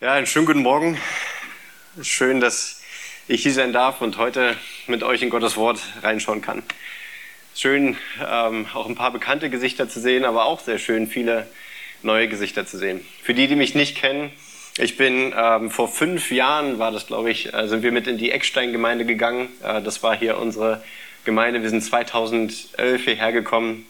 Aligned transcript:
Ja, 0.00 0.12
einen 0.12 0.28
schönen 0.28 0.46
guten 0.46 0.62
Morgen. 0.62 0.96
Schön, 2.02 2.38
dass 2.38 2.80
ich 3.26 3.42
hier 3.42 3.52
sein 3.52 3.72
darf 3.72 4.00
und 4.00 4.16
heute 4.16 4.54
mit 4.86 5.02
euch 5.02 5.22
in 5.22 5.28
Gottes 5.28 5.56
Wort 5.56 5.80
reinschauen 6.04 6.40
kann. 6.40 6.62
Schön, 7.56 7.96
ähm, 8.24 8.66
auch 8.74 8.86
ein 8.86 8.94
paar 8.94 9.10
bekannte 9.10 9.50
Gesichter 9.50 9.88
zu 9.88 9.98
sehen, 9.98 10.24
aber 10.24 10.44
auch 10.44 10.60
sehr 10.60 10.78
schön, 10.78 11.08
viele 11.08 11.48
neue 12.04 12.28
Gesichter 12.28 12.64
zu 12.64 12.78
sehen. 12.78 13.04
Für 13.24 13.34
die, 13.34 13.48
die 13.48 13.56
mich 13.56 13.74
nicht 13.74 13.96
kennen, 13.96 14.30
ich 14.76 14.96
bin 14.96 15.34
ähm, 15.36 15.68
vor 15.68 15.88
fünf 15.88 16.30
Jahren, 16.30 16.78
war 16.78 16.92
das 16.92 17.08
glaube 17.08 17.32
ich, 17.32 17.52
äh, 17.52 17.66
sind 17.66 17.82
wir 17.82 17.90
mit 17.90 18.06
in 18.06 18.18
die 18.18 18.30
Eckstein-Gemeinde 18.30 19.04
gegangen. 19.04 19.48
Äh, 19.64 19.82
das 19.82 20.04
war 20.04 20.16
hier 20.16 20.38
unsere 20.38 20.80
Gemeinde. 21.24 21.60
Wir 21.60 21.70
sind 21.70 21.82
2011 21.82 23.02
hierher 23.02 23.32
gekommen 23.32 23.84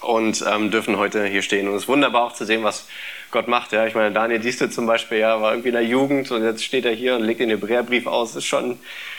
und 0.00 0.44
ähm, 0.50 0.72
dürfen 0.72 0.98
heute 0.98 1.24
hier 1.26 1.42
stehen. 1.42 1.68
Und 1.68 1.76
es 1.76 1.82
ist 1.82 1.88
wunderbar 1.88 2.24
auch 2.24 2.32
zu 2.32 2.44
sehen, 2.44 2.64
was 2.64 2.88
Gott 3.34 3.48
macht. 3.48 3.72
Ja, 3.72 3.84
ich 3.84 3.96
meine, 3.96 4.14
Daniel 4.14 4.38
Dieste 4.38 4.70
zum 4.70 4.86
Beispiel, 4.86 5.18
ja, 5.18 5.40
war 5.42 5.50
irgendwie 5.50 5.70
in 5.70 5.74
der 5.74 5.84
Jugend 5.84 6.30
und 6.30 6.44
jetzt 6.44 6.64
steht 6.64 6.84
er 6.84 6.92
hier 6.92 7.16
und 7.16 7.24
legt 7.24 7.40
den 7.40 7.50
Hebräerbrief 7.50 8.06
aus. 8.06 8.30
Das 8.30 8.44
ist 8.44 8.48
schon, 8.48 8.78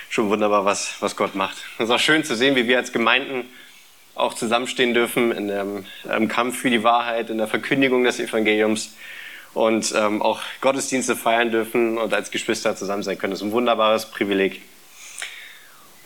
schon 0.09 0.29
wunderbar, 0.29 0.63
was, 0.63 0.95
was 1.01 1.17
Gott 1.17 1.35
macht. 1.35 1.57
Es 1.77 1.85
ist 1.85 1.91
auch 1.91 1.99
schön 1.99 2.23
zu 2.23 2.33
sehen, 2.33 2.55
wie 2.55 2.65
wir 2.65 2.77
als 2.77 2.93
Gemeinden 2.93 3.45
auch 4.15 4.33
zusammenstehen 4.33 4.93
dürfen 4.93 5.33
in 5.33 5.49
dem 5.49 5.85
im 6.09 6.29
Kampf 6.29 6.57
für 6.57 6.69
die 6.69 6.81
Wahrheit, 6.81 7.29
in 7.29 7.37
der 7.37 7.47
Verkündigung 7.47 8.05
des 8.05 8.21
Evangeliums 8.21 8.95
und 9.53 9.93
ähm, 9.97 10.21
auch 10.21 10.39
Gottesdienste 10.61 11.17
feiern 11.17 11.51
dürfen 11.51 11.97
und 11.97 12.13
als 12.13 12.31
Geschwister 12.31 12.77
zusammen 12.77 13.03
sein 13.03 13.17
können. 13.17 13.31
Das 13.31 13.41
ist 13.41 13.47
ein 13.47 13.51
wunderbares 13.51 14.05
Privileg. 14.05 14.61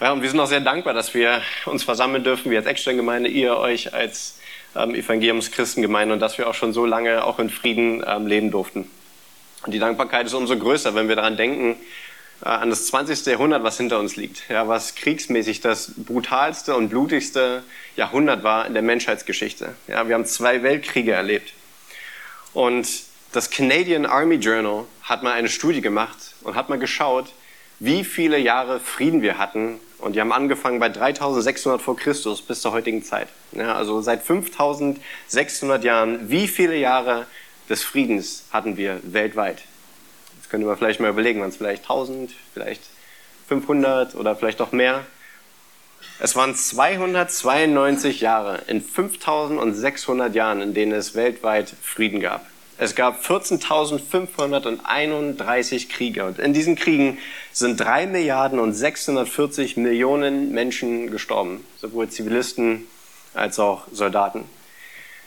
Ja, 0.02 0.14
und 0.14 0.23
wir 0.23 0.30
sind 0.31 0.39
auch 0.39 0.48
sehr 0.48 0.62
dankbar, 0.62 0.95
dass 0.95 1.14
wir 1.14 1.44
uns 1.67 1.84
versammeln 1.84 2.23
dürfen, 2.23 2.50
wir 2.50 2.58
als 2.58 2.67
Eckstein-Gemeinde, 2.67 3.30
ihr 3.30 3.55
euch 3.58 3.94
als 3.94 4.38
ähm, 4.76 4.96
Evangeliumschristengemeinde 4.96 6.14
und 6.14 6.20
dass 6.20 6.38
wir 6.38 6.48
auch 6.48 6.54
schon 6.54 6.73
so 6.73 6.86
lange 6.86 7.23
auch 7.23 7.40
in 7.40 7.50
Frieden 7.50 8.04
ähm, 8.05 8.28
leben 8.28 8.52
durften. 8.52 8.90
Und 9.66 9.73
die 9.73 9.80
Dankbarkeit 9.80 10.26
ist 10.26 10.34
umso 10.34 10.58
größer, 10.58 10.95
wenn 10.95 11.09
wir 11.09 11.16
daran 11.16 11.38
denken, 11.38 11.76
äh, 12.42 12.50
an 12.50 12.70
das 12.70 12.88
20. 12.88 13.26
Jahrhundert, 13.26 13.64
was 13.64 13.78
hinter 13.78 14.00
uns 14.00 14.16
liegt. 14.16 14.50
Ja, 14.50 14.67
was 14.67 14.95
kriegsmäßig 14.95 15.61
das 15.61 15.92
brutalste 15.98 16.76
und 16.76 16.89
blutigste 16.89 17.64
Jahrhundert 17.95 18.44
war 18.44 18.66
in 18.66 18.73
der 18.73 18.84
Menschheitsgeschichte. 18.84 19.76
Ja, 19.88 20.08
wir 20.08 20.16
haben 20.16 20.26
zwei 20.26 20.64
Weltkriege 20.64 21.11
erlebt. 21.11 21.54
Und 22.54 22.88
das 23.31 23.50
Canadian 23.50 24.06
Army 24.06 24.36
Journal 24.36 24.86
hat 25.04 25.23
mal 25.23 25.33
eine 25.33 25.50
Studie 25.50 25.81
gemacht 25.81 26.17
und 26.42 26.56
hat 26.56 26.70
mal 26.70 26.80
geschaut, 26.80 27.31
wie 27.80 28.04
viele 28.04 28.38
Jahre 28.38 28.80
Frieden 28.80 29.22
wir 29.22 29.38
hatten 29.38 29.80
und 30.00 30.16
die 30.16 30.22
haben 30.22 30.31
angefangen 30.31 30.80
bei 30.80 30.89
3600 30.89 31.81
vor 31.81 31.95
Christus 31.95 32.42
bis 32.42 32.61
zur 32.61 32.72
heutigen 32.72 33.03
Zeit. 33.03 33.28
Ja, 33.52 33.75
also 33.75 34.02
seit 34.02 34.23
5600 34.23 35.83
Jahren, 35.83 36.30
wie 36.30 36.47
viele 36.47 36.78
Jahre 36.78 37.25
des 37.69 37.83
Friedens 37.83 38.45
hatten 38.52 38.77
wir 38.77 39.00
weltweit? 39.03 39.61
Jetzt 40.38 40.50
können 40.50 40.66
wir 40.66 40.75
vielleicht 40.77 41.00
mal 41.00 41.09
überlegen, 41.09 41.42
waren 41.42 41.50
es 41.50 41.58
vielleicht 41.58 41.83
1000, 41.83 42.31
vielleicht 42.53 42.81
500 43.47 44.16
oder 44.16 44.36
vielleicht 44.36 44.61
auch 44.61 44.72
mehr. 44.72 45.05
Es 46.20 46.36
waren 46.36 46.55
292 46.55 48.22
Jahre 48.22 48.61
in 48.67 48.81
5600 48.81 50.33
Jahren, 50.33 50.61
in 50.61 50.73
denen 50.73 50.94
es 50.94 51.16
weltweit 51.16 51.73
Frieden 51.81 52.20
gab. 52.22 52.45
Es 52.81 52.95
gab 52.95 53.25
14.531 53.25 55.89
Kriege 55.89 56.23
und 56.23 56.39
in 56.39 56.53
diesen 56.53 56.77
Kriegen 56.77 57.17
sind 57.52 57.77
3 57.77 58.08
Milliarden 58.08 58.58
und 58.58 58.71
640 58.71 59.75
Millionen 59.75 60.53
Menschen 60.53 61.11
gestorben, 61.11 61.66
sowohl 61.77 62.08
Zivilisten 62.08 62.88
als 63.33 63.59
auch 63.59 63.83
Soldaten. 63.91 64.45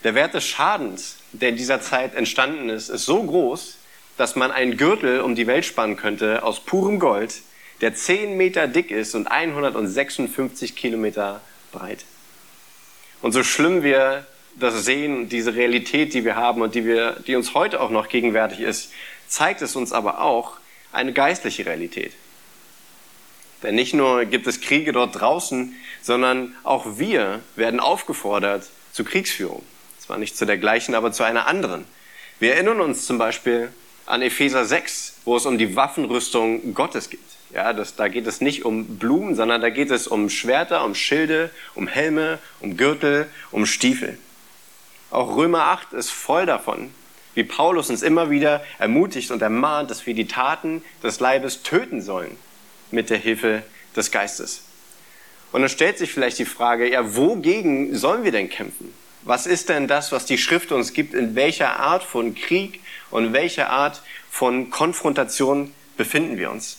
Der 0.02 0.14
Wert 0.14 0.32
des 0.32 0.46
Schadens, 0.46 1.16
der 1.32 1.50
in 1.50 1.56
dieser 1.56 1.82
Zeit 1.82 2.14
entstanden 2.14 2.70
ist, 2.70 2.88
ist 2.88 3.04
so 3.04 3.22
groß, 3.22 3.76
dass 4.16 4.34
man 4.34 4.50
einen 4.50 4.78
Gürtel 4.78 5.20
um 5.20 5.34
die 5.34 5.46
Welt 5.46 5.66
spannen 5.66 5.98
könnte 5.98 6.44
aus 6.44 6.60
purem 6.60 6.98
Gold, 6.98 7.42
der 7.82 7.94
10 7.94 8.38
Meter 8.38 8.66
dick 8.66 8.90
ist 8.90 9.14
und 9.14 9.26
156 9.26 10.74
Kilometer 10.74 11.42
breit. 11.70 12.06
Und 13.20 13.32
so 13.32 13.44
schlimm 13.44 13.82
wir 13.82 14.24
das 14.54 14.84
Sehen, 14.84 15.28
diese 15.28 15.54
Realität, 15.54 16.14
die 16.14 16.24
wir 16.24 16.36
haben 16.36 16.62
und 16.62 16.74
die, 16.74 16.84
wir, 16.84 17.16
die 17.26 17.36
uns 17.36 17.54
heute 17.54 17.80
auch 17.80 17.90
noch 17.90 18.08
gegenwärtig 18.08 18.60
ist, 18.60 18.92
zeigt 19.28 19.62
es 19.62 19.76
uns 19.76 19.92
aber 19.92 20.20
auch 20.20 20.58
eine 20.92 21.12
geistliche 21.12 21.66
Realität. 21.66 22.12
Denn 23.62 23.74
nicht 23.74 23.94
nur 23.94 24.24
gibt 24.24 24.46
es 24.46 24.60
Kriege 24.60 24.92
dort 24.92 25.20
draußen, 25.20 25.74
sondern 26.02 26.54
auch 26.64 26.98
wir 26.98 27.40
werden 27.56 27.80
aufgefordert 27.80 28.68
zu 28.92 29.04
Kriegsführung. 29.04 29.62
Zwar 29.98 30.18
nicht 30.18 30.36
zu 30.36 30.44
der 30.44 30.58
gleichen, 30.58 30.94
aber 30.94 31.12
zu 31.12 31.22
einer 31.22 31.46
anderen. 31.46 31.84
Wir 32.40 32.54
erinnern 32.54 32.80
uns 32.80 33.06
zum 33.06 33.18
Beispiel 33.18 33.72
an 34.04 34.20
Epheser 34.20 34.64
6, 34.64 35.20
wo 35.24 35.36
es 35.36 35.46
um 35.46 35.58
die 35.58 35.76
Waffenrüstung 35.76 36.74
Gottes 36.74 37.08
geht. 37.08 37.20
Ja, 37.54 37.72
das, 37.72 37.96
da 37.96 38.08
geht 38.08 38.26
es 38.26 38.40
nicht 38.40 38.64
um 38.64 38.98
Blumen, 38.98 39.36
sondern 39.36 39.60
da 39.60 39.70
geht 39.70 39.90
es 39.90 40.08
um 40.08 40.28
Schwerter, 40.28 40.84
um 40.84 40.94
Schilde, 40.94 41.50
um 41.74 41.86
Helme, 41.86 42.38
um 42.60 42.76
Gürtel, 42.76 43.28
um 43.50 43.66
Stiefel. 43.66 44.18
Auch 45.12 45.36
Römer 45.36 45.66
8 45.66 45.92
ist 45.92 46.10
voll 46.10 46.46
davon, 46.46 46.90
wie 47.34 47.44
Paulus 47.44 47.90
uns 47.90 48.00
immer 48.00 48.30
wieder 48.30 48.64
ermutigt 48.78 49.30
und 49.30 49.42
ermahnt, 49.42 49.90
dass 49.90 50.06
wir 50.06 50.14
die 50.14 50.26
Taten 50.26 50.82
des 51.02 51.20
Leibes 51.20 51.62
töten 51.62 52.00
sollen 52.00 52.34
mit 52.90 53.10
der 53.10 53.18
Hilfe 53.18 53.62
des 53.94 54.10
Geistes. 54.10 54.62
Und 55.52 55.60
dann 55.60 55.68
stellt 55.68 55.98
sich 55.98 56.10
vielleicht 56.10 56.38
die 56.38 56.46
Frage, 56.46 56.90
ja, 56.90 57.14
wogegen 57.14 57.94
sollen 57.94 58.24
wir 58.24 58.32
denn 58.32 58.48
kämpfen? 58.48 58.94
Was 59.20 59.46
ist 59.46 59.68
denn 59.68 59.86
das, 59.86 60.12
was 60.12 60.24
die 60.24 60.38
Schrift 60.38 60.72
uns 60.72 60.94
gibt? 60.94 61.12
In 61.12 61.34
welcher 61.34 61.78
Art 61.78 62.02
von 62.02 62.34
Krieg 62.34 62.80
und 63.10 63.34
welcher 63.34 63.68
Art 63.68 64.00
von 64.30 64.70
Konfrontation 64.70 65.74
befinden 65.98 66.38
wir 66.38 66.50
uns? 66.50 66.78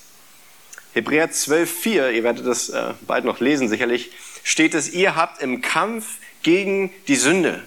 Hebräer 0.94 1.30
12,4, 1.30 2.12
ihr 2.12 2.24
werdet 2.24 2.48
das 2.48 2.70
äh, 2.70 2.94
bald 3.06 3.26
noch 3.26 3.40
lesen 3.40 3.70
sicherlich, 3.70 4.10
steht 4.44 4.74
es, 4.74 4.92
ihr 4.92 5.16
habt 5.16 5.40
im 5.40 5.62
Kampf 5.62 6.18
gegen 6.42 6.92
die 7.08 7.16
Sünde 7.16 7.62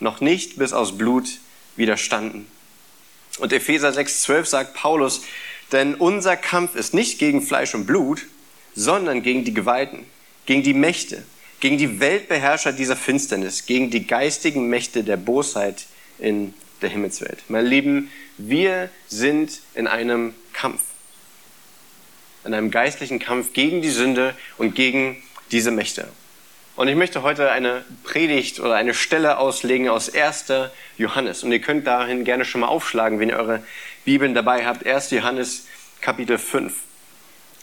noch 0.00 0.20
nicht 0.20 0.58
bis 0.58 0.72
aus 0.72 0.96
Blut 0.96 1.38
widerstanden. 1.76 2.46
Und 3.38 3.52
Epheser 3.52 3.90
6,12 3.90 4.44
sagt 4.44 4.74
Paulus, 4.74 5.22
denn 5.72 5.94
unser 5.94 6.36
Kampf 6.36 6.74
ist 6.74 6.94
nicht 6.94 7.18
gegen 7.18 7.42
Fleisch 7.42 7.74
und 7.74 7.86
Blut, 7.86 8.26
sondern 8.74 9.22
gegen 9.22 9.44
die 9.44 9.54
Gewalten, 9.54 10.04
gegen 10.46 10.62
die 10.62 10.74
Mächte, 10.74 11.22
gegen 11.60 11.78
die 11.78 12.00
Weltbeherrscher 12.00 12.72
dieser 12.72 12.96
Finsternis, 12.96 13.66
gegen 13.66 13.90
die 13.90 14.06
geistigen 14.06 14.68
Mächte 14.68 15.04
der 15.04 15.16
Bosheit 15.16 15.86
in 16.18 16.54
der 16.82 16.88
Himmelswelt. 16.88 17.38
Meine 17.48 17.68
Lieben, 17.68 18.10
wir 18.38 18.90
sind 19.08 19.60
in 19.74 19.86
einem 19.86 20.34
Kampf, 20.52 20.80
in 22.44 22.54
einem 22.54 22.70
geistlichen 22.70 23.18
Kampf 23.18 23.52
gegen 23.52 23.82
die 23.82 23.90
Sünde 23.90 24.34
und 24.58 24.74
gegen 24.74 25.22
diese 25.52 25.70
Mächte. 25.70 26.08
Und 26.80 26.88
ich 26.88 26.96
möchte 26.96 27.22
heute 27.22 27.50
eine 27.50 27.84
Predigt 28.04 28.58
oder 28.58 28.74
eine 28.74 28.94
Stelle 28.94 29.36
auslegen 29.36 29.90
aus 29.90 30.14
1. 30.14 30.46
Johannes. 30.96 31.44
Und 31.44 31.52
ihr 31.52 31.60
könnt 31.60 31.86
dahin 31.86 32.24
gerne 32.24 32.46
schon 32.46 32.62
mal 32.62 32.68
aufschlagen, 32.68 33.20
wenn 33.20 33.28
ihr 33.28 33.36
eure 33.36 33.62
Bibeln 34.06 34.32
dabei 34.32 34.64
habt. 34.64 34.86
1. 34.86 35.10
Johannes 35.10 35.66
Kapitel 36.00 36.38
5. 36.38 36.72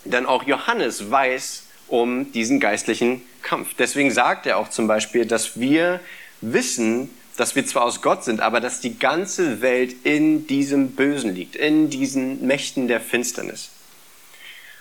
Denn 0.05 0.27
auch 0.27 0.43
Johannes 0.43 1.09
weiß 1.09 1.63
um 1.87 2.31
diesen 2.31 2.59
geistlichen 2.59 3.23
Kampf. 3.41 3.73
Deswegen 3.79 4.11
sagt 4.11 4.45
er 4.45 4.59
auch 4.59 4.69
zum 4.69 4.87
Beispiel, 4.87 5.25
dass 5.25 5.59
wir 5.59 5.99
wissen, 6.41 7.09
dass 7.37 7.55
wir 7.55 7.65
zwar 7.65 7.85
aus 7.85 8.03
Gott 8.03 8.23
sind, 8.23 8.39
aber 8.39 8.61
dass 8.61 8.81
die 8.81 8.99
ganze 8.99 9.61
Welt 9.63 9.95
in 10.03 10.45
diesem 10.45 10.91
Bösen 10.91 11.33
liegt, 11.33 11.55
in 11.55 11.89
diesen 11.89 12.45
Mächten 12.45 12.87
der 12.87 13.01
Finsternis. 13.01 13.71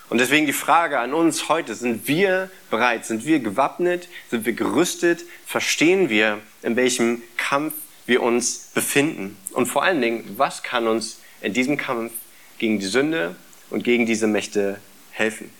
Und 0.08 0.18
deswegen 0.18 0.46
die 0.46 0.52
Frage 0.52 1.00
an 1.00 1.12
uns 1.12 1.48
heute, 1.48 1.74
sind 1.74 2.06
wir 2.06 2.50
bereit, 2.70 3.04
sind 3.04 3.24
wir 3.24 3.40
gewappnet, 3.40 4.08
sind 4.30 4.46
wir 4.46 4.52
gerüstet, 4.52 5.24
verstehen 5.46 6.08
wir, 6.08 6.38
in 6.62 6.76
welchem 6.76 7.22
Kampf 7.36 7.74
wir 8.06 8.22
uns 8.22 8.70
befinden? 8.72 9.36
Und 9.52 9.66
vor 9.66 9.82
allen 9.82 10.00
Dingen, 10.00 10.24
was 10.36 10.62
kann 10.62 10.86
uns 10.86 11.18
in 11.40 11.52
diesem 11.52 11.76
Kampf 11.76 12.12
gegen 12.58 12.78
die 12.78 12.86
Sünde 12.86 13.34
und 13.70 13.82
gegen 13.82 14.06
diese 14.06 14.28
Mächte 14.28 14.80
helfen? 15.10 15.50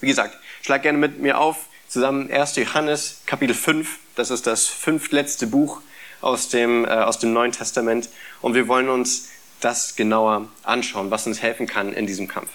Wie 0.00 0.08
gesagt, 0.08 0.36
schlag 0.60 0.82
gerne 0.82 0.98
mit 0.98 1.18
mir 1.18 1.38
auf, 1.38 1.66
zusammen 1.88 2.30
1. 2.30 2.56
Johannes 2.56 3.22
Kapitel 3.24 3.54
5, 3.54 3.98
das 4.16 4.30
ist 4.30 4.46
das 4.46 4.66
fünftletzte 4.66 5.46
Buch 5.46 5.80
aus 6.20 6.50
dem, 6.50 6.84
äh, 6.84 6.88
aus 6.88 7.18
dem 7.18 7.32
Neuen 7.32 7.52
Testament 7.52 8.10
und 8.42 8.54
wir 8.54 8.68
wollen 8.68 8.90
uns 8.90 9.30
das 9.60 9.96
genauer 9.96 10.48
anschauen, 10.62 11.10
was 11.10 11.26
uns 11.26 11.40
helfen 11.40 11.66
kann 11.66 11.94
in 11.94 12.06
diesem 12.06 12.28
Kampf. 12.28 12.50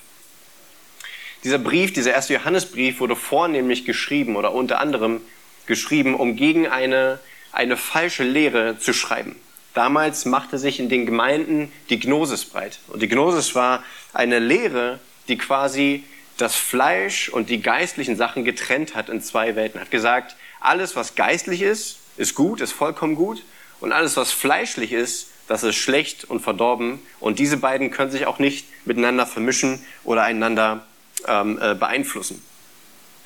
Dieser 1.44 1.58
Brief, 1.58 1.92
dieser 1.92 2.12
erste 2.12 2.34
Johannesbrief 2.34 3.00
wurde 3.00 3.16
vornehmlich 3.16 3.86
geschrieben 3.86 4.36
oder 4.36 4.54
unter 4.54 4.80
anderem 4.80 5.22
geschrieben, 5.66 6.16
um 6.16 6.36
gegen 6.36 6.68
eine, 6.68 7.20
eine 7.52 7.78
falsche 7.78 8.24
Lehre 8.24 8.78
zu 8.78 8.94
schreiben. 8.94 9.36
Damals 9.74 10.26
machte 10.26 10.58
sich 10.58 10.80
in 10.80 10.90
den 10.90 11.06
Gemeinden 11.06 11.72
die 11.90 12.00
Gnosis 12.00 12.46
breit. 12.46 12.80
Und 12.90 13.02
die 13.02 13.08
Gnosis 13.08 13.56
war 13.56 13.84
eine 14.14 14.40
Lehre, 14.40 15.00
die 15.28 15.38
quasi 15.38 16.04
das 16.38 16.56
Fleisch 16.56 17.30
und 17.30 17.50
die 17.50 17.62
geistlichen 17.62 18.18
Sachen 18.18 18.44
getrennt 18.44 18.96
hat 18.96 19.10
in 19.10 19.22
zwei 19.22 19.56
Welten. 19.56 19.80
Hat 19.80 19.92
gesagt, 19.92 20.36
alles, 20.60 20.96
was 20.96 21.16
geistlich 21.16 21.62
ist, 21.62 22.00
ist 22.18 22.36
gut, 22.36 22.62
ist 22.62 22.74
vollkommen 22.74 23.16
gut. 23.16 23.44
Und 23.80 23.94
alles, 23.94 24.18
was 24.18 24.32
fleischlich 24.32 24.92
ist, 24.92 25.28
das 25.48 25.64
ist 25.64 25.76
schlecht 25.76 26.26
und 26.26 26.42
verdorben. 26.42 27.00
Und 27.20 27.40
diese 27.40 27.58
beiden 27.58 27.92
können 27.92 28.12
sich 28.12 28.26
auch 28.28 28.40
nicht 28.40 28.68
miteinander 28.86 29.26
vermischen 29.26 29.84
oder 30.04 30.24
einander 30.24 30.86
ähm, 31.28 31.60
äh, 31.62 31.76
beeinflussen. 31.76 32.42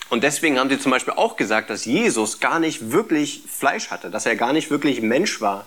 Und 0.09 0.23
deswegen 0.23 0.59
haben 0.59 0.69
sie 0.69 0.79
zum 0.79 0.91
Beispiel 0.91 1.13
auch 1.13 1.35
gesagt, 1.35 1.69
dass 1.69 1.85
Jesus 1.85 2.39
gar 2.39 2.59
nicht 2.59 2.91
wirklich 2.91 3.43
Fleisch 3.51 3.89
hatte, 3.89 4.11
dass 4.11 4.25
er 4.25 4.35
gar 4.35 4.53
nicht 4.53 4.69
wirklich 4.69 5.01
Mensch 5.01 5.41
war, 5.41 5.65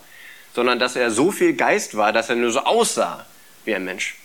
sondern 0.55 0.79
dass 0.79 0.97
er 0.97 1.11
so 1.11 1.33
viel 1.33 1.55
Geist 1.55 1.97
war, 1.97 2.13
dass 2.13 2.31
er 2.31 2.37
nur 2.37 2.53
so 2.53 2.61
aussah 2.61 3.27
wie 3.65 3.75
ein 3.75 3.85
Mensch. 3.85 4.17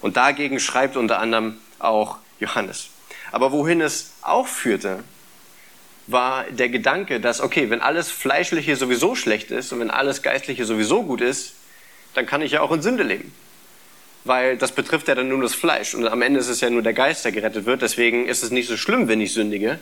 Und 0.00 0.16
dagegen 0.16 0.60
schreibt 0.60 0.96
unter 0.96 1.20
anderem 1.20 1.58
auch 1.78 2.18
Johannes. 2.40 2.88
Aber 3.32 3.52
wohin 3.52 3.80
es 3.80 4.12
auch 4.22 4.46
führte, 4.46 5.02
war 6.06 6.44
der 6.44 6.68
Gedanke, 6.68 7.20
dass, 7.20 7.40
okay, 7.40 7.70
wenn 7.70 7.80
alles 7.80 8.10
Fleischliche 8.10 8.76
sowieso 8.76 9.14
schlecht 9.14 9.50
ist 9.50 9.72
und 9.72 9.80
wenn 9.80 9.90
alles 9.90 10.22
Geistliche 10.22 10.64
sowieso 10.64 11.02
gut 11.02 11.20
ist, 11.20 11.54
dann 12.14 12.26
kann 12.26 12.42
ich 12.42 12.52
ja 12.52 12.60
auch 12.60 12.72
in 12.72 12.82
Sünde 12.82 13.02
leben. 13.02 13.32
Weil 14.26 14.56
das 14.56 14.72
betrifft 14.72 15.08
ja 15.08 15.14
dann 15.14 15.28
nur 15.28 15.40
das 15.42 15.54
Fleisch 15.54 15.94
und 15.94 16.06
am 16.06 16.22
Ende 16.22 16.40
ist 16.40 16.48
es 16.48 16.60
ja 16.60 16.70
nur 16.70 16.82
der 16.82 16.92
Geist, 16.92 17.24
der 17.24 17.32
gerettet 17.32 17.66
wird. 17.66 17.82
Deswegen 17.82 18.26
ist 18.26 18.42
es 18.42 18.50
nicht 18.50 18.68
so 18.68 18.76
schlimm, 18.76 19.08
wenn 19.08 19.20
ich 19.20 19.32
sündige. 19.32 19.78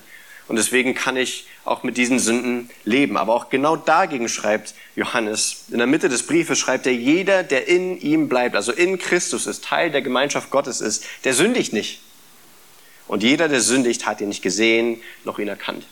Und 0.46 0.56
deswegen 0.56 0.94
kann 0.94 1.16
ich 1.16 1.46
auch 1.64 1.82
mit 1.84 1.96
diesen 1.96 2.18
Sünden 2.18 2.68
leben. 2.84 3.16
Aber 3.16 3.34
auch 3.34 3.48
genau 3.48 3.76
dagegen 3.76 4.28
schreibt 4.28 4.74
Johannes. 4.94 5.64
In 5.70 5.78
der 5.78 5.86
Mitte 5.86 6.10
des 6.10 6.26
Briefes 6.26 6.58
schreibt 6.58 6.86
er, 6.86 6.92
jeder, 6.92 7.42
der 7.42 7.66
in 7.66 7.98
ihm 7.98 8.28
bleibt, 8.28 8.54
also 8.54 8.70
in 8.72 8.98
Christus 8.98 9.46
ist, 9.46 9.64
Teil 9.64 9.90
der 9.90 10.02
Gemeinschaft 10.02 10.50
Gottes 10.50 10.82
ist, 10.82 11.06
der 11.24 11.32
sündigt 11.32 11.72
nicht. 11.72 12.02
Und 13.06 13.22
jeder, 13.22 13.48
der 13.48 13.60
sündigt, 13.60 14.06
hat 14.06 14.20
ihn 14.20 14.28
nicht 14.28 14.42
gesehen, 14.42 15.00
noch 15.24 15.38
ihn 15.38 15.48
erkannt. 15.48 15.86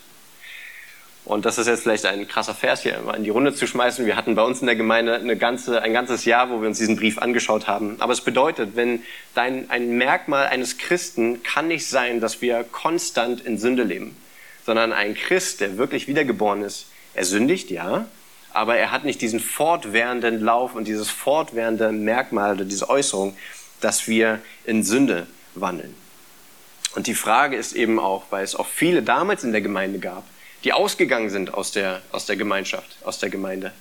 Und 1.24 1.44
das 1.44 1.56
ist 1.56 1.68
jetzt 1.68 1.84
vielleicht 1.84 2.04
ein 2.04 2.26
krasser 2.26 2.54
Vers 2.54 2.82
hier 2.82 3.00
in 3.16 3.22
die 3.22 3.30
Runde 3.30 3.54
zu 3.54 3.66
schmeißen. 3.66 4.06
Wir 4.06 4.16
hatten 4.16 4.34
bei 4.34 4.42
uns 4.42 4.60
in 4.60 4.66
der 4.66 4.74
Gemeinde 4.74 5.14
eine 5.14 5.36
ganze, 5.36 5.80
ein 5.80 5.92
ganzes 5.92 6.24
Jahr, 6.24 6.50
wo 6.50 6.60
wir 6.60 6.68
uns 6.68 6.78
diesen 6.78 6.96
Brief 6.96 7.18
angeschaut 7.18 7.68
haben. 7.68 7.96
Aber 8.00 8.12
es 8.12 8.22
bedeutet, 8.22 8.74
wenn 8.74 9.04
dein, 9.34 9.70
ein 9.70 9.96
Merkmal 9.96 10.48
eines 10.48 10.78
Christen 10.78 11.42
kann 11.44 11.68
nicht 11.68 11.86
sein, 11.86 12.20
dass 12.20 12.42
wir 12.42 12.64
konstant 12.64 13.40
in 13.40 13.56
Sünde 13.56 13.84
leben, 13.84 14.16
sondern 14.66 14.92
ein 14.92 15.14
Christ, 15.14 15.60
der 15.60 15.78
wirklich 15.78 16.08
wiedergeboren 16.08 16.62
ist, 16.62 16.86
er 17.14 17.24
sündigt, 17.24 17.70
ja, 17.70 18.06
aber 18.52 18.76
er 18.76 18.90
hat 18.90 19.04
nicht 19.04 19.20
diesen 19.20 19.40
fortwährenden 19.40 20.40
Lauf 20.40 20.74
und 20.74 20.88
dieses 20.88 21.08
fortwährende 21.08 21.92
Merkmal 21.92 22.54
oder 22.54 22.64
diese 22.64 22.88
Äußerung, 22.88 23.36
dass 23.80 24.08
wir 24.08 24.40
in 24.64 24.82
Sünde 24.82 25.26
wandeln. 25.54 25.94
Und 26.94 27.06
die 27.06 27.14
Frage 27.14 27.56
ist 27.56 27.74
eben 27.74 27.98
auch, 27.98 28.24
weil 28.30 28.44
es 28.44 28.54
auch 28.54 28.66
viele 28.66 29.02
damals 29.02 29.44
in 29.44 29.52
der 29.52 29.62
Gemeinde 29.62 29.98
gab, 29.98 30.24
die 30.64 30.72
ausgegangen 30.72 31.30
sind 31.30 31.54
aus 31.54 31.72
der, 31.72 32.02
aus 32.12 32.26
der 32.26 32.36
Gemeinschaft, 32.36 32.96
aus 33.04 33.18
der 33.18 33.30
Gemeinde. 33.30 33.72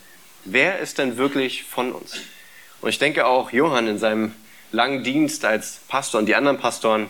Wer 0.45 0.79
ist 0.79 0.97
denn 0.97 1.17
wirklich 1.17 1.63
von 1.63 1.91
uns? 1.91 2.17
Und 2.81 2.89
ich 2.89 2.99
denke 2.99 3.27
auch 3.27 3.51
Johann 3.51 3.87
in 3.87 3.99
seinem 3.99 4.33
langen 4.71 5.03
Dienst 5.03 5.45
als 5.45 5.79
Pastor 5.87 6.19
und 6.19 6.25
die 6.25 6.35
anderen 6.35 6.57
Pastoren 6.57 7.09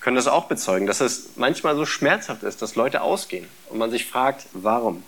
können 0.00 0.16
das 0.16 0.26
auch 0.26 0.46
bezeugen, 0.46 0.86
dass 0.86 1.00
es 1.00 1.30
manchmal 1.36 1.76
so 1.76 1.86
schmerzhaft 1.86 2.42
ist, 2.42 2.60
dass 2.60 2.74
Leute 2.74 3.02
ausgehen 3.02 3.46
und 3.68 3.78
man 3.78 3.90
sich 3.90 4.06
fragt, 4.06 4.46
warum? 4.52 5.04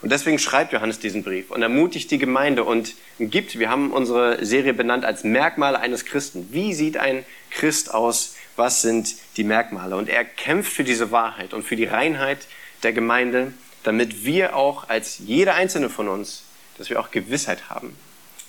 Und 0.00 0.12
deswegen 0.12 0.38
schreibt 0.38 0.72
Johannes 0.72 0.98
diesen 1.00 1.22
Brief 1.24 1.50
und 1.50 1.62
ermutigt 1.62 2.10
die 2.10 2.18
Gemeinde 2.18 2.64
und 2.64 2.94
gibt, 3.18 3.58
wir 3.58 3.68
haben 3.68 3.92
unsere 3.92 4.44
Serie 4.44 4.74
benannt 4.74 5.04
als 5.04 5.24
Merkmale 5.24 5.78
eines 5.78 6.04
Christen. 6.04 6.48
Wie 6.52 6.72
sieht 6.72 6.96
ein 6.96 7.24
Christ 7.50 7.92
aus? 7.92 8.36
Was 8.54 8.82
sind 8.82 9.14
die 9.36 9.44
Merkmale? 9.44 9.96
Und 9.96 10.08
er 10.08 10.24
kämpft 10.24 10.72
für 10.72 10.84
diese 10.84 11.10
Wahrheit 11.10 11.52
und 11.52 11.64
für 11.64 11.76
die 11.76 11.84
Reinheit 11.84 12.38
der 12.82 12.92
Gemeinde, 12.92 13.52
damit 13.82 14.24
wir 14.24 14.56
auch 14.56 14.88
als 14.88 15.18
jeder 15.18 15.54
einzelne 15.54 15.90
von 15.90 16.08
uns, 16.08 16.44
dass 16.76 16.90
wir 16.90 17.00
auch 17.00 17.10
Gewissheit 17.10 17.68
haben, 17.70 17.96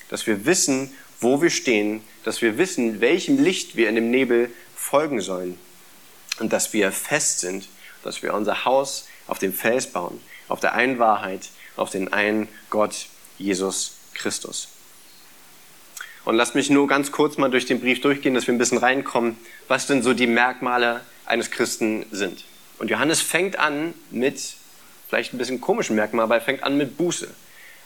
dass 0.09 0.27
wir 0.27 0.45
wissen, 0.45 0.93
wo 1.19 1.41
wir 1.41 1.49
stehen, 1.49 2.01
dass 2.23 2.41
wir 2.41 2.57
wissen, 2.57 3.01
welchem 3.01 3.41
Licht 3.41 3.75
wir 3.75 3.89
in 3.89 3.95
dem 3.95 4.11
Nebel 4.11 4.51
folgen 4.75 5.21
sollen 5.21 5.57
und 6.39 6.53
dass 6.53 6.73
wir 6.73 6.91
fest 6.91 7.39
sind, 7.39 7.67
dass 8.03 8.23
wir 8.23 8.33
unser 8.33 8.65
Haus 8.65 9.07
auf 9.27 9.39
dem 9.39 9.53
Fels 9.53 9.87
bauen, 9.87 10.21
auf 10.47 10.59
der 10.59 10.73
einen 10.73 10.99
Wahrheit, 10.99 11.49
auf 11.75 11.89
den 11.89 12.11
einen 12.13 12.47
Gott, 12.69 13.07
Jesus 13.37 13.95
Christus. 14.13 14.69
Und 16.25 16.35
lasst 16.35 16.55
mich 16.55 16.69
nur 16.69 16.87
ganz 16.87 17.11
kurz 17.11 17.37
mal 17.37 17.49
durch 17.49 17.65
den 17.65 17.79
Brief 17.79 18.01
durchgehen, 18.01 18.33
dass 18.33 18.47
wir 18.47 18.53
ein 18.53 18.57
bisschen 18.57 18.77
reinkommen, 18.77 19.37
was 19.67 19.87
denn 19.87 20.03
so 20.03 20.13
die 20.13 20.27
Merkmale 20.27 21.01
eines 21.25 21.51
Christen 21.51 22.05
sind. 22.11 22.43
Und 22.79 22.89
Johannes 22.89 23.21
fängt 23.21 23.59
an 23.59 23.93
mit, 24.09 24.41
vielleicht 25.07 25.33
ein 25.33 25.37
bisschen 25.37 25.61
komischen 25.61 25.95
Merkmal, 25.95 26.23
aber 26.23 26.35
er 26.35 26.41
fängt 26.41 26.63
an 26.63 26.77
mit 26.77 26.97
Buße. 26.97 27.29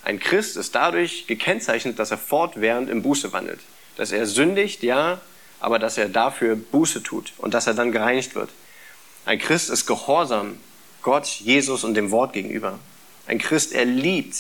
Ein 0.04 0.20
Christ 0.20 0.56
ist 0.56 0.76
dadurch 0.76 1.28
gekennzeichnet, 1.28 1.98
dass 1.98 2.12
er 2.12 2.18
fortwährend 2.18 2.90
im 2.90 3.02
Buße 3.02 3.34
wandelt. 3.34 3.60
Dass 3.98 4.12
er 4.12 4.26
sündigt, 4.26 4.84
ja, 4.84 5.20
aber 5.60 5.80
dass 5.80 5.98
er 5.98 6.10
dafür 6.10 6.56
Buße 6.56 7.04
tut 7.04 7.34
und 7.38 7.54
dass 7.54 7.68
er 7.68 7.74
dann 7.74 7.92
gereinigt 7.92 8.36
wird. 8.36 8.50
Ein 9.26 9.40
Christ 9.40 9.70
ist 9.70 9.86
gehorsam 9.86 10.58
Gott, 11.02 11.26
Jesus 11.26 11.84
und 11.84 11.96
dem 11.96 12.12
Wort 12.12 12.34
gegenüber. 12.34 12.80
Ein 13.28 13.40
Christ, 13.40 13.74
er 13.74 13.86
liebt. 13.86 14.36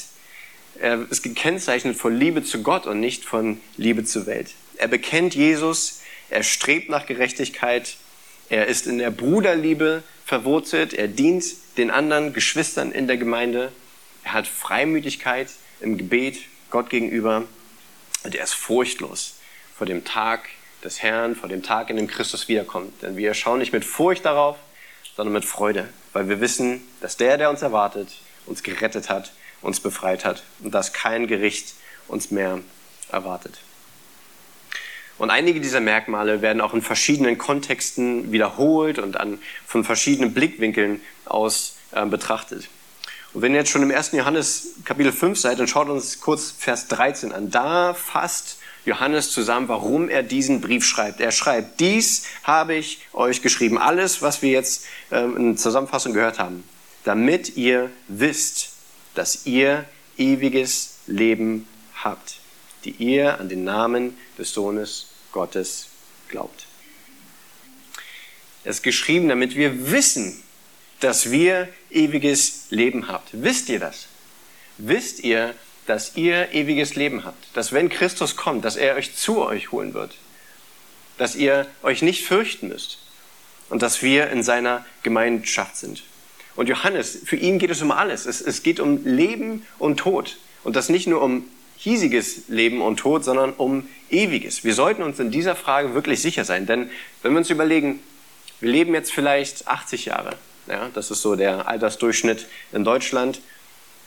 Er 0.80 1.10
ist 1.10 1.24
gekennzeichnet 1.24 1.96
von 1.96 2.16
Liebe 2.16 2.44
zu 2.44 2.62
Gott 2.62 2.86
und 2.86 3.00
nicht 3.00 3.24
von 3.26 3.62
Liebe 3.78 4.04
zur 4.04 4.26
Welt. 4.26 4.52
Er 4.78 4.88
bekennt 4.88 5.36
Jesus, 5.36 6.02
er 6.30 6.44
strebt 6.44 6.90
nach 6.90 7.06
Gerechtigkeit, 7.06 7.96
er 8.50 8.68
ist 8.68 8.88
in 8.88 8.98
der 8.98 9.12
Bruderliebe 9.12 10.04
verwurzelt, 10.26 10.94
er 10.94 11.08
dient 11.08 11.46
den 11.78 11.92
anderen 11.92 12.34
Geschwistern 12.34 12.92
in 12.92 13.08
der 13.08 13.18
Gemeinde, 13.18 13.72
er 14.24 14.34
hat 14.34 14.48
Freimütigkeit 14.48 15.50
im 15.82 15.98
Gebet 15.98 16.40
Gott 16.70 16.90
gegenüber 16.90 17.44
und 18.24 18.36
er 18.36 18.44
ist 18.44 18.54
furchtlos 18.54 19.36
vor 19.76 19.86
dem 19.86 20.06
Tag 20.06 20.50
des 20.84 21.02
Herrn, 21.02 21.36
vor 21.36 21.50
dem 21.50 21.64
Tag, 21.64 21.90
in 21.90 21.98
dem 21.98 22.08
Christus 22.08 22.48
wiederkommt. 22.48 23.02
Denn 23.02 23.18
wir 23.18 23.34
schauen 23.34 23.60
nicht 23.60 23.74
mit 23.74 23.86
Furcht 23.86 24.26
darauf, 24.26 24.58
sondern 25.16 25.34
mit 25.34 25.46
Freude, 25.46 25.90
weil 26.14 26.30
wir 26.30 26.42
wissen, 26.42 26.82
dass 27.02 27.18
der, 27.18 27.38
der 27.38 27.50
uns 27.50 27.62
erwartet, 27.62 28.10
uns 28.46 28.64
gerettet 28.64 29.10
hat, 29.10 29.34
uns 29.62 29.80
befreit 29.80 30.26
hat 30.26 30.44
und 30.60 30.74
dass 30.74 30.94
kein 30.94 31.28
Gericht 31.28 31.74
uns 32.08 32.32
mehr 32.32 32.60
erwartet. 33.12 33.60
Und 35.24 35.30
einige 35.30 35.62
dieser 35.62 35.80
Merkmale 35.80 36.42
werden 36.42 36.60
auch 36.60 36.74
in 36.74 36.82
verschiedenen 36.82 37.38
Kontexten 37.38 38.34
wiederholt 38.34 39.00
und 39.00 39.16
an, 39.16 39.40
von 39.66 39.86
verschiedenen 39.86 40.34
Blickwinkeln 40.34 41.00
aus 41.24 41.78
äh, 41.94 42.06
betrachtet. 42.06 42.68
Und 43.34 43.42
wenn 43.42 43.54
ihr 43.54 43.60
jetzt 43.60 43.70
schon 43.70 43.84
im 43.84 43.92
1. 43.92 44.12
Johannes 44.12 44.74
Kapitel 44.84 45.14
5 45.14 45.40
seid, 45.40 45.62
dann 45.62 45.70
schaut 45.70 45.88
uns 45.88 46.20
kurz 46.20 46.52
Vers 46.52 46.90
13 46.90 47.32
an. 47.32 47.50
Da 47.50 47.94
fasst 47.94 48.58
Johannes 48.84 49.32
zusammen, 49.32 49.70
warum 49.70 50.10
er 50.10 50.24
diesen 50.24 50.60
Brief 50.60 50.84
schreibt. 50.84 51.22
Er 51.22 51.32
schreibt, 51.32 51.80
dies 51.80 52.26
habe 52.44 52.76
ich 52.76 53.00
euch 53.14 53.42
geschrieben. 53.42 53.78
Alles, 53.78 54.22
was 54.22 54.42
wir 54.42 54.52
jetzt 54.52 54.86
ähm, 55.10 55.38
in 55.38 55.58
Zusammenfassung 55.58 56.12
gehört 56.12 56.38
haben, 56.38 56.66
damit 57.06 57.56
ihr 57.56 57.90
wisst, 58.10 58.74
dass 59.16 59.46
ihr 59.46 59.86
ewiges 60.18 60.96
Leben 61.08 61.66
habt 61.96 62.44
die 62.86 62.92
ihr 62.92 63.40
an 63.40 63.50
den 63.50 63.64
Namen 63.64 64.18
des 64.38 64.54
Sohnes 64.54 65.08
Gottes 65.34 65.88
glaubt. 66.30 66.66
Es 68.64 68.78
ist 68.78 68.84
geschrieben, 68.84 69.28
damit 69.28 69.56
wir 69.56 69.92
wissen, 69.92 70.42
dass 71.02 71.32
wir 71.32 71.68
ewiges 71.92 72.68
Leben 72.70 73.10
habt. 73.10 73.30
Wisst 73.34 73.68
ihr 73.68 73.80
das? 73.80 74.08
Wisst 74.78 75.20
ihr, 75.20 75.54
dass 75.86 76.16
ihr 76.16 76.54
ewiges 76.54 76.96
Leben 76.96 77.26
habt? 77.26 77.46
Dass 77.54 77.74
wenn 77.74 77.90
Christus 77.90 78.38
kommt, 78.38 78.64
dass 78.64 78.78
er 78.78 78.96
euch 78.96 79.16
zu 79.16 79.42
euch 79.42 79.74
holen 79.74 79.94
wird? 79.94 80.16
Dass 81.18 81.36
ihr 81.36 81.68
euch 81.84 82.02
nicht 82.02 82.26
fürchten 82.26 82.70
müsst? 82.70 83.00
Und 83.70 83.82
dass 83.82 84.02
wir 84.02 84.30
in 84.30 84.44
seiner 84.44 84.86
Gemeinschaft 85.04 85.76
sind? 85.76 86.04
Und 86.56 86.70
Johannes, 86.70 87.20
für 87.26 87.36
ihn 87.36 87.60
geht 87.60 87.72
es 87.72 87.82
um 87.82 87.92
alles. 87.92 88.26
Es, 88.26 88.40
es 88.40 88.64
geht 88.64 88.80
um 88.80 89.04
Leben 89.04 89.66
und 89.80 89.98
Tod. 89.98 90.38
Und 90.64 90.76
das 90.76 90.90
nicht 90.90 91.08
nur 91.08 91.22
um 91.22 91.48
hiesiges 91.76 92.48
Leben 92.48 92.82
und 92.82 92.98
Tod, 92.98 93.26
sondern 93.26 93.52
um 93.54 93.90
ewiges. 94.14 94.64
Wir 94.64 94.74
sollten 94.74 95.04
uns 95.04 95.20
in 95.20 95.32
dieser 95.32 95.56
Frage 95.56 95.94
wirklich 95.94 96.22
sicher 96.22 96.46
sein, 96.46 96.66
denn 96.66 96.90
wenn 97.22 97.34
wir 97.34 97.40
uns 97.40 97.50
überlegen, 97.50 98.02
wir 98.60 98.72
leben 98.72 98.94
jetzt 98.94 99.12
vielleicht 99.12 99.68
80 99.68 100.06
Jahre, 100.06 100.36
ja, 100.68 100.90
das 100.94 101.12
ist 101.12 101.22
so 101.22 101.36
der 101.36 101.68
Altersdurchschnitt 101.68 102.48
in 102.72 102.84
Deutschland, 102.84 103.42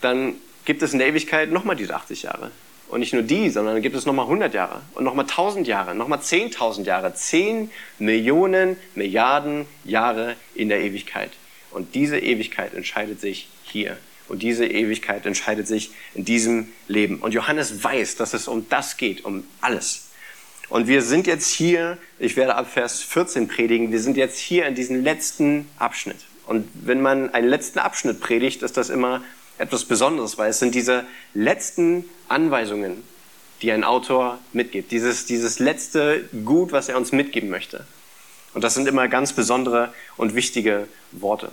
dann 0.01 0.35
gibt 0.65 0.81
es 0.81 0.93
in 0.93 0.99
der 0.99 1.07
Ewigkeit 1.07 1.51
nochmal 1.51 1.75
diese 1.75 1.95
80 1.95 2.23
Jahre. 2.23 2.51
Und 2.89 3.01
nicht 3.01 3.13
nur 3.13 3.21
die, 3.21 3.49
sondern 3.49 3.75
dann 3.75 3.83
gibt 3.83 3.97
es 3.97 4.05
nochmal 4.05 4.25
100 4.25 4.53
Jahre 4.53 4.81
und 4.93 5.03
nochmal 5.03 5.25
1000 5.25 5.67
Jahre, 5.67 5.93
nochmal 5.93 6.19
10.000 6.19 6.83
Jahre, 6.83 7.13
10 7.13 7.69
Millionen 7.99 8.77
Milliarden 8.95 9.65
Jahre 9.83 10.35
in 10.55 10.69
der 10.69 10.79
Ewigkeit. 10.79 11.31
Und 11.71 11.95
diese 11.95 12.17
Ewigkeit 12.17 12.73
entscheidet 12.73 13.19
sich 13.19 13.49
hier 13.63 13.97
und 14.27 14.43
diese 14.43 14.65
Ewigkeit 14.65 15.25
entscheidet 15.25 15.67
sich 15.67 15.91
in 16.13 16.25
diesem 16.25 16.69
Leben. 16.87 17.19
Und 17.19 17.33
Johannes 17.33 17.83
weiß, 17.83 18.15
dass 18.15 18.33
es 18.33 18.47
um 18.47 18.67
das 18.69 18.97
geht, 18.97 19.25
um 19.25 19.43
alles. 19.61 20.07
Und 20.69 20.87
wir 20.87 21.01
sind 21.01 21.27
jetzt 21.27 21.49
hier, 21.49 21.97
ich 22.19 22.35
werde 22.35 22.55
ab 22.55 22.69
Vers 22.71 23.01
14 23.01 23.47
predigen, 23.47 23.91
wir 23.91 24.01
sind 24.01 24.17
jetzt 24.17 24.37
hier 24.37 24.65
in 24.65 24.75
diesem 24.75 25.03
letzten 25.03 25.67
Abschnitt. 25.77 26.17
Und 26.45 26.67
wenn 26.73 27.01
man 27.01 27.33
einen 27.33 27.47
letzten 27.47 27.79
Abschnitt 27.79 28.19
predigt, 28.19 28.63
ist 28.63 28.77
das 28.77 28.89
immer 28.89 29.23
etwas 29.57 29.85
Besonderes, 29.85 30.37
weil 30.37 30.49
es 30.49 30.59
sind 30.59 30.75
diese 30.75 31.05
letzten 31.33 32.05
Anweisungen, 32.27 33.03
die 33.61 33.71
ein 33.71 33.83
Autor 33.83 34.39
mitgibt. 34.53 34.91
Dieses, 34.91 35.25
dieses 35.25 35.59
letzte 35.59 36.25
Gut, 36.45 36.71
was 36.71 36.89
er 36.89 36.97
uns 36.97 37.11
mitgeben 37.11 37.49
möchte. 37.49 37.85
Und 38.53 38.63
das 38.63 38.73
sind 38.73 38.87
immer 38.87 39.07
ganz 39.07 39.33
besondere 39.33 39.93
und 40.15 40.35
wichtige 40.35 40.87
Worte. 41.11 41.51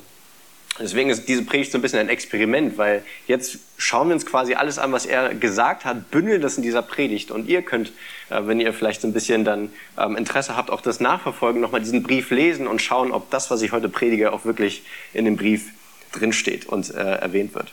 Deswegen 0.79 1.09
ist 1.09 1.29
diese 1.29 1.45
Predigt 1.45 1.71
so 1.71 1.79
ein 1.79 1.83
bisschen 1.83 2.01
ein 2.01 2.09
Experiment, 2.09 2.77
weil 2.79 3.05
jetzt 3.29 3.59
schauen 3.77 4.09
wir 4.09 4.15
uns 4.15 4.27
quasi 4.27 4.55
alles 4.55 4.79
an, 4.79 4.91
was 4.91 5.07
er 5.07 5.33
gesagt 5.33 5.85
hat, 5.85 6.11
bündeln 6.11 6.43
das 6.43 6.57
in 6.57 6.65
dieser 6.65 6.83
Predigt. 6.83 7.31
Und 7.31 7.49
ihr 7.49 7.63
könnt, 7.63 7.93
äh, 8.29 8.41
wenn 8.43 8.59
ihr 8.59 8.73
vielleicht 8.73 9.01
so 9.01 9.07
ein 9.07 9.13
bisschen 9.13 9.45
dann 9.45 9.71
ähm, 9.97 10.17
Interesse 10.17 10.57
habt, 10.57 10.71
auch 10.71 10.81
das 10.81 10.99
nachverfolgen, 10.99 11.61
nochmal 11.61 11.81
diesen 11.81 12.03
Brief 12.03 12.31
lesen 12.31 12.67
und 12.67 12.83
schauen, 12.83 13.13
ob 13.13 13.31
das, 13.31 13.53
was 13.53 13.63
ich 13.63 13.71
heute 13.71 13.89
predige, 13.89 14.33
auch 14.33 14.45
wirklich 14.45 14.83
in 15.13 15.25
dem 15.25 15.37
Brief 15.37 15.71
drinsteht 16.11 16.67
und 16.67 16.93
äh, 16.93 16.99
erwähnt 16.99 17.55
wird. 17.55 17.73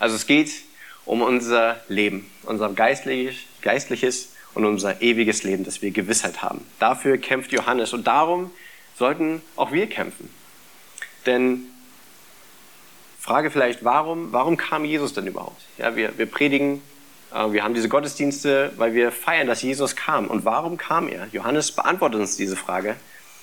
Also 0.00 0.16
es 0.16 0.26
geht 0.26 0.50
um 1.04 1.22
unser 1.22 1.80
Leben, 1.88 2.28
unser 2.42 2.70
geistliches, 2.70 3.36
geistliches 3.62 4.30
und 4.54 4.64
unser 4.64 5.00
ewiges 5.00 5.44
Leben, 5.44 5.64
dass 5.64 5.80
wir 5.80 5.92
Gewissheit 5.92 6.42
haben. 6.42 6.64
Dafür 6.80 7.18
kämpft 7.18 7.52
Johannes 7.52 7.92
und 7.92 8.06
darum 8.08 8.50
sollten 8.96 9.42
auch 9.54 9.70
wir 9.70 9.86
kämpfen. 9.86 10.28
Denn 11.28 11.66
Frage 13.20 13.50
vielleicht, 13.50 13.84
warum, 13.84 14.32
warum 14.32 14.56
kam 14.56 14.86
Jesus 14.86 15.12
denn 15.12 15.26
überhaupt? 15.26 15.60
Ja, 15.76 15.94
wir, 15.94 16.16
wir 16.16 16.24
predigen, 16.24 16.80
äh, 17.34 17.52
wir 17.52 17.62
haben 17.62 17.74
diese 17.74 17.90
Gottesdienste, 17.90 18.72
weil 18.76 18.94
wir 18.94 19.12
feiern, 19.12 19.46
dass 19.46 19.60
Jesus 19.60 19.94
kam. 19.94 20.28
Und 20.28 20.46
warum 20.46 20.78
kam 20.78 21.06
er? 21.06 21.28
Johannes 21.32 21.72
beantwortet 21.72 22.18
uns 22.18 22.38
diese 22.38 22.56
Frage. 22.56 22.96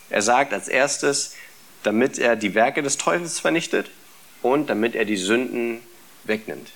Er 0.09 0.23
sagt 0.23 0.51
als 0.51 0.67
erstes, 0.67 1.35
damit 1.83 2.17
er 2.17 2.35
die 2.35 2.55
Werke 2.55 2.81
des 2.81 2.97
Teufels 2.97 3.39
vernichtet 3.39 3.91
und 4.41 4.71
damit 4.71 4.95
er 4.95 5.05
die 5.05 5.17
Sünden 5.17 5.81
wegnimmt. 6.23 6.71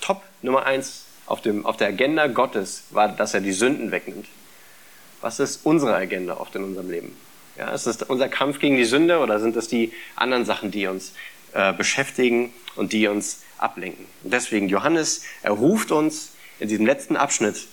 Top 0.00 0.22
Nummer 0.40 0.66
eins 0.66 1.06
auf, 1.26 1.40
dem, 1.40 1.66
auf 1.66 1.76
der 1.78 1.88
Agenda 1.88 2.28
Gottes 2.28 2.84
war, 2.90 3.08
dass 3.08 3.34
er 3.34 3.40
die 3.40 3.52
Sünden 3.52 3.90
wegnimmt. 3.90 4.28
Was 5.20 5.40
ist 5.40 5.66
unsere 5.66 5.96
Agenda 5.96 6.36
oft 6.36 6.54
in 6.54 6.62
unserem 6.62 6.90
Leben? 6.90 7.16
Ja, 7.56 7.72
ist 7.72 7.86
das 7.86 8.02
unser 8.02 8.28
Kampf 8.28 8.58
gegen 8.58 8.76
die 8.76 8.84
Sünde 8.84 9.18
oder 9.18 9.40
sind 9.40 9.56
das 9.56 9.68
die 9.68 9.92
anderen 10.16 10.44
Sachen, 10.44 10.70
die 10.70 10.86
uns 10.86 11.12
äh, 11.52 11.72
beschäftigen 11.72 12.52
und 12.76 12.92
die 12.92 13.08
uns 13.08 13.42
ablenken? 13.58 14.06
Und 14.24 14.32
deswegen, 14.32 14.68
Johannes, 14.68 15.24
er 15.42 15.52
ruft 15.52 15.92
uns 15.92 16.32
in 16.58 16.68
diesem 16.68 16.86
letzten 16.86 17.16
Abschnitt 17.16 17.66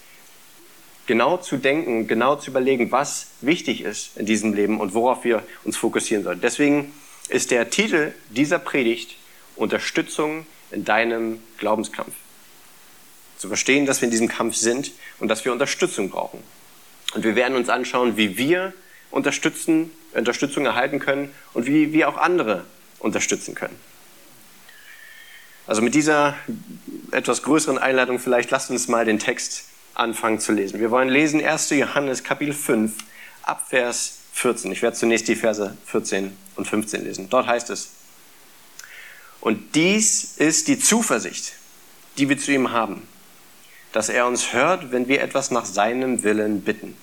genau 1.07 1.37
zu 1.37 1.57
denken, 1.57 2.07
genau 2.07 2.35
zu 2.35 2.51
überlegen, 2.51 2.91
was 2.91 3.27
wichtig 3.41 3.81
ist 3.81 4.17
in 4.17 4.25
diesem 4.25 4.53
Leben 4.53 4.79
und 4.79 4.93
worauf 4.93 5.23
wir 5.23 5.43
uns 5.63 5.77
fokussieren 5.77 6.23
sollen. 6.23 6.41
Deswegen 6.41 6.93
ist 7.29 7.51
der 7.51 7.69
Titel 7.69 8.13
dieser 8.29 8.59
Predigt 8.59 9.15
Unterstützung 9.55 10.45
in 10.71 10.85
deinem 10.85 11.41
Glaubenskampf. 11.57 12.13
Zu 13.37 13.47
verstehen, 13.47 13.85
dass 13.85 14.01
wir 14.01 14.05
in 14.05 14.11
diesem 14.11 14.27
Kampf 14.27 14.55
sind 14.55 14.91
und 15.19 15.29
dass 15.29 15.45
wir 15.45 15.51
Unterstützung 15.51 16.09
brauchen. 16.09 16.43
Und 17.15 17.23
wir 17.23 17.35
werden 17.35 17.55
uns 17.55 17.69
anschauen, 17.69 18.17
wie 18.17 18.37
wir 18.37 18.73
unterstützen, 19.11 19.91
Unterstützung 20.13 20.65
erhalten 20.65 20.99
können 20.99 21.33
und 21.53 21.65
wie 21.65 21.93
wir 21.93 22.09
auch 22.09 22.17
andere 22.17 22.65
unterstützen 22.99 23.55
können. 23.55 23.75
Also 25.67 25.81
mit 25.81 25.93
dieser 25.93 26.35
etwas 27.11 27.43
größeren 27.43 27.77
Einladung 27.77 28.19
vielleicht 28.19 28.49
lasst 28.51 28.71
uns 28.71 28.87
mal 28.87 29.05
den 29.05 29.19
Text 29.19 29.65
anfangen 29.93 30.39
zu 30.39 30.51
lesen. 30.51 30.79
Wir 30.79 30.91
wollen 30.91 31.09
lesen 31.09 31.43
1. 31.43 31.69
Johannes 31.71 32.23
Kapitel 32.23 32.53
5 32.53 32.93
ab 33.43 33.67
Vers 33.69 34.19
14. 34.33 34.71
Ich 34.71 34.81
werde 34.81 34.97
zunächst 34.97 35.27
die 35.27 35.35
Verse 35.35 35.77
14 35.85 36.35
und 36.55 36.67
15 36.67 37.03
lesen. 37.03 37.29
Dort 37.29 37.47
heißt 37.47 37.69
es, 37.69 37.89
und 39.41 39.75
dies 39.75 40.35
ist 40.37 40.67
die 40.67 40.79
Zuversicht, 40.79 41.53
die 42.17 42.29
wir 42.29 42.37
zu 42.37 42.51
ihm 42.51 42.71
haben, 42.71 43.07
dass 43.91 44.09
er 44.09 44.27
uns 44.27 44.53
hört, 44.53 44.91
wenn 44.91 45.07
wir 45.07 45.21
etwas 45.21 45.51
nach 45.51 45.65
seinem 45.65 46.23
Willen 46.23 46.61
bitten. 46.61 46.95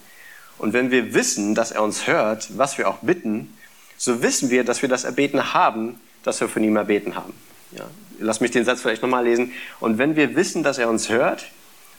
Und 0.58 0.72
wenn 0.72 0.90
wir 0.90 1.14
wissen, 1.14 1.54
dass 1.54 1.70
er 1.70 1.82
uns 1.82 2.06
hört, 2.06 2.56
was 2.56 2.78
wir 2.78 2.88
auch 2.88 2.98
bitten, 2.98 3.56
so 3.96 4.22
wissen 4.22 4.50
wir, 4.50 4.64
dass 4.64 4.82
wir 4.82 4.88
das 4.88 5.04
Erbeten 5.04 5.54
haben, 5.54 6.00
das 6.22 6.40
wir 6.40 6.48
von 6.48 6.62
ihm 6.62 6.76
erbeten 6.76 7.14
haben. 7.14 7.32
Ja, 7.72 7.84
lass 8.18 8.40
mich 8.40 8.50
den 8.50 8.64
Satz 8.64 8.80
vielleicht 8.80 9.02
nochmal 9.02 9.25
lesen. 9.25 9.52
Und 9.80 9.98
wenn 9.98 10.16
wir 10.16 10.34
wissen, 10.36 10.62
dass 10.62 10.78
er 10.78 10.88
uns 10.88 11.08
hört, 11.08 11.46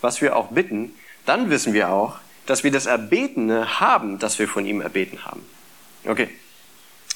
was 0.01 0.21
wir 0.21 0.35
auch 0.35 0.47
bitten, 0.47 0.93
dann 1.25 1.49
wissen 1.49 1.73
wir 1.73 1.89
auch, 1.89 2.19
dass 2.45 2.63
wir 2.63 2.71
das 2.71 2.85
Erbetene 2.85 3.79
haben, 3.79 4.19
das 4.19 4.39
wir 4.39 4.47
von 4.47 4.65
ihm 4.65 4.81
erbeten 4.81 5.25
haben. 5.25 5.41
Okay. 6.05 6.29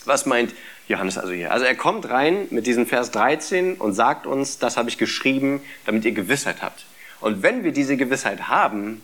Was 0.05 0.25
meint 0.25 0.53
Johannes 0.87 1.17
also 1.17 1.31
hier? 1.31 1.51
Also 1.51 1.65
er 1.65 1.75
kommt 1.75 2.09
rein 2.09 2.47
mit 2.49 2.65
diesem 2.65 2.87
Vers 2.87 3.11
13 3.11 3.75
und 3.75 3.93
sagt 3.93 4.25
uns, 4.25 4.57
das 4.57 4.77
habe 4.77 4.89
ich 4.89 4.97
geschrieben, 4.97 5.61
damit 5.85 6.05
ihr 6.05 6.11
Gewissheit 6.11 6.61
habt. 6.61 6.85
Und 7.19 7.43
wenn 7.43 7.63
wir 7.63 7.71
diese 7.71 7.97
Gewissheit 7.97 8.47
haben, 8.47 9.01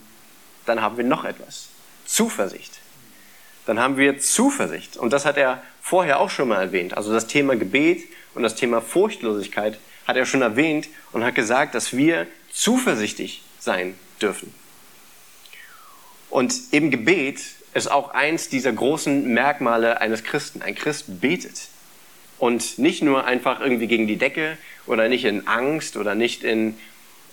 dann 0.66 0.82
haben 0.82 0.96
wir 0.96 1.04
noch 1.04 1.24
etwas. 1.24 1.68
Zuversicht. 2.08 2.78
Dann 3.66 3.78
haben 3.78 3.98
wir 3.98 4.18
Zuversicht. 4.18 4.96
Und 4.96 5.12
das 5.12 5.26
hat 5.26 5.36
er 5.36 5.62
vorher 5.82 6.20
auch 6.20 6.30
schon 6.30 6.48
mal 6.48 6.62
erwähnt. 6.62 6.96
Also 6.96 7.12
das 7.12 7.26
Thema 7.26 7.54
Gebet 7.54 8.02
und 8.34 8.42
das 8.42 8.54
Thema 8.54 8.80
Furchtlosigkeit 8.80 9.78
hat 10.06 10.16
er 10.16 10.24
schon 10.24 10.40
erwähnt 10.40 10.88
und 11.12 11.22
hat 11.22 11.34
gesagt, 11.34 11.74
dass 11.74 11.94
wir 11.94 12.26
zuversichtlich 12.50 13.42
sein 13.60 13.94
dürfen. 14.22 14.54
Und 16.30 16.54
im 16.70 16.90
Gebet 16.90 17.42
ist 17.74 17.90
auch 17.90 18.14
eins 18.14 18.48
dieser 18.48 18.72
großen 18.72 19.28
Merkmale 19.28 20.00
eines 20.00 20.24
Christen. 20.24 20.62
Ein 20.62 20.74
Christ 20.74 21.20
betet. 21.20 21.68
Und 22.38 22.78
nicht 22.78 23.02
nur 23.02 23.26
einfach 23.26 23.60
irgendwie 23.60 23.86
gegen 23.86 24.06
die 24.06 24.16
Decke 24.16 24.56
oder 24.86 25.10
nicht 25.10 25.26
in 25.26 25.46
Angst 25.46 25.98
oder 25.98 26.14
nicht 26.14 26.42
in 26.42 26.78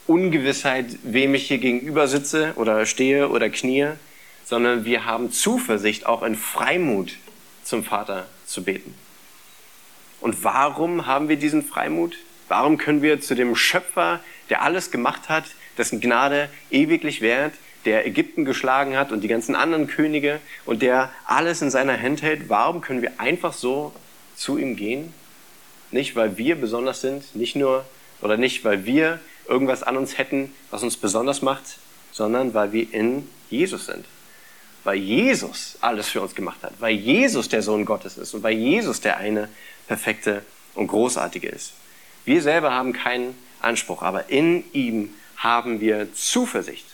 Ungewissheit, 0.05 0.88
wem 1.03 1.34
ich 1.34 1.48
hier 1.48 1.60
gegenüber 1.60 2.10
sitze 2.10 2.53
oder 2.58 2.86
stehe 2.86 3.29
oder 3.29 3.50
knie, 3.50 3.94
sondern 4.45 4.85
wir 4.85 5.05
haben 5.05 5.31
Zuversicht, 5.31 6.05
auch 6.05 6.23
in 6.23 6.35
Freimut 6.35 7.17
zum 7.63 7.83
Vater 7.83 8.27
zu 8.45 8.63
beten. 8.63 8.93
Und 10.21 10.43
warum 10.43 11.07
haben 11.07 11.27
wir 11.27 11.35
diesen 11.35 11.63
Freimut? 11.63 12.15
Warum 12.47 12.77
können 12.77 13.01
wir 13.01 13.19
zu 13.19 13.35
dem 13.35 13.55
Schöpfer, 13.55 14.21
der 14.49 14.61
alles 14.61 14.91
gemacht 14.91 15.29
hat, 15.29 15.45
dessen 15.77 15.99
Gnade 15.99 16.49
ewiglich 16.69 17.21
währt, 17.21 17.53
der 17.85 18.05
Ägypten 18.05 18.45
geschlagen 18.45 18.95
hat 18.95 19.11
und 19.11 19.21
die 19.21 19.27
ganzen 19.27 19.55
anderen 19.55 19.87
Könige 19.87 20.39
und 20.65 20.81
der 20.81 21.11
alles 21.25 21.61
in 21.61 21.71
seiner 21.71 21.99
Hand 21.99 22.21
hält, 22.21 22.47
warum 22.47 22.81
können 22.81 23.01
wir 23.01 23.19
einfach 23.19 23.53
so 23.53 23.93
zu 24.35 24.57
ihm 24.57 24.75
gehen? 24.75 25.13
Nicht, 25.91 26.15
weil 26.15 26.37
wir 26.37 26.55
besonders 26.55 27.01
sind, 27.01 27.35
nicht 27.35 27.55
nur 27.55 27.85
oder 28.21 28.37
nicht, 28.37 28.63
weil 28.63 28.85
wir 28.85 29.19
irgendwas 29.47 29.83
an 29.83 29.97
uns 29.97 30.17
hätten, 30.17 30.51
was 30.71 30.83
uns 30.83 30.97
besonders 30.97 31.41
macht, 31.41 31.77
sondern 32.11 32.53
weil 32.53 32.71
wir 32.73 32.91
in 32.93 33.27
Jesus 33.49 33.87
sind 33.87 34.05
weil 34.86 34.98
Jesus 34.98 35.77
alles 35.82 36.08
für 36.10 36.22
uns 36.22 36.36
gemacht 36.36 36.63
hat, 36.63 36.74
weil 36.80 36.96
Jesus 36.96 37.50
der 37.50 37.62
Sohn 37.62 37.86
Gottes 37.86 38.18
ist 38.18 38.34
und 38.34 38.44
weil 38.44 38.54
Jesus 38.54 39.01
der 39.01 39.18
eine 39.18 39.50
perfekte 39.88 40.44
und 40.75 40.88
großartige 40.88 41.50
ist. 41.50 41.74
Wir 42.24 42.42
selber 42.42 42.72
haben 42.72 42.94
keinen 42.94 43.36
Anspruch, 43.62 44.04
aber 44.04 44.30
in 44.30 44.63
ihm 44.74 45.13
haben 45.38 45.82
wir 45.82 46.13
Zuversicht, 46.13 46.86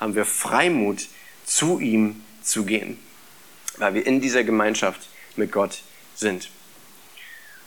haben 0.00 0.14
wir 0.14 0.24
Freimut, 0.24 1.08
zu 1.44 1.78
ihm 1.78 2.24
zu 2.42 2.64
gehen, 2.64 2.98
weil 3.76 3.94
wir 3.94 4.06
in 4.06 4.20
dieser 4.20 4.44
Gemeinschaft 4.44 5.08
mit 5.36 5.52
Gott 5.52 5.82
sind. 6.14 6.48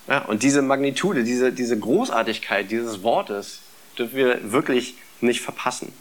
Ja, 0.07 0.19
und 0.25 0.43
diese 0.43 0.61
Magnitude, 0.61 1.23
diese, 1.23 1.51
diese 1.51 1.77
Großartigkeit 1.77 2.71
dieses 2.71 3.03
Wortes 3.03 3.61
dürfen 3.97 4.15
wir 4.15 4.51
wirklich 4.51 4.95
nicht 5.21 5.41
verpassen. 5.41 5.93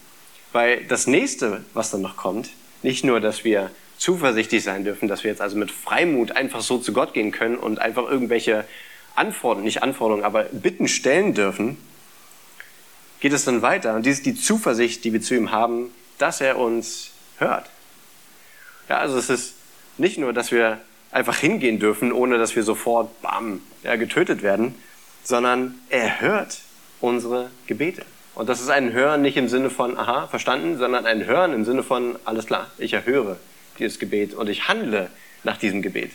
Weil 0.51 0.85
das 0.85 1.07
nächste, 1.07 1.63
was 1.73 1.91
dann 1.91 2.01
noch 2.01 2.17
kommt, 2.17 2.49
nicht 2.83 3.03
nur, 3.03 3.19
dass 3.19 3.43
wir 3.43 3.71
zuversichtlich 3.97 4.63
sein 4.63 4.83
dürfen, 4.83 5.07
dass 5.07 5.23
wir 5.23 5.31
jetzt 5.31 5.41
also 5.41 5.57
mit 5.57 5.71
Freimut 5.71 6.33
einfach 6.33 6.61
so 6.61 6.77
zu 6.77 6.93
Gott 6.93 7.13
gehen 7.13 7.31
können 7.31 7.57
und 7.57 7.79
einfach 7.79 8.09
irgendwelche 8.09 8.65
Anforderungen, 9.15 9.65
nicht 9.65 9.83
Anforderungen, 9.83 10.25
aber 10.25 10.43
Bitten 10.43 10.87
stellen 10.87 11.33
dürfen, 11.33 11.77
geht 13.19 13.33
es 13.33 13.45
dann 13.45 13.61
weiter. 13.61 13.95
Und 13.95 14.05
dies 14.05 14.17
ist 14.17 14.25
die 14.25 14.35
Zuversicht, 14.35 15.03
die 15.03 15.13
wir 15.13 15.21
zu 15.21 15.35
ihm 15.35 15.51
haben, 15.51 15.91
dass 16.17 16.41
er 16.41 16.57
uns 16.57 17.11
hört. 17.37 17.69
Ja, 18.89 18.97
also 18.97 19.17
es 19.17 19.29
ist 19.29 19.55
nicht 19.97 20.17
nur, 20.17 20.33
dass 20.33 20.51
wir 20.51 20.79
einfach 21.11 21.37
hingehen 21.37 21.79
dürfen, 21.79 22.11
ohne 22.11 22.37
dass 22.37 22.55
wir 22.55 22.63
sofort, 22.63 23.21
bam, 23.21 23.61
ja, 23.83 23.95
getötet 23.95 24.41
werden, 24.41 24.75
sondern 25.23 25.75
er 25.89 26.19
hört 26.19 26.59
unsere 26.99 27.51
Gebete. 27.67 28.03
Und 28.35 28.49
das 28.49 28.61
ist 28.61 28.69
ein 28.69 28.93
Hören 28.93 29.21
nicht 29.21 29.37
im 29.37 29.47
Sinne 29.47 29.69
von, 29.69 29.97
aha, 29.97 30.27
verstanden, 30.27 30.77
sondern 30.77 31.05
ein 31.05 31.25
Hören 31.25 31.53
im 31.53 31.65
Sinne 31.65 31.83
von, 31.83 32.17
alles 32.25 32.47
klar, 32.47 32.71
ich 32.77 32.93
erhöre 32.93 33.37
dieses 33.79 33.99
Gebet 33.99 34.33
und 34.33 34.49
ich 34.49 34.67
handle 34.67 35.09
nach 35.43 35.57
diesem 35.57 35.81
Gebet. 35.81 36.11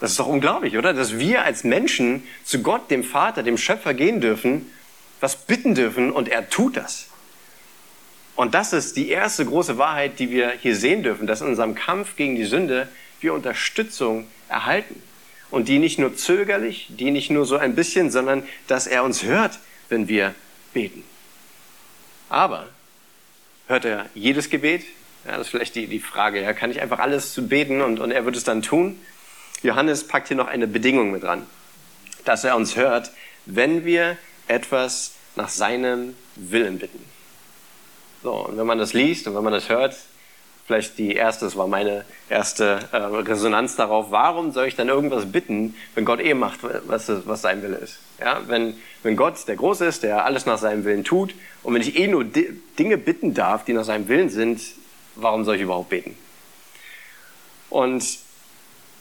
Das 0.00 0.10
ist 0.10 0.20
doch 0.20 0.26
unglaublich, 0.26 0.76
oder? 0.76 0.92
Dass 0.92 1.18
wir 1.18 1.44
als 1.44 1.64
Menschen 1.64 2.24
zu 2.44 2.60
Gott, 2.60 2.90
dem 2.90 3.04
Vater, 3.04 3.42
dem 3.42 3.56
Schöpfer 3.56 3.94
gehen 3.94 4.20
dürfen, 4.20 4.70
was 5.20 5.36
bitten 5.36 5.74
dürfen 5.74 6.12
und 6.12 6.28
er 6.28 6.50
tut 6.50 6.76
das. 6.76 7.06
Und 8.36 8.54
das 8.54 8.72
ist 8.72 8.96
die 8.96 9.08
erste 9.08 9.46
große 9.46 9.78
Wahrheit, 9.78 10.18
die 10.18 10.30
wir 10.30 10.50
hier 10.50 10.76
sehen 10.76 11.02
dürfen, 11.02 11.26
dass 11.26 11.40
in 11.40 11.46
unserem 11.46 11.74
Kampf 11.74 12.16
gegen 12.16 12.34
die 12.34 12.44
Sünde 12.44 12.88
wir 13.20 13.32
Unterstützung 13.32 14.26
erhalten. 14.48 15.00
Und 15.50 15.68
die 15.68 15.78
nicht 15.78 15.98
nur 16.00 16.16
zögerlich, 16.16 16.88
die 16.90 17.12
nicht 17.12 17.30
nur 17.30 17.46
so 17.46 17.56
ein 17.56 17.76
bisschen, 17.76 18.10
sondern 18.10 18.42
dass 18.66 18.88
er 18.88 19.04
uns 19.04 19.22
hört, 19.22 19.60
wenn 19.94 20.08
wir 20.08 20.34
beten. 20.72 21.04
Aber 22.28 22.66
hört 23.68 23.84
er 23.84 24.06
jedes 24.14 24.50
Gebet? 24.50 24.84
Ja, 25.24 25.38
das 25.38 25.46
ist 25.46 25.50
vielleicht 25.50 25.74
die, 25.76 25.86
die 25.86 26.00
Frage. 26.00 26.42
Ja, 26.42 26.52
kann 26.52 26.70
ich 26.70 26.82
einfach 26.82 26.98
alles 26.98 27.34
beten 27.48 27.80
und, 27.80 28.00
und 28.00 28.10
er 28.10 28.24
wird 28.24 28.36
es 28.36 28.44
dann 28.44 28.60
tun? 28.60 29.00
Johannes 29.62 30.06
packt 30.06 30.28
hier 30.28 30.36
noch 30.36 30.48
eine 30.48 30.66
Bedingung 30.66 31.12
mit 31.12 31.22
dran, 31.22 31.46
dass 32.24 32.44
er 32.44 32.56
uns 32.56 32.76
hört, 32.76 33.10
wenn 33.46 33.84
wir 33.84 34.18
etwas 34.48 35.14
nach 35.36 35.48
seinem 35.48 36.14
Willen 36.36 36.78
bitten. 36.78 37.02
So, 38.22 38.32
und 38.32 38.58
wenn 38.58 38.66
man 38.66 38.78
das 38.78 38.92
liest 38.92 39.26
und 39.26 39.34
wenn 39.34 39.44
man 39.44 39.52
das 39.52 39.68
hört, 39.68 39.96
vielleicht 40.66 40.98
die 40.98 41.14
erste, 41.14 41.44
das 41.44 41.56
war 41.56 41.66
meine 41.66 42.04
erste 42.28 42.80
äh, 42.92 42.96
Resonanz 42.96 43.76
darauf, 43.76 44.10
warum 44.10 44.52
soll 44.52 44.66
ich 44.66 44.76
dann 44.76 44.88
irgendwas 44.88 45.30
bitten, 45.30 45.74
wenn 45.94 46.04
Gott 46.04 46.20
eh 46.20 46.34
macht, 46.34 46.60
was, 46.86 47.10
was 47.26 47.42
sein 47.42 47.62
Wille 47.62 47.76
ist? 47.76 47.98
Ja, 48.18 48.40
wenn, 48.46 48.74
wenn 49.02 49.16
Gott 49.16 49.46
der 49.46 49.56
Große 49.56 49.84
ist, 49.84 50.02
der 50.02 50.24
alles 50.24 50.46
nach 50.46 50.58
seinem 50.58 50.84
Willen 50.84 51.04
tut, 51.04 51.34
und 51.62 51.74
wenn 51.74 51.82
ich 51.82 51.98
eh 51.98 52.06
nur 52.06 52.24
Dinge 52.24 52.98
bitten 52.98 53.34
darf, 53.34 53.64
die 53.64 53.72
nach 53.72 53.84
seinem 53.84 54.08
Willen 54.08 54.30
sind, 54.30 54.60
warum 55.16 55.44
soll 55.44 55.56
ich 55.56 55.62
überhaupt 55.62 55.90
beten? 55.90 56.16
Und 57.70 58.18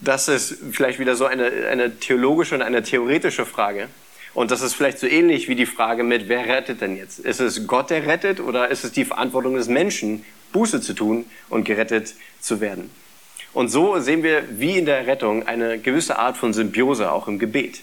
das 0.01 0.27
ist 0.27 0.58
vielleicht 0.72 1.00
wieder 1.00 1.15
so 1.15 1.25
eine, 1.25 1.46
eine 1.70 2.00
theologische 2.00 2.55
und 2.55 2.62
eine 2.62 2.84
theoretische 2.84 3.46
Frage. 3.46 3.88
Und 4.34 4.51
das 4.51 4.62
ist 4.62 4.74
vielleicht 4.74 5.00
so 5.00 5.08
ähnlich 5.08 5.48
wie 5.48 5.55
die 5.55 5.67
Frage 5.67 6.03
mit, 6.03 6.27
wer 6.27 6.46
rettet 6.48 6.82
denn 6.82 6.98
jetzt? 6.98 7.20
Ist 7.20 7.39
es 7.39 7.67
Gott, 7.67 7.89
der 7.89 8.08
rettet 8.08 8.39
oder 8.39 8.70
ist 8.70 8.84
es 8.84 8.91
die 8.91 9.05
Verantwortung 9.05 9.55
des 9.55 9.67
Menschen, 9.67 10.25
Buße 10.53 10.79
zu 10.79 10.93
tun 10.93 11.25
und 11.50 11.65
gerettet 11.65 12.15
zu 12.39 12.62
werden? 12.62 12.89
Und 13.53 13.67
so 13.67 14.00
sehen 14.00 14.24
wir 14.24 14.45
wie 14.57 14.77
in 14.77 14.86
der 14.86 15.05
Rettung 15.05 15.45
eine 15.45 15.77
gewisse 15.77 16.17
Art 16.17 16.38
von 16.38 16.53
Symbiose 16.53 17.12
auch 17.12 17.27
im 17.27 17.38
Gebet. 17.38 17.81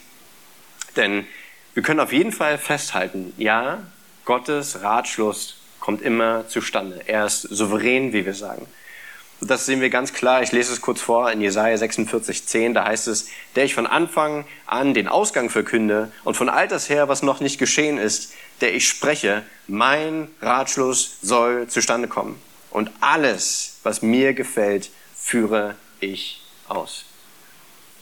Denn 0.96 1.26
wir 1.74 1.82
können 1.82 2.00
auf 2.00 2.12
jeden 2.12 2.32
Fall 2.32 2.58
festhalten, 2.58 3.32
ja, 3.36 3.82
Gottes 4.24 4.82
Ratschluss 4.82 5.56
kommt 5.78 6.02
immer 6.02 6.48
zustande. 6.48 7.00
Er 7.06 7.26
ist 7.26 7.42
souverän, 7.42 8.12
wie 8.12 8.26
wir 8.26 8.34
sagen. 8.34 8.66
Das 9.40 9.64
sehen 9.64 9.80
wir 9.80 9.88
ganz 9.88 10.12
klar. 10.12 10.42
Ich 10.42 10.52
lese 10.52 10.72
es 10.72 10.82
kurz 10.82 11.00
vor 11.00 11.30
in 11.30 11.40
Jesaja 11.40 11.76
46, 11.76 12.46
10. 12.46 12.74
Da 12.74 12.84
heißt 12.84 13.08
es, 13.08 13.28
der 13.56 13.64
ich 13.64 13.74
von 13.74 13.86
Anfang 13.86 14.44
an 14.66 14.92
den 14.92 15.08
Ausgang 15.08 15.48
verkünde 15.48 16.12
und 16.24 16.36
von 16.36 16.50
alters 16.50 16.90
her, 16.90 17.08
was 17.08 17.22
noch 17.22 17.40
nicht 17.40 17.58
geschehen 17.58 17.96
ist, 17.96 18.34
der 18.60 18.74
ich 18.74 18.86
spreche, 18.86 19.42
mein 19.66 20.28
Ratschluss 20.42 21.16
soll 21.22 21.68
zustande 21.68 22.06
kommen. 22.06 22.38
Und 22.70 22.90
alles, 23.00 23.78
was 23.82 24.02
mir 24.02 24.32
gefällt, 24.32 24.90
führe 25.14 25.74
ich 26.00 26.42
aus. 26.68 27.04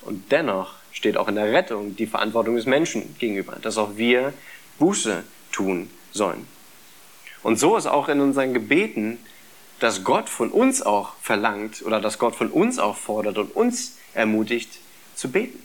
Und 0.03 0.31
dennoch 0.31 0.75
steht 0.93 1.17
auch 1.17 1.29
in 1.29 1.35
der 1.35 1.53
Rettung 1.53 1.97
die 1.97 2.07
Verantwortung 2.07 2.57
des 2.57 2.67
Menschen 2.67 3.17
gegenüber, 3.19 3.57
dass 3.63 3.79
auch 3.79 3.97
wir 3.97 4.33
Buße 4.79 5.25
tun 5.53 5.91
sollen. 6.13 6.47
Und 7.43 7.59
so 7.59 7.77
ist 7.77 7.87
auch 7.87 8.09
in 8.09 8.21
unseren 8.21 8.53
Gebeten 8.53 9.19
dass 9.79 10.05
Gott 10.05 10.29
von 10.29 10.51
uns 10.51 10.83
auch 10.83 11.15
verlangt 11.21 11.83
oder 11.85 12.01
dass 12.01 12.19
Gott 12.19 12.35
von 12.35 12.51
uns 12.51 12.79
auch 12.79 12.97
fordert 12.97 13.39
und 13.39 13.55
uns 13.55 13.97
ermutigt 14.15 14.79
zu 15.15 15.31
beten. 15.31 15.63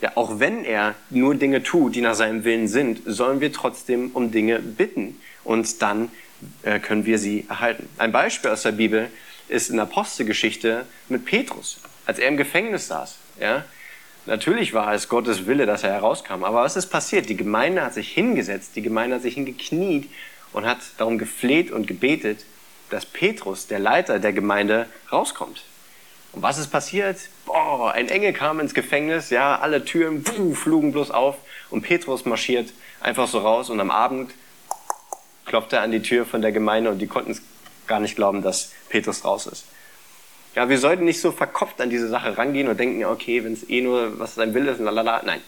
Ja, 0.00 0.12
auch 0.16 0.40
wenn 0.40 0.64
er 0.64 0.94
nur 1.10 1.34
Dinge 1.34 1.62
tut, 1.62 1.94
die 1.94 2.00
nach 2.00 2.14
seinem 2.14 2.44
Willen 2.44 2.66
sind, 2.68 3.02
sollen 3.06 3.40
wir 3.40 3.52
trotzdem 3.52 4.10
um 4.14 4.32
Dinge 4.32 4.58
bitten 4.58 5.20
und 5.44 5.80
dann 5.82 6.10
können 6.62 7.06
wir 7.06 7.18
sie 7.18 7.46
erhalten. 7.48 7.88
Ein 7.98 8.12
Beispiel 8.12 8.50
aus 8.50 8.62
der 8.62 8.72
Bibel 8.72 9.10
ist 9.48 9.70
in 9.70 9.76
der 9.76 9.84
Apostelgeschichte 9.84 10.86
mit 11.08 11.24
Petrus, 11.24 11.80
als 12.06 12.18
er 12.18 12.28
im 12.28 12.36
Gefängnis 12.36 12.88
saß. 12.88 13.16
Ja, 13.40 13.64
Natürlich 14.24 14.72
war 14.72 14.94
es 14.94 15.08
Gottes 15.08 15.46
Wille, 15.46 15.66
dass 15.66 15.82
er 15.82 15.90
herauskam. 15.90 16.44
Aber 16.44 16.62
was 16.62 16.76
ist 16.76 16.86
passiert? 16.86 17.28
Die 17.28 17.36
Gemeinde 17.36 17.82
hat 17.82 17.94
sich 17.94 18.08
hingesetzt, 18.08 18.76
die 18.76 18.82
Gemeinde 18.82 19.16
hat 19.16 19.22
sich 19.22 19.34
hingekniet 19.34 20.08
und 20.52 20.64
hat 20.64 20.78
darum 20.98 21.18
gefleht 21.18 21.72
und 21.72 21.88
gebetet, 21.88 22.44
dass 22.90 23.04
Petrus, 23.04 23.66
der 23.66 23.80
Leiter 23.80 24.20
der 24.20 24.32
Gemeinde, 24.32 24.86
rauskommt. 25.10 25.64
Und 26.32 26.42
was 26.42 26.58
ist 26.58 26.68
passiert? 26.68 27.18
Boah, 27.46 27.92
ein 27.92 28.08
Engel 28.08 28.32
kam 28.32 28.60
ins 28.60 28.74
Gefängnis, 28.74 29.30
ja, 29.30 29.58
alle 29.58 29.84
Türen 29.84 30.22
buh, 30.22 30.54
flogen 30.54 30.92
bloß 30.92 31.10
auf 31.10 31.36
und 31.70 31.82
Petrus 31.82 32.24
marschiert 32.24 32.72
einfach 33.00 33.26
so 33.26 33.38
raus 33.38 33.70
und 33.70 33.80
am 33.80 33.90
Abend 33.90 34.30
klopft 35.52 35.74
er 35.74 35.82
an 35.82 35.90
die 35.90 36.00
Tür 36.00 36.24
von 36.24 36.40
der 36.40 36.50
Gemeinde 36.50 36.88
und 36.88 36.98
die 36.98 37.06
konnten 37.06 37.32
es 37.32 37.42
gar 37.86 38.00
nicht 38.00 38.16
glauben, 38.16 38.40
dass 38.40 38.72
Petrus 38.88 39.22
raus 39.22 39.46
ist. 39.46 39.66
Ja, 40.54 40.70
wir 40.70 40.78
sollten 40.78 41.04
nicht 41.04 41.20
so 41.20 41.30
verkopft 41.30 41.78
an 41.82 41.90
diese 41.90 42.08
Sache 42.08 42.38
rangehen 42.38 42.68
und 42.68 42.80
denken, 42.80 43.04
okay, 43.04 43.44
wenn 43.44 43.52
es 43.52 43.68
eh 43.68 43.82
nur 43.82 44.18
was 44.18 44.36
sein 44.36 44.54
Will 44.54 44.66
ist, 44.66 44.80
lalala. 44.80 45.20
Nein, 45.26 45.42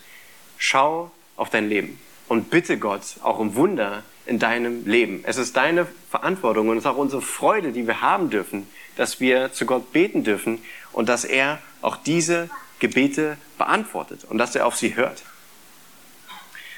schau 0.59 1.11
auf 1.37 1.49
dein 1.49 1.71
Leben 1.71 1.99
und 2.29 2.51
bitte 2.51 2.77
Gott 2.77 3.17
auch 3.23 3.39
um 3.39 3.57
Wunder, 3.57 4.03
in 4.27 4.39
deinem 4.39 4.87
Leben. 4.87 5.23
Es 5.27 5.39
ist 5.39 5.57
deine 5.57 5.87
Verantwortung 6.11 6.69
und 6.69 6.77
es 6.77 6.85
ist 6.85 6.91
auch 6.91 6.99
unsere 6.99 7.23
Freude, 7.23 7.73
die 7.73 7.87
wir 7.87 8.03
haben 8.03 8.29
dürfen, 8.29 8.69
dass 8.97 9.21
wir 9.21 9.55
zu 9.55 9.65
Gott 9.65 9.91
beten 9.91 10.23
dürfen 10.23 10.59
und 10.93 11.09
dass 11.09 11.25
er 11.25 11.61
auch 11.81 11.97
diese 11.97 12.51
Gebete 12.79 13.39
beantwortet 13.57 14.25
und 14.29 14.37
dass 14.37 14.55
er 14.55 14.67
auf 14.67 14.77
sie 14.77 14.97
hört. 14.97 15.23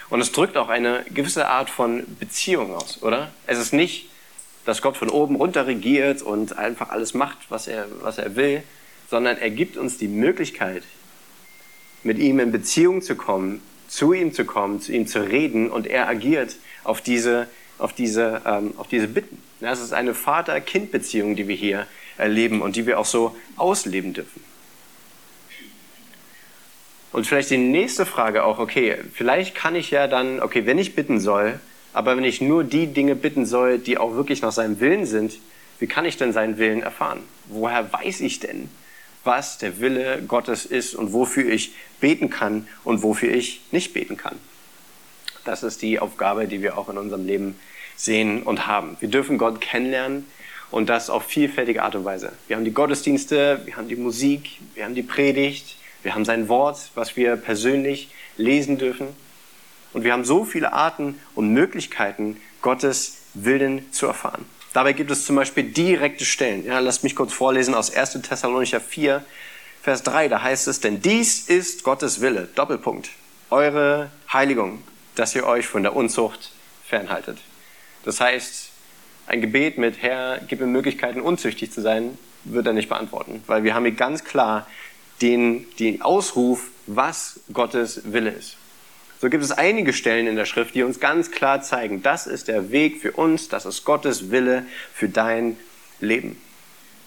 Und 0.09 0.21
es 0.21 0.33
drückt 0.33 0.57
auch 0.57 0.69
eine 0.69 1.05
gewisse 1.13 1.49
Art 1.49 1.71
von 1.71 2.05
Beziehung 2.21 2.75
aus, 2.75 3.03
oder? 3.03 3.33
Es 3.47 3.59
ist 3.59 3.73
nicht, 3.73 4.09
dass 4.65 4.83
Gott 4.83 4.97
von 4.97 5.09
oben 5.09 5.37
runter 5.37 5.67
regiert 5.67 6.23
und 6.23 6.59
einfach 6.59 6.91
alles 6.91 7.15
macht, 7.15 7.39
was 7.49 7.67
er, 7.67 7.87
was 8.03 8.19
er 8.19 8.37
will, 8.37 8.63
sondern 9.09 9.37
er 9.39 9.51
gibt 9.51 9.77
uns 9.77 9.99
die 9.99 10.09
Möglichkeit, 10.09 10.83
mit 12.03 12.19
ihm 12.19 12.39
in 12.39 12.53
Beziehung 12.53 13.03
zu 13.03 13.17
kommen, 13.17 13.63
zu 13.89 14.13
ihm 14.13 14.33
zu 14.33 14.45
kommen, 14.45 14.81
zu 14.81 14.93
ihm 14.93 15.07
zu 15.07 15.21
reden 15.21 15.71
und 15.71 15.87
er 15.87 16.09
agiert 16.09 16.57
auf 16.85 17.01
diese, 17.01 17.49
auf 17.79 17.93
diese, 17.93 18.43
ähm, 18.45 18.75
auf 18.77 18.89
diese 18.89 19.09
Bitten. 19.09 19.43
Ja, 19.61 19.73
es 19.73 19.81
ist 19.81 19.93
eine 19.93 20.15
Vater-Kind-Beziehung, 20.15 21.37
die 21.37 21.49
wir 21.49 21.57
hier 21.57 21.87
erleben 22.17 22.63
und 22.63 22.77
die 22.77 22.87
wir 22.87 22.99
auch 22.99 23.07
so 23.07 23.37
ausleben 23.57 24.13
dürfen. 24.13 24.43
Und 27.17 27.27
vielleicht 27.27 27.49
die 27.49 27.57
nächste 27.57 28.05
Frage 28.05 28.45
auch, 28.45 28.59
okay, 28.59 28.99
vielleicht 29.15 29.55
kann 29.55 29.75
ich 29.75 29.91
ja 29.91 30.07
dann, 30.07 30.39
okay, 30.39 30.67
wenn 30.67 30.77
ich 30.77 30.95
bitten 30.95 31.19
soll, 31.19 31.59
aber 31.95 32.15
wenn 32.15 32.25
ich 32.25 32.43
nur 32.43 32.63
die 32.63 32.89
Dinge 32.89 33.17
bitten 33.17 33.47
soll, 33.47 33.79
die 33.79 33.97
auch 33.97 34.13
wirklich 34.17 34.43
nach 34.43 34.53
seinem 34.53 34.81
Willen 34.81 35.07
sind, 35.07 35.39
wie 35.79 35.87
kann 35.87 36.05
ich 36.05 36.19
denn 36.19 36.35
seinen 36.35 36.59
Willen 36.59 36.83
erfahren? 36.83 37.21
Woher 37.47 37.91
weiß 37.91 38.21
ich 38.21 38.41
denn, 38.41 38.69
was 39.25 39.57
der 39.57 39.81
Wille 39.81 40.25
Gottes 40.29 40.67
ist 40.67 40.95
und 40.95 41.15
wofür 41.15 41.51
ich 41.51 41.73
beten 42.03 42.29
kann 42.29 42.69
und 42.85 43.03
wofür 43.03 43.33
ich 43.33 43.63
nicht 43.71 43.95
beten 43.95 44.19
kann? 44.19 44.37
Das 45.47 45.63
ist 45.63 45.81
die 45.81 45.99
Aufgabe, 45.99 46.47
die 46.47 46.61
wir 46.61 46.77
auch 46.77 46.91
in 46.91 46.99
unserem 46.99 47.27
Leben 47.27 47.59
sehen 47.97 48.43
und 48.43 48.67
haben. 48.67 48.99
Wir 49.01 49.09
dürfen 49.09 49.39
Gott 49.39 49.63
kennenlernen 49.63 50.27
und 50.71 50.91
das 50.91 51.09
auf 51.09 51.25
vielfältige 51.25 51.83
Art 51.83 51.95
und 51.95 52.05
Weise. 52.05 52.35
Wir 52.47 52.57
haben 52.57 52.67
die 52.67 52.75
Gottesdienste, 52.75 53.63
wir 53.65 53.79
haben 53.79 53.89
die 53.89 53.97
Musik, 53.97 54.59
wir 54.75 54.85
haben 54.85 54.95
die 54.95 55.03
Predigt, 55.03 55.77
wir 56.07 56.15
haben 56.15 56.25
sein 56.25 56.49
Wort, 56.49 56.93
was 56.95 57.17
wir 57.17 57.35
persönlich 57.35 58.11
lesen 58.37 58.79
dürfen. 58.79 59.09
Und 59.93 60.05
wir 60.05 60.13
haben 60.13 60.25
so 60.25 60.45
viele 60.45 60.73
Arten 60.73 61.21
und 61.35 61.53
Möglichkeiten, 61.53 62.41
Gottes 62.63 63.23
Willen 63.35 63.93
zu 63.93 64.07
erfahren. 64.07 64.45
Dabei 64.73 64.93
gibt 64.93 65.11
es 65.11 65.27
zum 65.27 65.35
Beispiel 65.35 65.65
direkte 65.65 66.25
Stellen. 66.25 66.65
Ja, 66.65 66.79
lasst 66.79 67.03
mich 67.03 67.17
kurz 67.17 67.33
vorlesen 67.33 67.75
aus 67.75 67.93
1. 67.93 68.23
Thessalonicher 68.23 68.81
4, 68.81 69.25
Vers 69.83 70.05
3. 70.05 70.29
Da 70.29 70.43
heißt 70.43 70.69
es, 70.69 70.79
denn 70.79 71.03
dies 71.03 71.49
ist 71.49 71.83
Gottes 71.83 72.21
Wille, 72.21 72.47
Doppelpunkt, 72.55 73.11
eure 73.51 74.13
Heiligung, 74.33 74.85
dass 75.17 75.35
ihr 75.35 75.45
euch 75.45 75.67
von 75.67 75.83
der 75.83 75.97
Unzucht 75.97 76.53
fernhaltet. 76.85 77.39
Das 78.05 78.21
heißt, 78.21 78.71
ein 79.27 79.41
Gebet 79.41 79.77
mit 79.77 80.01
Herr, 80.03 80.41
gib 80.47 80.61
mir 80.61 80.67
Möglichkeiten, 80.67 81.21
unzüchtig 81.21 81.73
zu 81.73 81.83
sein, 81.83 82.17
wird 82.45 82.69
er 82.69 82.75
nicht 82.75 82.89
beantworten, 82.89 83.43
weil 83.49 83.65
wir 83.65 83.75
haben 83.75 83.85
hier 83.85 83.97
ganz 83.97 84.23
klar 84.23 84.69
den, 85.23 85.67
den 85.79 86.03
Ausruf, 86.03 86.69
was 86.87 87.41
Gottes 87.53 88.13
Wille 88.13 88.31
ist. 88.31 88.57
So 89.21 89.31
gibt 89.31 89.43
es 89.43 89.51
einige 89.51 89.93
Stellen 89.93 90.27
in 90.27 90.37
der 90.37 90.45
Schrift, 90.45 90.75
die 90.75 90.83
uns 90.83 91.01
ganz 91.01 91.31
klar 91.31 91.63
zeigen, 91.63 92.03
das 92.03 92.27
ist 92.27 92.49
der 92.49 92.71
Weg 92.71 93.01
für 93.01 93.13
uns, 93.13 93.49
das 93.49 93.65
ist 93.65 93.85
Gottes 93.85 94.31
Wille 94.31 94.67
für 94.93 95.09
dein 95.09 95.57
Leben. 96.01 96.41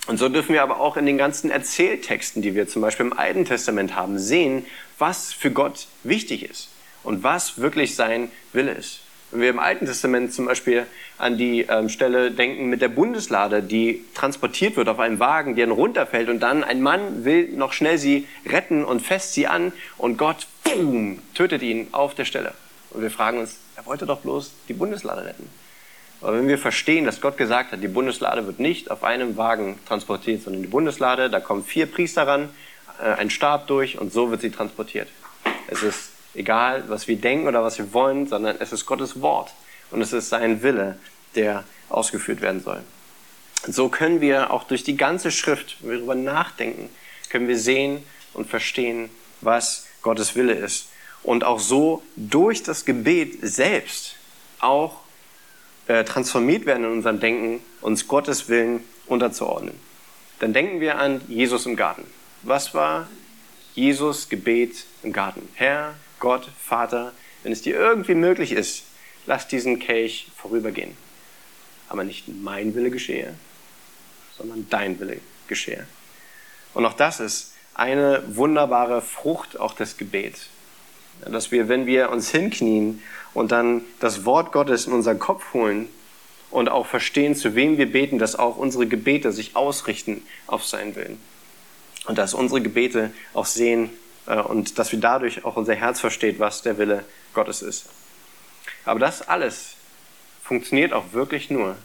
Und 0.08 0.18
so 0.18 0.28
dürfen 0.28 0.54
wir 0.54 0.64
aber 0.64 0.80
auch 0.80 0.98
in 0.98 1.06
den 1.06 1.20
ganzen 1.20 1.52
Erzähltexten, 1.52 2.42
die 2.42 2.56
wir 2.56 2.68
zum 2.68 2.82
Beispiel 2.82 3.06
im 3.06 3.14
Alten 3.14 3.46
Testament 3.46 3.96
haben, 3.96 4.18
sehen, 4.18 4.66
was 4.98 5.32
für 5.32 5.52
Gott 5.52 5.88
wichtig 6.04 6.50
ist 6.50 6.70
und 7.04 7.22
was 7.22 7.60
wirklich 7.60 7.96
sein 7.96 8.32
Wille 8.54 8.72
ist. 8.72 9.02
Wenn 9.32 9.42
wir 9.42 9.50
im 9.50 9.60
Alten 9.60 9.86
Testament 9.86 10.34
zum 10.34 10.46
Beispiel 10.46 10.88
an 11.20 11.38
die 11.38 11.62
ähm, 11.62 11.90
Stelle 11.90 12.32
denken 12.32 12.68
mit 12.68 12.82
der 12.82 12.88
Bundeslade, 12.88 13.62
die 13.62 14.04
transportiert 14.16 14.76
wird 14.76 14.90
auf 14.90 15.00
einem 15.00 15.20
Wagen, 15.20 15.56
dann 15.56 15.72
runterfällt 15.72 16.30
und 16.30 16.40
dann 16.40 16.64
ein 16.64 16.82
Mann 16.82 17.26
will 17.26 17.50
noch 17.50 17.74
schnell 17.74 18.00
sie 18.00 18.28
retten 18.48 18.84
und 18.84 19.02
fest 19.02 19.34
sie 19.34 19.46
an 19.46 19.72
und 19.98 20.18
Gott, 20.18 20.48
boom, 20.64 21.20
tötet 21.36 21.62
ihn 21.62 21.88
auf 21.92 22.16
der 22.16 22.26
Stelle. 22.26 22.54
Und 22.90 23.04
wir 23.04 23.12
fragen 23.12 23.40
uns, 23.40 23.58
er 23.76 23.86
wollte 23.86 24.08
doch 24.08 24.22
bloß 24.22 24.52
die 24.68 24.74
Bundeslade 24.74 25.26
retten. 25.26 25.48
Aber 26.22 26.38
wenn 26.38 26.48
wir 26.48 26.58
verstehen, 26.58 27.06
dass 27.06 27.22
Gott 27.22 27.38
gesagt 27.38 27.72
hat, 27.72 27.82
die 27.82 27.88
Bundeslade 27.88 28.46
wird 28.46 28.60
nicht 28.60 28.92
auf 28.92 29.04
einem 29.04 29.38
Wagen 29.38 29.80
transportiert, 29.88 30.42
sondern 30.42 30.64
die 30.64 30.68
Bundeslade, 30.68 31.30
da 31.30 31.40
kommen 31.40 31.64
vier 31.64 31.86
Priester 31.86 32.28
ran, 32.28 32.50
äh, 33.02 33.14
ein 33.14 33.30
Stab 33.30 33.68
durch 33.68 34.00
und 34.00 34.12
so 34.12 34.32
wird 34.32 34.42
sie 34.42 34.50
transportiert. 34.50 35.08
Es 35.68 35.84
ist 35.84 36.09
egal, 36.34 36.84
was 36.88 37.08
wir 37.08 37.18
denken 37.18 37.48
oder 37.48 37.64
was 37.64 37.78
wir 37.78 37.94
wollen, 37.94 38.28
sondern 38.28 38.58
es 38.60 38.72
ist 38.72 38.86
Gottes 38.86 39.22
Wort. 39.22 39.54
und 39.92 40.02
es 40.02 40.14
ist 40.14 40.30
sein 40.30 40.62
Wille, 40.62 41.00
der 41.36 41.64
ausgeführt 41.90 42.42
werden 42.42 42.62
soll. 42.62 42.84
Und 43.66 43.74
so 43.74 43.90
können 43.90 44.22
wir 44.22 44.52
auch 44.52 44.64
durch 44.64 44.84
die 44.84 44.96
ganze 44.96 45.32
Schrift, 45.32 45.78
wenn 45.82 45.90
wir 45.90 45.98
darüber 45.98 46.16
nachdenken, 46.16 46.90
können 47.30 47.48
wir 47.48 47.58
sehen 47.58 48.04
und 48.34 48.48
verstehen, 48.48 49.10
was 49.42 49.88
Gottes 50.02 50.36
Wille 50.36 50.54
ist. 50.54 50.90
Und 51.24 51.44
auch 51.44 51.60
so 51.60 52.04
durch 52.16 52.64
das 52.64 52.86
Gebet 52.86 53.40
selbst 53.42 54.16
auch 54.60 55.02
äh, 55.88 56.04
transformiert 56.04 56.66
werden 56.66 56.86
in 56.86 56.92
unserem 56.92 57.20
Denken, 57.20 57.62
uns 57.82 58.08
Gottes 58.08 58.48
Willen 58.48 58.84
unterzuordnen. 59.08 59.74
Dann 60.40 60.54
denken 60.54 60.80
wir 60.80 60.98
an 60.98 61.22
Jesus 61.28 61.66
im 61.66 61.76
Garten. 61.76 62.06
Was 62.44 62.74
war 62.74 63.08
Jesus 63.76 64.30
Gebet 64.30 64.86
im 65.04 65.12
Garten? 65.12 65.48
Herr, 65.56 65.96
Gott, 66.20 66.50
Vater, 66.60 67.14
wenn 67.44 67.52
es 67.52 67.62
dir 67.62 67.76
irgendwie 67.76 68.16
möglich 68.16 68.52
ist, 68.52 68.84
lass 69.26 69.48
diesen 69.48 69.80
Kelch 69.80 70.28
vorübergehen. 70.36 70.96
Aber 71.88 72.04
nicht 72.04 72.28
mein 72.28 72.76
Wille 72.76 72.92
geschehe, 72.92 73.34
sondern 74.38 74.68
dein 74.70 75.00
Wille 75.00 75.20
geschehe. 75.48 75.88
Und 76.74 76.86
auch 76.86 76.94
das 76.94 77.20
ist 77.20 77.54
eine 77.74 78.24
wunderbare 78.28 79.02
Frucht 79.02 79.60
auch 79.60 79.74
des 79.74 79.98
Gebets. 79.98 80.48
Dass 81.26 81.52
wir, 81.52 81.68
wenn 81.68 81.86
wir 81.86 82.12
uns 82.12 82.30
hinknien 82.30 83.02
und 83.34 83.52
dann 83.52 83.82
das 84.00 84.26
Wort 84.26 84.52
Gottes 84.52 84.86
in 84.86 84.94
unseren 84.94 85.20
Kopf 85.20 85.54
holen 85.54 85.90
und 86.52 86.70
auch 86.70 86.86
verstehen, 86.86 87.36
zu 87.36 87.56
wem 87.56 87.78
wir 87.78 87.92
beten, 87.92 88.20
dass 88.20 88.38
auch 88.38 88.58
unsere 88.58 88.88
Gebete 88.88 89.32
sich 89.32 89.56
ausrichten 89.56 90.24
auf 90.48 90.66
seinen 90.66 90.96
Willen. 90.96 91.20
Und 92.06 92.18
dass 92.18 92.34
unsere 92.34 92.62
Gebete 92.62 93.12
auch 93.34 93.46
sehen 93.46 93.90
und 94.30 94.78
dass 94.78 94.92
wir 94.92 95.00
dadurch 95.00 95.44
auch 95.44 95.56
unser 95.56 95.76
Herz 95.76 96.00
versteht, 96.00 96.40
was 96.40 96.62
der 96.62 96.78
Wille 96.78 97.04
Gottes 97.34 97.62
ist. 97.62 97.86
Aber 98.86 99.00
das 99.00 99.28
alles 99.28 99.74
funktioniert 100.44 100.94
auch 100.94 101.14
wirklich 101.14 101.50
nur, 101.50 101.76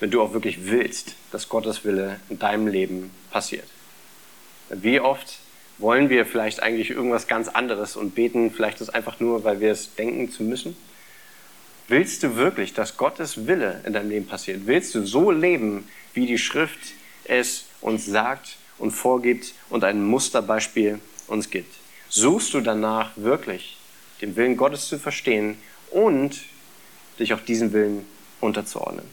wenn 0.00 0.10
du 0.10 0.20
auch 0.22 0.32
wirklich 0.32 0.66
willst, 0.66 1.14
dass 1.32 1.48
Gottes 1.48 1.84
Wille 1.84 2.20
in 2.28 2.38
deinem 2.38 2.66
Leben 2.66 3.10
passiert. 3.30 3.66
Wie 4.68 5.00
oft 5.00 5.38
wollen 5.78 6.10
wir 6.10 6.26
vielleicht 6.26 6.62
eigentlich 6.62 6.90
irgendwas 6.90 7.26
ganz 7.26 7.48
anderes 7.48 7.96
und 7.96 8.14
beten 8.14 8.50
vielleicht 8.50 8.80
das 8.80 8.90
einfach 8.90 9.20
nur, 9.20 9.44
weil 9.44 9.60
wir 9.60 9.70
es 9.70 9.94
denken 9.94 10.30
zu 10.30 10.42
müssen? 10.42 10.76
Willst 11.86 12.22
du 12.22 12.36
wirklich, 12.36 12.74
dass 12.74 12.96
Gottes 12.96 13.46
Wille 13.46 13.80
in 13.86 13.92
deinem 13.92 14.10
Leben 14.10 14.26
passiert? 14.26 14.66
Willst 14.66 14.94
du 14.94 15.06
so 15.06 15.30
leben, 15.30 15.88
wie 16.12 16.26
die 16.26 16.38
Schrift 16.38 16.78
es 17.24 17.64
uns 17.80 18.04
sagt 18.04 18.56
und 18.78 18.90
vorgibt 18.90 19.54
und 19.70 19.84
ein 19.84 20.04
Musterbeispiel 20.04 21.00
uns 21.28 21.50
gibt? 21.50 21.74
Suchst 22.08 22.54
du 22.54 22.60
danach 22.60 23.10
wirklich, 23.16 23.76
den 24.20 24.36
Willen 24.36 24.56
Gottes 24.56 24.88
zu 24.88 24.98
verstehen 24.98 25.58
und 25.90 26.40
dich 27.18 27.34
auch 27.34 27.40
diesem 27.40 27.72
Willen 27.72 28.04
unterzuordnen? 28.40 29.04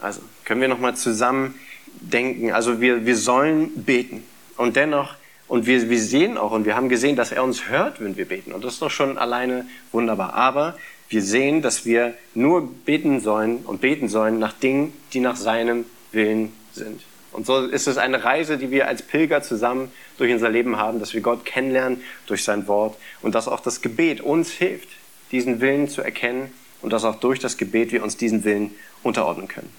Also 0.00 0.20
können 0.44 0.60
wir 0.60 0.68
nochmal 0.68 0.96
zusammen 0.96 1.54
denken. 2.00 2.52
Also 2.52 2.80
wir, 2.80 3.04
wir 3.04 3.16
sollen 3.16 3.84
beten. 3.84 4.24
Und 4.56 4.76
dennoch, 4.76 5.14
und 5.48 5.66
wir, 5.66 5.90
wir 5.90 6.00
sehen 6.00 6.38
auch 6.38 6.52
und 6.52 6.64
wir 6.64 6.76
haben 6.76 6.88
gesehen, 6.88 7.16
dass 7.16 7.32
er 7.32 7.42
uns 7.42 7.68
hört, 7.68 8.00
wenn 8.00 8.16
wir 8.16 8.26
beten. 8.26 8.52
Und 8.52 8.64
das 8.64 8.74
ist 8.74 8.82
doch 8.82 8.90
schon 8.90 9.18
alleine 9.18 9.66
wunderbar. 9.90 10.34
Aber 10.34 10.76
wir 11.08 11.22
sehen, 11.22 11.60
dass 11.60 11.84
wir 11.84 12.14
nur 12.34 12.72
beten 12.72 13.20
sollen 13.20 13.58
und 13.58 13.80
beten 13.80 14.08
sollen 14.08 14.38
nach 14.38 14.52
Dingen, 14.52 14.92
die 15.12 15.20
nach 15.20 15.36
seinem 15.36 15.84
Willen 16.12 16.52
sind. 16.72 17.02
Und 17.32 17.46
so 17.46 17.66
ist 17.66 17.86
es 17.86 17.96
eine 17.96 18.24
Reise, 18.24 18.58
die 18.58 18.70
wir 18.70 18.88
als 18.88 19.02
Pilger 19.02 19.42
zusammen 19.42 19.92
durch 20.18 20.32
unser 20.32 20.48
Leben 20.48 20.76
haben, 20.76 20.98
dass 20.98 21.14
wir 21.14 21.20
Gott 21.20 21.44
kennenlernen 21.44 22.02
durch 22.26 22.42
sein 22.42 22.66
Wort 22.66 22.96
und 23.22 23.34
dass 23.34 23.46
auch 23.46 23.60
das 23.60 23.82
Gebet 23.82 24.20
uns 24.20 24.50
hilft, 24.50 24.88
diesen 25.30 25.60
Willen 25.60 25.88
zu 25.88 26.02
erkennen 26.02 26.52
und 26.82 26.92
dass 26.92 27.04
auch 27.04 27.16
durch 27.16 27.38
das 27.38 27.56
Gebet 27.56 27.92
wir 27.92 28.02
uns 28.02 28.16
diesen 28.16 28.44
Willen 28.44 28.74
unterordnen 29.02 29.48
können. 29.48 29.70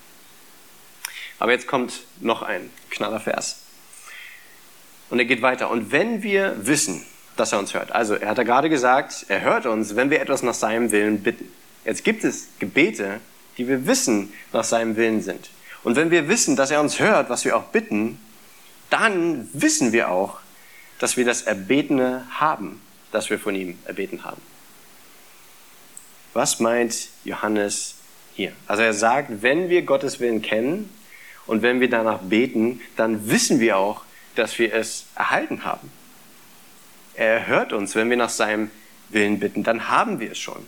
Aber 1.39 1.51
jetzt 1.51 1.67
kommt 1.67 2.01
noch 2.19 2.41
ein 2.41 2.69
knaller 2.89 3.19
Vers. 3.19 3.61
Und 5.09 5.19
er 5.19 5.25
geht 5.25 5.41
weiter. 5.41 5.69
Und 5.69 5.91
wenn 5.91 6.23
wir 6.23 6.55
wissen, 6.65 7.05
dass 7.35 7.51
er 7.51 7.59
uns 7.59 7.73
hört, 7.73 7.91
also 7.91 8.13
er 8.15 8.29
hat 8.29 8.37
ja 8.37 8.43
gerade 8.43 8.69
gesagt, 8.69 9.25
er 9.27 9.41
hört 9.41 9.65
uns, 9.65 9.95
wenn 9.95 10.09
wir 10.09 10.21
etwas 10.21 10.43
nach 10.43 10.53
seinem 10.53 10.91
Willen 10.91 11.21
bitten. 11.21 11.51
Jetzt 11.83 12.03
gibt 12.03 12.23
es 12.23 12.47
Gebete, 12.59 13.19
die 13.57 13.67
wir 13.67 13.87
wissen 13.87 14.31
nach 14.53 14.63
seinem 14.63 14.95
Willen 14.95 15.21
sind. 15.21 15.49
Und 15.83 15.95
wenn 15.95 16.11
wir 16.11 16.27
wissen, 16.27 16.55
dass 16.55 16.71
er 16.71 16.81
uns 16.81 16.99
hört, 16.99 17.29
was 17.29 17.45
wir 17.45 17.57
auch 17.57 17.65
bitten, 17.65 18.19
dann 18.89 19.49
wissen 19.53 19.91
wir 19.93 20.09
auch, 20.09 20.39
dass 20.99 21.17
wir 21.17 21.25
das 21.25 21.43
Erbetene 21.43 22.25
haben, 22.31 22.81
das 23.11 23.29
wir 23.29 23.39
von 23.39 23.55
ihm 23.55 23.79
erbeten 23.85 24.23
haben. 24.23 24.41
Was 26.33 26.59
meint 26.59 27.09
Johannes 27.23 27.95
hier? 28.35 28.51
Also 28.67 28.83
er 28.83 28.93
sagt, 28.93 29.41
wenn 29.41 29.69
wir 29.69 29.81
Gottes 29.81 30.19
Willen 30.19 30.41
kennen, 30.41 30.89
und 31.47 31.61
wenn 31.61 31.79
wir 31.79 31.89
danach 31.89 32.19
beten, 32.19 32.81
dann 32.95 33.29
wissen 33.29 33.59
wir 33.59 33.77
auch, 33.77 34.03
dass 34.35 34.57
wir 34.59 34.73
es 34.73 35.05
erhalten 35.15 35.65
haben. 35.65 35.91
Er 37.13 37.47
hört 37.47 37.73
uns, 37.73 37.95
wenn 37.95 38.09
wir 38.09 38.17
nach 38.17 38.29
seinem 38.29 38.71
Willen 39.09 39.39
bitten, 39.39 39.63
dann 39.63 39.89
haben 39.89 40.19
wir 40.19 40.31
es 40.31 40.39
schon. 40.39 40.65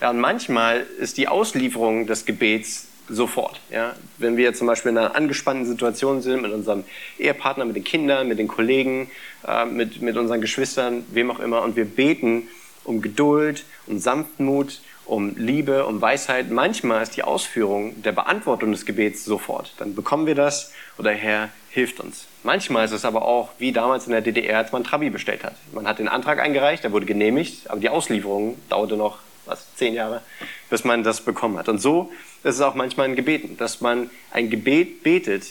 Ja, 0.00 0.10
und 0.10 0.18
manchmal 0.18 0.86
ist 0.98 1.18
die 1.18 1.28
Auslieferung 1.28 2.06
des 2.06 2.24
Gebets 2.24 2.86
sofort. 3.08 3.60
Ja? 3.70 3.94
Wenn 4.18 4.36
wir 4.36 4.54
zum 4.54 4.66
Beispiel 4.66 4.92
in 4.92 4.98
einer 4.98 5.14
angespannten 5.14 5.66
Situation 5.66 6.22
sind 6.22 6.42
mit 6.42 6.52
unserem 6.52 6.84
Ehepartner, 7.18 7.64
mit 7.64 7.76
den 7.76 7.84
Kindern, 7.84 8.28
mit 8.28 8.38
den 8.38 8.48
Kollegen, 8.48 9.10
äh, 9.46 9.64
mit, 9.64 10.02
mit 10.02 10.16
unseren 10.16 10.40
Geschwistern, 10.40 11.04
wem 11.12 11.30
auch 11.30 11.40
immer, 11.40 11.62
und 11.62 11.76
wir 11.76 11.84
beten 11.84 12.48
um 12.84 13.02
Geduld, 13.02 13.64
um 13.86 13.98
Sanftmut, 13.98 14.80
um 15.04 15.36
Liebe, 15.36 15.86
um 15.86 16.00
Weisheit. 16.00 16.50
Manchmal 16.50 17.02
ist 17.02 17.16
die 17.16 17.22
Ausführung 17.22 18.02
der 18.02 18.12
Beantwortung 18.12 18.72
des 18.72 18.86
Gebets 18.86 19.24
sofort. 19.24 19.72
Dann 19.78 19.94
bekommen 19.94 20.26
wir 20.26 20.34
das 20.34 20.72
oder 20.98 21.12
Herr 21.12 21.50
hilft 21.70 22.00
uns. 22.00 22.26
Manchmal 22.42 22.84
ist 22.84 22.92
es 22.92 23.04
aber 23.04 23.24
auch 23.24 23.50
wie 23.58 23.72
damals 23.72 24.06
in 24.06 24.12
der 24.12 24.22
DDR, 24.22 24.58
als 24.58 24.72
man 24.72 24.82
Trabi 24.82 25.10
bestellt 25.10 25.44
hat. 25.44 25.54
Man 25.72 25.86
hat 25.86 25.98
den 25.98 26.08
Antrag 26.08 26.40
eingereicht, 26.40 26.84
der 26.84 26.92
wurde 26.92 27.06
genehmigt, 27.06 27.70
aber 27.70 27.80
die 27.80 27.88
Auslieferung 27.88 28.56
dauerte 28.68 28.96
noch 28.96 29.18
was, 29.46 29.74
zehn 29.76 29.94
Jahre, 29.94 30.22
bis 30.70 30.84
man 30.84 31.02
das 31.02 31.20
bekommen 31.20 31.58
hat. 31.58 31.68
Und 31.68 31.78
so 31.78 32.12
ist 32.42 32.56
es 32.56 32.60
auch 32.60 32.74
manchmal 32.74 33.08
in 33.08 33.16
Gebeten, 33.16 33.56
dass 33.56 33.80
man 33.80 34.10
ein 34.30 34.50
Gebet 34.50 35.02
betet. 35.02 35.46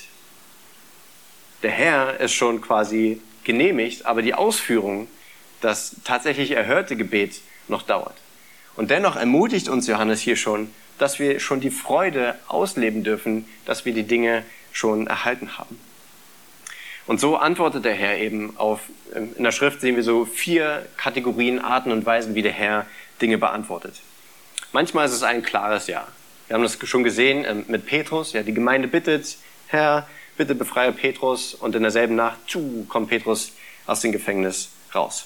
Der 1.63 1.71
Herr 1.71 2.19
ist 2.19 2.33
schon 2.33 2.61
quasi 2.61 3.21
genehmigt, 3.43 4.05
aber 4.05 4.21
die 4.21 4.33
Ausführung, 4.33 5.07
das 5.61 5.95
tatsächlich 6.03 6.51
erhörte 6.51 6.95
Gebet 6.95 7.41
noch 7.67 7.83
dauert. 7.83 8.15
Und 8.75 8.91
dennoch 8.91 9.15
ermutigt 9.15 9.69
uns 9.69 9.87
Johannes 9.87 10.21
hier 10.21 10.35
schon, 10.35 10.69
dass 10.97 11.19
wir 11.19 11.39
schon 11.39 11.61
die 11.61 11.71
Freude 11.71 12.35
ausleben 12.47 13.03
dürfen, 13.03 13.45
dass 13.65 13.85
wir 13.85 13.93
die 13.93 14.03
Dinge 14.03 14.43
schon 14.71 15.07
erhalten 15.07 15.57
haben. 15.57 15.79
Und 17.07 17.19
so 17.19 17.37
antwortet 17.37 17.85
der 17.85 17.93
Herr 17.93 18.17
eben 18.17 18.57
auf, 18.57 18.81
ähm, 19.13 19.29
in 19.37 19.43
der 19.43 19.51
Schrift 19.51 19.81
sehen 19.81 19.95
wir 19.95 20.03
so 20.03 20.25
vier 20.25 20.85
Kategorien, 20.97 21.59
Arten 21.59 21.91
und 21.91 22.05
Weisen, 22.05 22.35
wie 22.35 22.41
der 22.41 22.51
Herr 22.51 22.85
Dinge 23.21 23.37
beantwortet. 23.37 24.01
Manchmal 24.71 25.05
ist 25.05 25.13
es 25.13 25.23
ein 25.23 25.43
klares 25.43 25.87
Ja. 25.87 26.07
Wir 26.47 26.55
haben 26.55 26.63
das 26.63 26.77
schon 26.83 27.03
gesehen 27.03 27.43
ähm, 27.47 27.65
mit 27.67 27.85
Petrus. 27.85 28.33
Ja, 28.33 28.43
die 28.43 28.53
Gemeinde 28.53 28.87
bittet, 28.87 29.37
Herr, 29.67 30.07
bitte 30.37 30.53
befreie 30.53 30.91
Petrus. 30.91 31.53
Und 31.53 31.75
in 31.75 31.81
derselben 31.81 32.15
Nacht, 32.15 32.37
tschu, 32.47 32.85
kommt 32.85 33.09
Petrus 33.09 33.53
aus 33.87 34.01
dem 34.01 34.11
Gefängnis 34.11 34.69
raus. 34.93 35.25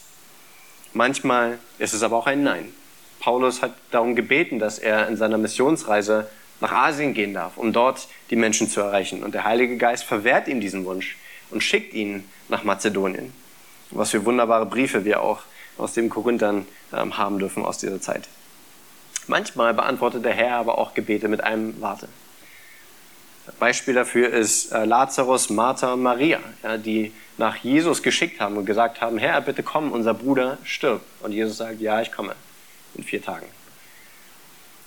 Manchmal 0.93 1.60
ist 1.78 1.93
es 1.93 2.04
aber 2.04 2.17
auch 2.17 2.28
ein 2.28 2.43
Nein. 2.43 2.73
Paulus 3.19 3.62
hat 3.62 3.73
darum 3.91 4.15
gebeten, 4.15 4.60
dass 4.60 4.80
er 4.80 5.08
in 5.08 5.17
seiner 5.17 5.38
Missionsreise 5.38 6.30
nach 6.62 6.71
Asien 6.71 7.13
gehen 7.13 7.34
darf, 7.34 7.58
um 7.58 7.73
dort 7.73 8.08
die 8.30 8.36
Menschen 8.36 8.69
zu 8.69 8.82
erreichen. 8.82 9.23
Und 9.23 9.34
der 9.34 9.43
Heilige 9.43 9.78
Geist 9.78 10.04
verwehrt 10.04 10.47
ihm 10.47 10.62
diesen 10.62 10.86
Wunsch 10.86 11.17
und 11.52 11.63
schickt 11.63 11.93
ihn 11.93 12.30
nach 12.47 12.63
Mazedonien. 12.63 13.34
Was 13.91 14.12
für 14.12 14.25
wunderbare 14.25 14.65
Briefe 14.65 15.06
wir 15.06 15.21
auch 15.21 15.41
aus 15.78 15.93
dem 15.93 16.10
Korinthern 16.10 16.65
ähm, 16.93 17.17
haben 17.17 17.39
dürfen 17.39 17.65
aus 17.65 17.78
dieser 17.78 18.02
Zeit. 18.02 18.28
Manchmal 19.30 19.76
beantwortet 19.76 20.26
der 20.26 20.34
Herr 20.34 20.56
aber 20.56 20.80
auch 20.80 20.96
Gebete 20.96 21.28
mit 21.28 21.44
einem 21.44 21.80
Warte. 21.80 22.10
Beispiel 23.60 23.94
dafür 23.94 24.30
ist 24.34 24.72
äh, 24.72 24.86
Lazarus, 24.86 25.52
Martha 25.52 25.94
und 25.94 26.02
Maria, 26.02 26.39
ja, 26.63 26.78
die 26.78 27.13
nach 27.38 27.56
Jesus 27.58 28.02
geschickt 28.02 28.42
haben 28.42 28.58
und 28.58 28.65
gesagt 28.65 29.02
haben, 29.02 29.20
Herr, 29.20 29.39
bitte 29.42 29.62
komm, 29.62 29.92
unser 29.92 30.15
Bruder 30.15 30.58
stirbt. 30.63 31.06
Und 31.22 31.32
Jesus 31.32 31.58
sagt, 31.58 31.80
ja, 31.80 32.02
ich 32.02 32.12
komme 32.12 32.34
in 32.96 33.04
vier 33.04 33.22
Tagen. 33.22 33.46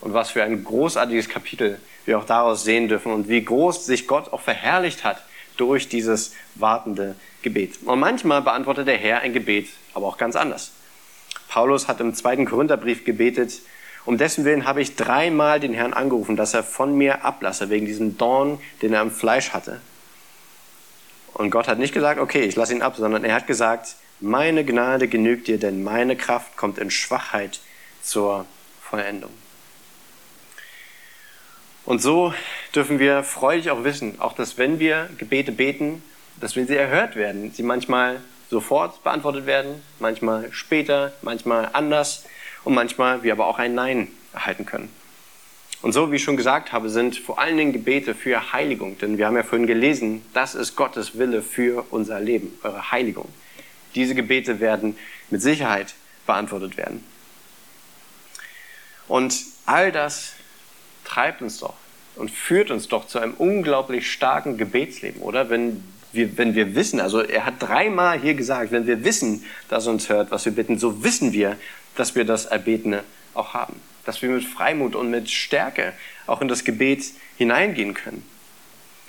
Und 0.01 0.13
was 0.13 0.31
für 0.31 0.43
ein 0.43 0.65
großartiges 0.65 1.29
Kapitel 1.29 1.79
wir 2.05 2.19
auch 2.19 2.27
daraus 2.27 2.65
sehen 2.65 2.89
dürfen 2.89 3.13
und 3.13 3.29
wie 3.29 3.45
groß 3.45 3.87
sich 3.87 4.09
Gott 4.09 4.33
auch 4.33 4.41
verherrlicht 4.41 5.05
hat 5.05 5.23
durch 5.57 5.89
dieses 5.89 6.35
wartende 6.57 7.15
Gebet. 7.43 7.79
Und 7.85 8.01
manchmal 8.01 8.43
beantwortet 8.43 8.89
der 8.89 8.99
Herr 8.99 9.21
ein 9.21 9.33
Gebet, 9.33 9.69
aber 9.95 10.09
auch 10.09 10.19
ganz 10.19 10.35
anders. 10.35 10.73
Paulus 11.49 11.87
hat 11.87 12.01
im 12.01 12.13
zweiten 12.15 12.45
Korintherbrief 12.45 13.05
gebetet, 13.05 13.61
um 14.05 14.19
dessen 14.19 14.45
Willen 14.45 14.65
habe 14.65 14.83
ich 14.83 14.97
dreimal 14.97 15.61
den 15.61 15.75
Herrn 15.75 15.93
angerufen, 15.93 16.37
dass 16.37 16.55
er 16.55 16.65
von 16.65 16.97
mir 16.97 17.25
ablasse, 17.25 17.71
wegen 17.71 17.87
diesem 17.87 18.19
Dorn, 18.19 18.59
den 18.83 18.93
er 18.93 19.03
im 19.03 19.11
Fleisch 19.11 19.51
hatte. 19.51 19.81
Und 21.35 21.51
Gott 21.51 21.69
hat 21.69 21.79
nicht 21.79 21.95
gesagt, 21.95 22.21
okay, 22.21 22.43
ich 22.43 22.57
lasse 22.57 22.75
ihn 22.75 22.83
ab, 22.83 22.97
sondern 22.97 23.25
er 23.25 23.35
hat 23.35 23.47
gesagt, 23.47 23.97
meine 24.21 24.65
Gnade 24.65 25.09
genügt 25.09 25.49
dir, 25.49 25.59
denn 25.59 25.83
meine 25.83 26.17
Kraft 26.17 26.57
kommt 26.57 26.79
in 26.79 26.91
Schwachheit 26.91 27.61
zur 28.03 28.47
Vollendung. 28.81 29.31
Und 31.85 32.01
so 32.01 32.33
dürfen 32.75 32.99
wir 32.99 33.25
freudig 33.25 33.71
auch 33.71 33.83
wissen, 33.85 34.21
auch 34.21 34.35
dass 34.35 34.59
wenn 34.59 34.79
wir 34.79 35.09
Gebete 35.19 35.51
beten, 35.51 36.03
dass 36.41 36.55
wenn 36.55 36.67
sie 36.67 36.77
erhört 36.77 37.17
werden, 37.17 37.53
sie 37.53 37.63
manchmal 37.63 38.21
sofort 38.51 39.03
beantwortet 39.03 39.47
werden, 39.47 39.83
manchmal 39.99 40.53
später, 40.53 41.13
manchmal 41.23 41.71
anders 41.73 42.25
und 42.65 42.75
manchmal 42.75 43.23
wir 43.23 43.33
aber 43.33 43.47
auch 43.47 43.59
ein 43.59 43.75
Nein 43.75 44.09
erhalten 44.33 44.67
können. 44.67 44.89
Und 45.83 45.93
so, 45.93 46.13
wie 46.13 46.17
ich 46.17 46.23
schon 46.23 46.37
gesagt 46.37 46.73
habe, 46.73 46.89
sind 46.89 47.17
vor 47.17 47.41
allen 47.41 47.57
Dingen 47.57 47.73
Gebete 47.73 48.15
für 48.15 48.53
Heiligung. 48.53 48.99
Denn 48.99 49.19
wir 49.19 49.27
haben 49.27 49.37
ja 49.37 49.43
vorhin 49.43 49.67
gelesen, 49.67 50.25
das 50.33 50.55
ist 50.55 50.77
Gottes 50.77 51.19
Wille 51.19 51.43
für 51.43 51.85
unser 51.91 52.21
Leben, 52.21 52.57
eure 52.63 52.93
Heiligung. 52.93 53.29
Diese 53.97 54.15
Gebete 54.15 54.61
werden 54.61 54.97
mit 55.31 55.43
Sicherheit 55.43 55.95
beantwortet 56.25 56.77
werden. 56.77 57.05
Und 59.09 59.35
all 59.67 59.91
das 59.91 60.35
treibt 61.05 61.43
uns 61.43 61.59
doch 61.59 61.75
und 62.15 62.31
führt 62.31 62.71
uns 62.71 62.87
doch 62.89 63.07
zu 63.07 63.19
einem 63.19 63.35
unglaublich 63.35 64.11
starken 64.11 64.57
Gebetsleben, 64.57 65.21
oder? 65.21 65.51
Wenn 65.51 65.83
wir, 66.13 66.37
wenn 66.37 66.55
wir 66.55 66.75
wissen, 66.75 67.01
also 67.01 67.21
er 67.21 67.47
hat 67.47 67.55
dreimal 67.59 68.21
hier 68.21 68.35
gesagt, 68.35 68.71
wenn 68.71 68.87
wir 68.87 69.03
wissen, 69.05 69.45
dass 69.69 69.87
uns 69.87 70.09
hört, 70.09 70.31
was 70.31 70.45
wir 70.45 70.53
bitten, 70.53 70.79
so 70.79 71.03
wissen 71.03 71.33
wir, 71.33 71.57
dass 71.97 72.15
wir 72.15 72.25
das 72.25 72.47
Erbetene 72.47 73.05
auch 73.35 73.55
haben 73.55 73.81
dass 74.05 74.23
wir 74.23 74.31
mit 74.31 74.45
Freimut 74.45 74.95
und 74.95 75.11
mit 75.11 75.31
Stärke 75.31 75.93
auch 76.27 76.41
in 76.41 76.49
das 76.49 76.65
Gebet 76.65 77.05
hineingehen 77.37 77.95
können. 77.95 78.27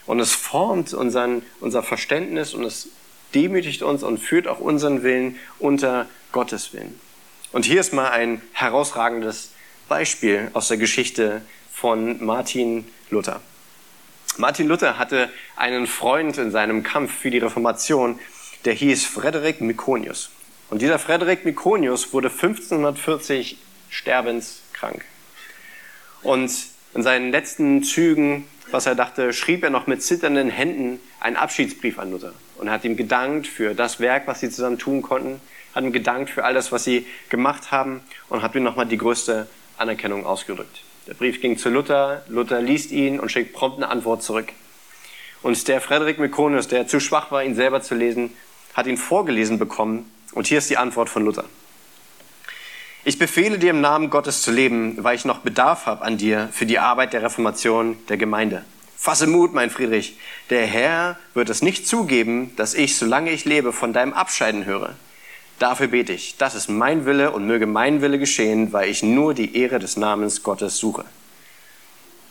Und 0.06 0.20
es 0.20 0.34
formt 0.34 0.94
unseren, 0.94 1.44
unser 1.60 1.84
Verständnis 1.84 2.54
und 2.54 2.64
es 2.64 2.90
demütigt 3.34 3.82
uns 3.82 4.04
und 4.04 4.20
führt 4.20 4.48
auch 4.48 4.60
unseren 4.60 5.04
Willen 5.04 5.40
unter 5.60 6.08
Gottes 6.32 6.74
Willen. 6.74 7.00
Und 7.52 7.66
hier 7.66 7.80
ist 7.80 7.94
mal 7.94 8.10
ein 8.10 8.42
herausragendes 8.54 9.52
Beispiel 9.88 10.50
aus 10.54 10.68
der 10.68 10.78
Geschichte 10.78 11.42
von 11.72 12.24
Martin 12.24 12.86
Luther. 13.10 13.42
Martin 14.38 14.68
Luther 14.68 14.98
hatte 14.98 15.32
einen 15.56 15.88
Freund 15.88 16.38
in 16.38 16.52
seinem 16.52 16.84
Kampf 16.84 17.14
für 17.14 17.30
die 17.30 17.38
Reformation, 17.38 18.20
der 18.66 18.74
hieß 18.74 19.06
Frederik 19.06 19.62
Mikonius. 19.62 20.32
Und 20.74 20.82
dieser 20.82 20.98
Frederik 20.98 21.46
Mikonius 21.46 22.14
wurde 22.14 22.30
1540 22.30 23.60
sterbens 23.92 24.64
krank. 24.74 25.06
Und 26.24 26.52
in 26.96 27.04
seinen 27.04 27.30
letzten 27.30 27.84
Zügen, 27.84 28.48
was 28.72 28.88
er 28.88 28.96
dachte, 28.96 29.34
schrieb 29.34 29.64
er 29.64 29.70
noch 29.70 29.86
mit 29.86 30.02
zitternden 30.02 30.50
Händen 30.50 31.00
einen 31.20 31.36
Abschiedsbrief 31.36 32.00
an 32.00 32.10
Luther 32.10 32.34
und 32.58 32.72
hat 32.72 32.86
ihm 32.86 32.98
gedankt 32.98 33.46
für 33.46 33.76
das 33.76 34.00
Werk, 34.00 34.26
was 34.26 34.40
sie 34.40 34.50
zusammen 34.50 34.80
tun 34.80 35.04
konnten, 35.04 35.40
hat 35.76 35.84
ihm 35.84 35.94
gedankt 35.94 36.32
für 36.32 36.44
alles, 36.44 36.72
was 36.72 36.86
sie 36.86 37.06
gemacht 37.30 37.70
haben 37.70 38.02
und 38.30 38.42
hat 38.42 38.56
ihm 38.56 38.64
nochmal 38.64 38.88
die 38.88 38.98
größte 38.98 39.46
Anerkennung 39.78 40.26
ausgedrückt. 40.26 40.82
Der 41.06 41.14
Brief 41.14 41.40
ging 41.40 41.60
zu 41.60 41.70
Luther, 41.70 42.24
Luther 42.30 42.64
liest 42.64 42.90
ihn 42.90 43.20
und 43.20 43.32
schickt 43.32 43.54
prompt 43.54 43.78
eine 43.78 43.90
Antwort 43.90 44.24
zurück. 44.24 44.52
Und 45.44 45.68
der 45.68 45.82
Frederik 45.82 46.18
Mekonius, 46.18 46.68
der 46.68 46.88
zu 46.88 47.00
schwach 47.00 47.30
war, 47.30 47.44
ihn 47.44 47.54
selber 47.54 47.84
zu 47.84 47.94
lesen, 47.94 48.36
hat 48.74 48.88
ihn 48.88 48.98
vorgelesen 48.98 49.60
bekommen 49.60 50.10
und 50.36 50.48
hier 50.48 50.58
ist 50.58 50.70
die 50.70 50.78
Antwort 50.78 51.10
von 51.10 51.26
Luther. 51.26 51.46
Ich 53.06 53.20
befehle 53.20 53.60
dir 53.60 53.72
im 53.72 53.82
Namen 53.82 54.10
Gottes 54.10 54.42
zu 54.42 54.52
leben, 54.52 55.04
weil 55.04 55.16
ich 55.16 55.26
noch 55.26 55.40
Bedarf 55.40 55.86
habe 55.86 56.06
an 56.06 56.18
dir 56.18 56.48
für 56.54 56.66
die 56.66 56.80
Arbeit 56.80 57.12
der 57.12 57.22
Reformation 57.22 57.98
der 58.08 58.18
Gemeinde. 58.18 58.64
Fasse 58.98 59.28
Mut, 59.28 59.54
mein 59.54 59.70
Friedrich. 59.70 60.18
Der 60.50 60.66
Herr 60.66 61.18
wird 61.34 61.50
es 61.50 61.62
nicht 61.62 61.86
zugeben, 61.86 62.56
dass 62.56 62.74
ich, 62.74 62.96
solange 62.96 63.32
ich 63.32 63.44
lebe, 63.44 63.74
von 63.74 63.92
deinem 63.92 64.14
Abscheiden 64.14 64.64
höre. 64.64 64.96
Dafür 65.60 65.88
bete 65.88 66.14
ich. 66.14 66.38
Das 66.38 66.56
ist 66.56 66.70
mein 66.70 67.06
Wille 67.06 67.32
und 67.32 67.46
möge 67.46 67.68
mein 67.68 68.02
Wille 68.02 68.20
geschehen, 68.20 68.72
weil 68.72 68.90
ich 68.90 69.04
nur 69.04 69.34
die 69.34 69.58
Ehre 69.58 69.80
des 69.80 69.98
Namens 69.98 70.42
Gottes 70.42 70.78
suche. 70.78 71.04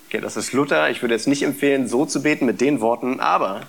Okay, 0.08 0.20
das 0.22 0.38
ist 0.38 0.54
Luther. 0.54 0.88
Ich 0.88 1.02
würde 1.02 1.14
jetzt 1.14 1.28
nicht 1.28 1.42
empfehlen, 1.42 1.88
so 1.88 2.06
zu 2.06 2.22
beten 2.22 2.46
mit 2.46 2.62
den 2.62 2.80
Worten, 2.80 3.20
aber 3.20 3.62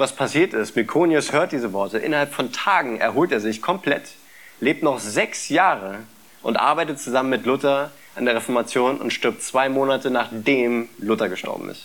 was 0.00 0.12
passiert 0.12 0.54
ist, 0.54 0.74
Mekonius 0.74 1.32
hört 1.32 1.52
diese 1.52 1.72
Worte. 1.72 1.98
Innerhalb 1.98 2.32
von 2.32 2.50
Tagen 2.50 2.98
erholt 2.98 3.30
er 3.30 3.40
sich 3.40 3.62
komplett, 3.62 4.14
lebt 4.58 4.82
noch 4.82 4.98
sechs 4.98 5.48
Jahre 5.50 6.00
und 6.42 6.56
arbeitet 6.56 6.98
zusammen 6.98 7.30
mit 7.30 7.46
Luther 7.46 7.92
an 8.16 8.24
der 8.24 8.34
Reformation 8.34 8.98
und 8.98 9.12
stirbt 9.12 9.42
zwei 9.42 9.68
Monate 9.68 10.10
nachdem 10.10 10.88
Luther 10.98 11.28
gestorben 11.28 11.68
ist. 11.68 11.84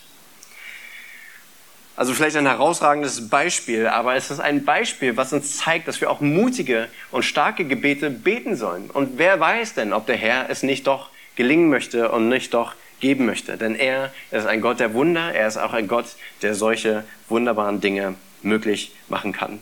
Also 1.97 2.13
vielleicht 2.13 2.35
ein 2.35 2.47
herausragendes 2.47 3.29
Beispiel, 3.29 3.87
aber 3.87 4.15
es 4.15 4.31
ist 4.31 4.39
ein 4.39 4.65
Beispiel, 4.65 5.15
was 5.15 5.31
uns 5.31 5.57
zeigt, 5.57 5.87
dass 5.87 6.01
wir 6.01 6.09
auch 6.09 6.19
mutige 6.19 6.89
und 7.11 7.23
starke 7.23 7.63
Gebete 7.63 8.09
beten 8.09 8.57
sollen. 8.57 8.89
Und 8.89 9.17
wer 9.17 9.39
weiß 9.39 9.75
denn, 9.75 9.93
ob 9.93 10.05
der 10.05 10.17
Herr 10.17 10.49
es 10.49 10.63
nicht 10.63 10.87
doch 10.87 11.09
gelingen 11.35 11.69
möchte 11.69 12.11
und 12.11 12.27
nicht 12.27 12.53
doch 12.53 12.75
geben 12.99 13.25
möchte. 13.25 13.57
Denn 13.57 13.75
er 13.75 14.13
ist 14.31 14.45
ein 14.45 14.61
Gott 14.61 14.79
der 14.79 14.93
Wunder, 14.93 15.33
er 15.33 15.47
ist 15.47 15.57
auch 15.57 15.73
ein 15.73 15.87
Gott, 15.87 16.15
der 16.41 16.55
solche 16.55 17.03
wunderbaren 17.27 17.81
Dinge 17.81 18.15
möglich 18.41 18.93
machen 19.07 19.31
kann. 19.31 19.61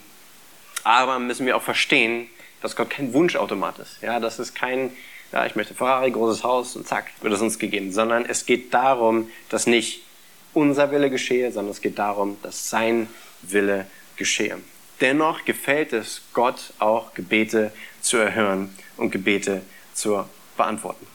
Aber 0.83 1.19
müssen 1.19 1.45
wir 1.45 1.55
auch 1.55 1.61
verstehen, 1.61 2.27
dass 2.61 2.75
Gott 2.75 2.89
kein 2.89 3.13
Wunschautomat 3.13 3.79
ist. 3.79 4.01
Ja, 4.01 4.19
das 4.19 4.39
ist 4.39 4.55
kein, 4.55 4.91
ja, 5.31 5.45
ich 5.45 5.55
möchte 5.55 5.73
Ferrari, 5.73 6.11
großes 6.11 6.43
Haus 6.43 6.75
und 6.75 6.87
zack, 6.87 7.11
wird 7.21 7.33
es 7.33 7.41
uns 7.41 7.59
gegeben. 7.59 7.91
Sondern 7.91 8.25
es 8.25 8.45
geht 8.45 8.73
darum, 8.73 9.29
dass 9.49 9.67
nicht 9.67 10.03
unser 10.53 10.91
Wille 10.91 11.09
geschehe, 11.09 11.51
sondern 11.51 11.71
es 11.71 11.81
geht 11.81 11.99
darum, 11.99 12.37
dass 12.43 12.69
sein 12.69 13.07
Wille 13.41 13.87
geschehe. 14.15 14.59
Dennoch 15.01 15.43
gefällt 15.45 15.91
es 15.91 16.21
Gott 16.33 16.73
auch, 16.79 17.13
Gebete 17.13 17.71
zu 18.01 18.17
erhören 18.17 18.73
und 18.97 19.11
Gebete 19.11 19.61
zu 19.93 20.23
beantworten. 20.55 21.07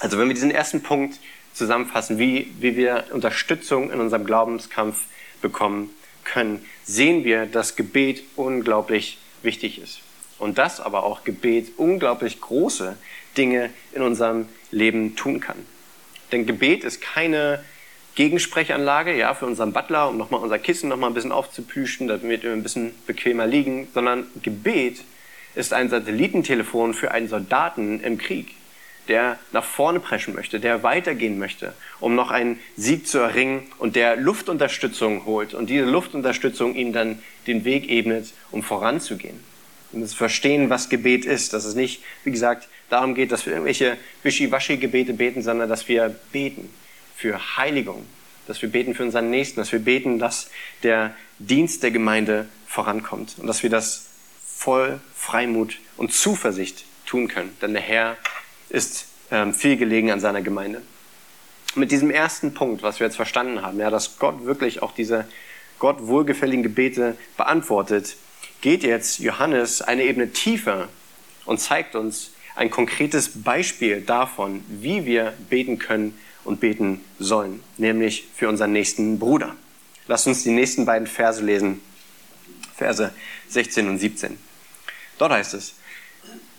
Also 0.00 0.18
wenn 0.18 0.28
wir 0.28 0.34
diesen 0.34 0.50
ersten 0.50 0.82
Punkt 0.82 1.18
zusammenfassen, 1.54 2.18
wie, 2.18 2.52
wie 2.60 2.76
wir 2.76 3.06
Unterstützung 3.12 3.90
in 3.90 4.00
unserem 4.00 4.24
Glaubenskampf 4.24 5.04
bekommen 5.42 5.90
können, 6.24 6.64
sehen 6.84 7.24
wir, 7.24 7.46
dass 7.46 7.76
Gebet 7.76 8.22
unglaublich 8.36 9.18
wichtig 9.42 9.80
ist 9.80 10.00
und 10.38 10.58
das 10.58 10.80
aber 10.80 11.04
auch 11.04 11.24
Gebet 11.24 11.72
unglaublich 11.76 12.40
große 12.40 12.96
Dinge 13.36 13.70
in 13.92 14.02
unserem 14.02 14.48
Leben 14.70 15.16
tun 15.16 15.40
kann. 15.40 15.56
Denn 16.32 16.46
Gebet 16.46 16.84
ist 16.84 17.00
keine 17.00 17.64
Gegensprechanlage, 18.14 19.16
ja, 19.16 19.34
für 19.34 19.46
unseren 19.46 19.72
Butler, 19.72 20.08
um 20.08 20.16
nochmal 20.16 20.40
unser 20.40 20.58
Kissen 20.58 20.88
nochmal 20.88 21.10
ein 21.10 21.14
bisschen 21.14 21.32
aufzuplüschen, 21.32 22.08
damit 22.08 22.42
wir 22.42 22.52
ein 22.52 22.62
bisschen 22.62 22.92
bequemer 23.06 23.46
liegen, 23.46 23.88
sondern 23.94 24.26
Gebet 24.42 25.00
ist 25.54 25.72
ein 25.72 25.88
Satellitentelefon 25.88 26.94
für 26.94 27.12
einen 27.12 27.28
Soldaten 27.28 28.00
im 28.00 28.18
Krieg, 28.18 28.54
der 29.08 29.38
nach 29.52 29.64
vorne 29.64 30.00
preschen 30.00 30.34
möchte, 30.34 30.60
der 30.60 30.82
weitergehen 30.82 31.38
möchte, 31.38 31.72
um 31.98 32.14
noch 32.14 32.30
einen 32.30 32.60
Sieg 32.76 33.06
zu 33.06 33.18
erringen 33.18 33.66
und 33.78 33.96
der 33.96 34.16
Luftunterstützung 34.16 35.24
holt 35.24 35.54
und 35.54 35.70
diese 35.70 35.84
Luftunterstützung 35.84 36.74
ihm 36.74 36.92
dann 36.92 37.22
den 37.46 37.64
Weg 37.64 37.88
ebnet, 37.90 38.32
um 38.50 38.62
voranzugehen. 38.62 39.40
Wir 39.90 40.00
müssen 40.00 40.16
verstehen, 40.16 40.70
was 40.70 40.88
Gebet 40.88 41.24
ist. 41.24 41.54
Dass 41.54 41.64
es 41.64 41.74
nicht, 41.74 42.02
wie 42.24 42.30
gesagt, 42.30 42.68
darum 42.90 43.14
geht, 43.14 43.32
dass 43.32 43.46
wir 43.46 43.54
irgendwelche 43.54 43.96
wischiwaschi-Gebete 44.22 45.14
beten, 45.14 45.42
sondern 45.42 45.68
dass 45.68 45.88
wir 45.88 46.14
beten 46.32 46.68
für 47.16 47.56
Heiligung, 47.56 48.04
dass 48.46 48.60
wir 48.62 48.68
beten 48.68 48.94
für 48.94 49.02
unseren 49.02 49.30
Nächsten, 49.30 49.60
dass 49.60 49.72
wir 49.72 49.78
beten, 49.78 50.18
dass 50.18 50.50
der 50.82 51.14
Dienst 51.38 51.82
der 51.82 51.90
Gemeinde 51.90 52.48
vorankommt 52.66 53.36
und 53.38 53.46
dass 53.46 53.62
wir 53.62 53.70
das 53.70 54.06
voll 54.44 55.00
Freimut 55.14 55.78
und 55.96 56.12
Zuversicht 56.12 56.84
tun 57.06 57.28
können. 57.28 57.56
Denn 57.62 57.72
der 57.72 57.82
Herr 57.82 58.16
ist 58.70 59.06
ähm, 59.30 59.54
viel 59.54 59.76
gelegen 59.76 60.10
an 60.10 60.20
seiner 60.20 60.42
Gemeinde. 60.42 60.82
Mit 61.74 61.90
diesem 61.90 62.10
ersten 62.10 62.54
Punkt, 62.54 62.82
was 62.82 62.98
wir 62.98 63.06
jetzt 63.06 63.16
verstanden 63.16 63.62
haben, 63.62 63.78
ja, 63.78 63.90
dass 63.90 64.18
Gott 64.18 64.44
wirklich 64.44 64.82
auch 64.82 64.92
diese 64.92 65.26
Gott 65.78 66.06
wohlgefälligen 66.06 66.62
Gebete 66.62 67.16
beantwortet, 67.36 68.16
geht 68.60 68.82
jetzt 68.82 69.20
Johannes 69.20 69.82
eine 69.82 70.02
Ebene 70.02 70.32
tiefer 70.32 70.88
und 71.44 71.60
zeigt 71.60 71.94
uns 71.94 72.32
ein 72.56 72.70
konkretes 72.70 73.42
Beispiel 73.42 74.00
davon, 74.00 74.64
wie 74.68 75.06
wir 75.06 75.34
beten 75.48 75.78
können 75.78 76.18
und 76.44 76.58
beten 76.58 77.04
sollen, 77.18 77.62
nämlich 77.76 78.26
für 78.34 78.48
unseren 78.48 78.72
nächsten 78.72 79.18
Bruder. 79.18 79.54
Lasst 80.08 80.26
uns 80.26 80.42
die 80.42 80.50
nächsten 80.50 80.84
beiden 80.84 81.06
Verse 81.06 81.44
lesen, 81.44 81.80
Verse 82.74 83.12
16 83.48 83.88
und 83.88 83.98
17. 83.98 84.38
Dort 85.18 85.32
heißt 85.32 85.54
es, 85.54 85.74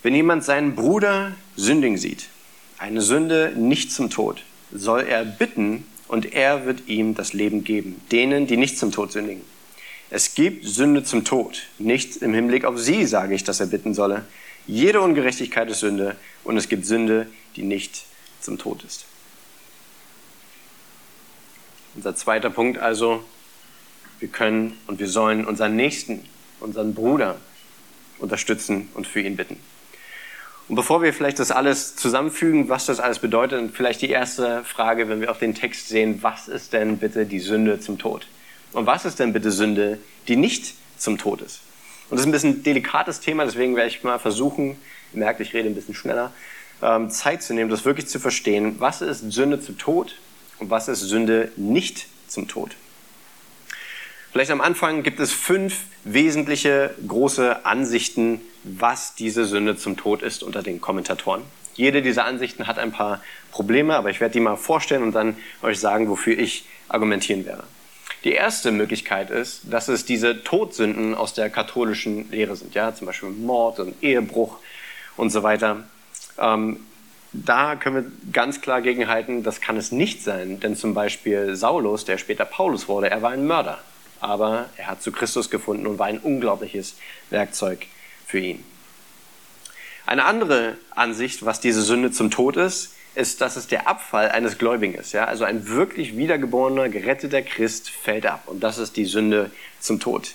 wenn 0.04 0.16
jemand 0.16 0.44
seinen 0.44 0.76
Bruder 0.76 1.36
sündigen 1.56 1.98
sieht, 1.98 2.30
eine 2.78 3.02
Sünde 3.02 3.54
nicht 3.56 3.92
zum 3.92 4.10
Tod, 4.10 4.44
soll 4.72 5.02
er 5.02 5.26
bitten 5.26 5.86
und 6.08 6.34
er 6.34 6.66
wird 6.66 6.88
ihm 6.88 7.16
das 7.16 7.34
Leben 7.34 7.64
geben, 7.64 8.02
denen, 8.12 8.48
die 8.48 8.58
nicht 8.58 8.78
zum 8.78 8.92
Tod 8.92 9.12
sündigen. 9.12 9.44
Es 10.10 10.34
gibt 10.34 10.66
Sünde 10.66 11.04
zum 11.04 11.24
Tod. 11.24 11.68
Nicht 11.78 12.18
im 12.18 12.34
Hinblick 12.34 12.66
auf 12.66 12.80
sie 12.80 13.06
sage 13.06 13.36
ich, 13.36 13.44
dass 13.44 13.60
er 13.60 13.68
bitten 13.68 13.94
solle. 13.94 14.26
Jede 14.66 15.02
Ungerechtigkeit 15.02 15.70
ist 15.70 15.82
Sünde 15.82 16.16
und 16.44 16.58
es 16.58 16.68
gibt 16.68 16.86
Sünde, 16.86 17.28
die 17.56 17.64
nicht 17.64 18.06
zum 18.42 18.58
Tod 18.58 18.84
ist. 18.84 19.06
Unser 21.96 22.16
zweiter 22.16 22.50
Punkt 22.50 22.80
also, 22.80 23.24
wir 24.20 24.30
können 24.30 24.78
und 24.88 25.00
wir 25.00 25.08
sollen 25.08 25.46
unseren 25.46 25.76
Nächsten, 25.76 26.26
unseren 26.60 26.94
Bruder 26.94 27.40
unterstützen 28.20 28.90
und 28.94 29.06
für 29.06 29.22
ihn 29.22 29.36
bitten. 29.36 29.58
Und 30.70 30.76
bevor 30.76 31.02
wir 31.02 31.14
vielleicht 31.14 31.40
das 31.40 31.50
alles 31.50 31.96
zusammenfügen, 31.96 32.70
was 32.70 32.86
das 32.86 33.00
alles 33.00 33.18
bedeutet, 33.18 33.72
vielleicht 33.74 34.04
die 34.04 34.10
erste 34.10 34.64
Frage, 34.64 35.10
wenn 35.10 35.20
wir 35.20 35.32
auf 35.32 35.40
den 35.40 35.56
Text 35.56 35.90
sehen, 35.90 36.20
was 36.22 36.48
ist 36.48 36.74
denn 36.74 36.98
bitte 36.98 37.26
die 37.26 37.40
Sünde 37.40 37.80
zum 37.80 37.98
Tod? 37.98 38.28
Und 38.74 38.86
was 38.86 39.04
ist 39.04 39.18
denn 39.18 39.34
bitte 39.34 39.52
Sünde, 39.52 39.98
die 40.28 40.36
nicht 40.36 40.76
zum 40.96 41.18
Tod 41.18 41.42
ist? 41.42 41.62
Und 42.10 42.18
das 42.18 42.22
ist 42.22 42.28
ein 42.28 42.32
bisschen 42.32 42.50
ein 42.52 42.64
delikates 42.64 43.20
Thema, 43.20 43.46
deswegen 43.46 43.76
werde 43.76 43.90
ich 43.90 44.04
mal 44.04 44.20
versuchen, 44.20 44.78
ihr 45.12 45.20
merkt, 45.20 45.40
ich 45.40 45.56
rede 45.56 45.68
ein 45.68 45.76
bisschen 45.76 45.96
schneller, 45.96 46.32
ähm, 46.84 47.10
Zeit 47.10 47.42
zu 47.42 47.56
nehmen, 47.56 47.72
das 47.72 47.84
wirklich 47.84 48.08
zu 48.08 48.20
verstehen, 48.20 48.76
was 48.78 49.02
ist 49.02 49.32
Sünde 49.32 49.60
zum 49.60 49.80
Tod 49.80 50.16
und 50.60 50.70
was 50.70 50.88
ist 50.88 51.00
Sünde 51.00 51.52
nicht 51.56 52.06
zum 52.28 52.48
Tod. 52.48 52.76
Vielleicht 54.32 54.52
am 54.52 54.62
Anfang 54.62 55.02
gibt 55.02 55.20
es 55.20 55.32
fünf 55.32 55.86
wesentliche 56.04 56.94
große 57.08 57.65
Ansichten, 57.65 58.42
was 58.63 59.15
diese 59.15 59.46
Sünde 59.46 59.76
zum 59.76 59.98
Tod 59.98 60.22
ist 60.22 60.44
unter 60.44 60.62
den 60.62 60.80
Kommentatoren. 60.80 61.42
Jede 61.74 62.04
dieser 62.04 62.26
Ansichten 62.26 62.68
hat 62.68 62.78
ein 62.78 62.92
paar 62.92 63.24
Probleme, 63.52 63.96
aber 63.96 64.12
ich 64.12 64.20
werde 64.22 64.34
die 64.34 64.39
mal 64.39 64.56
vorstellen 64.56 65.02
und 65.02 65.13
dann 65.13 65.36
euch 65.63 65.80
sagen, 65.80 66.10
wofür 66.10 66.38
ich 66.38 66.65
argumentieren 66.89 67.46
werde. 67.46 67.63
Die 68.24 68.34
erste 68.34 68.72
Möglichkeit 68.72 69.32
ist, 69.32 69.62
dass 69.72 69.88
es 69.88 70.06
diese 70.06 70.44
Todsünden 70.44 71.15
aus 71.15 71.34
der 71.34 71.50
katholischen 71.50 72.30
Lehre 72.30 72.56
sind, 72.56 72.76
ja, 72.76 72.94
zum 72.94 73.08
Beispiel 73.08 73.30
Mord 73.30 73.80
und 73.80 74.04
Ehebruch 74.04 74.60
und 75.18 75.32
so 75.32 75.42
weiter. 75.42 75.86
Ähm, 76.38 76.82
da 77.32 77.76
können 77.76 77.96
wir 77.96 78.32
ganz 78.32 78.62
klar 78.62 78.82
gegenhalten, 78.82 79.42
das 79.42 79.62
kann 79.62 79.78
es 79.78 79.92
nicht 79.92 80.24
sein, 80.24 80.60
denn 80.60 80.76
zum 80.76 80.94
Beispiel 80.94 81.56
Saulus, 81.56 82.06
der 82.06 82.18
später 82.18 82.46
Paulus 82.46 82.88
wurde, 82.88 83.10
er 83.10 83.22
war 83.22 83.32
ein 83.32 83.48
Mörder 83.48 83.80
aber 84.22 84.70
er 84.78 84.88
hat 84.88 85.02
zu 85.02 85.12
Christus 85.12 85.50
gefunden 85.50 85.88
und 85.88 86.00
war 86.00 86.08
ein 86.08 86.20
unglaubliches 86.20 86.96
Werkzeug 87.30 87.88
für 88.26 88.40
ihn. 88.40 88.64
Eine 90.06 90.26
andere 90.26 90.78
Ansicht, 90.92 91.46
was 91.46 91.60
diese 91.60 91.82
Sünde 91.82 92.12
zum 92.12 92.32
Tod 92.32 92.58
ist, 92.58 92.96
ist, 93.16 93.42
dass 93.42 93.56
es 93.56 93.68
der 93.68 93.88
Abfall 93.88 94.30
eines 94.30 94.58
Gläubigen 94.58 94.96
ist. 94.96 95.14
Ja? 95.14 95.26
Also 95.26 95.44
ein 95.44 95.68
wirklich 95.68 96.18
wiedergeborener, 96.18 96.90
geretteter 96.90 97.42
Christ 97.42 97.90
fällt 97.90 98.26
ab. 98.26 98.44
Und 98.48 98.62
das 98.62 98.78
ist 98.78 98.98
die 98.98 99.06
Sünde 99.06 99.52
zum 99.80 100.00
Tod. 100.00 100.34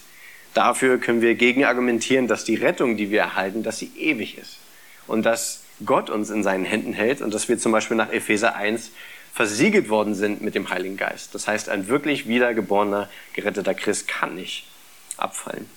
Dafür 0.55 0.99
können 0.99 1.21
wir 1.21 1.35
gegen 1.35 1.65
argumentieren, 1.65 2.29
dass 2.29 2.45
die 2.45 2.55
Rettung, 2.55 2.97
die 2.97 3.11
wir 3.11 3.21
erhalten, 3.21 3.63
dass 3.63 3.79
sie 3.79 3.91
ewig 3.97 4.39
ist. 4.39 4.59
Und 5.07 5.25
dass 5.25 5.63
Gott 5.85 6.11
uns 6.11 6.31
in 6.31 6.43
seinen 6.43 6.65
Händen 6.65 6.93
hält 6.93 7.21
und 7.21 7.35
dass 7.35 7.49
wir 7.49 7.59
zum 7.59 7.73
Beispiel 7.73 7.97
nach 7.97 8.13
Epheser 8.13 8.55
1 8.55 8.91
versiegelt 9.35 9.89
worden 9.89 10.15
sind 10.15 10.43
mit 10.43 10.55
dem 10.55 10.71
Heiligen 10.71 10.97
Geist. 10.97 11.35
Das 11.35 11.49
heißt, 11.49 11.69
ein 11.69 11.89
wirklich 11.89 12.29
wiedergeborener, 12.29 13.11
geretteter 13.33 13.75
Christ 13.75 14.07
kann 14.07 14.37
nicht 14.37 14.65
abfallen. 15.17 15.69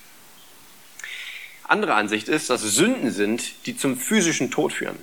Andere 1.63 1.95
Ansicht 1.95 2.29
ist, 2.29 2.51
dass 2.51 2.61
Sünden 2.61 3.11
sind, 3.11 3.65
die 3.65 3.75
zum 3.75 3.97
physischen 3.97 4.51
Tod 4.51 4.73
führen. 4.73 4.97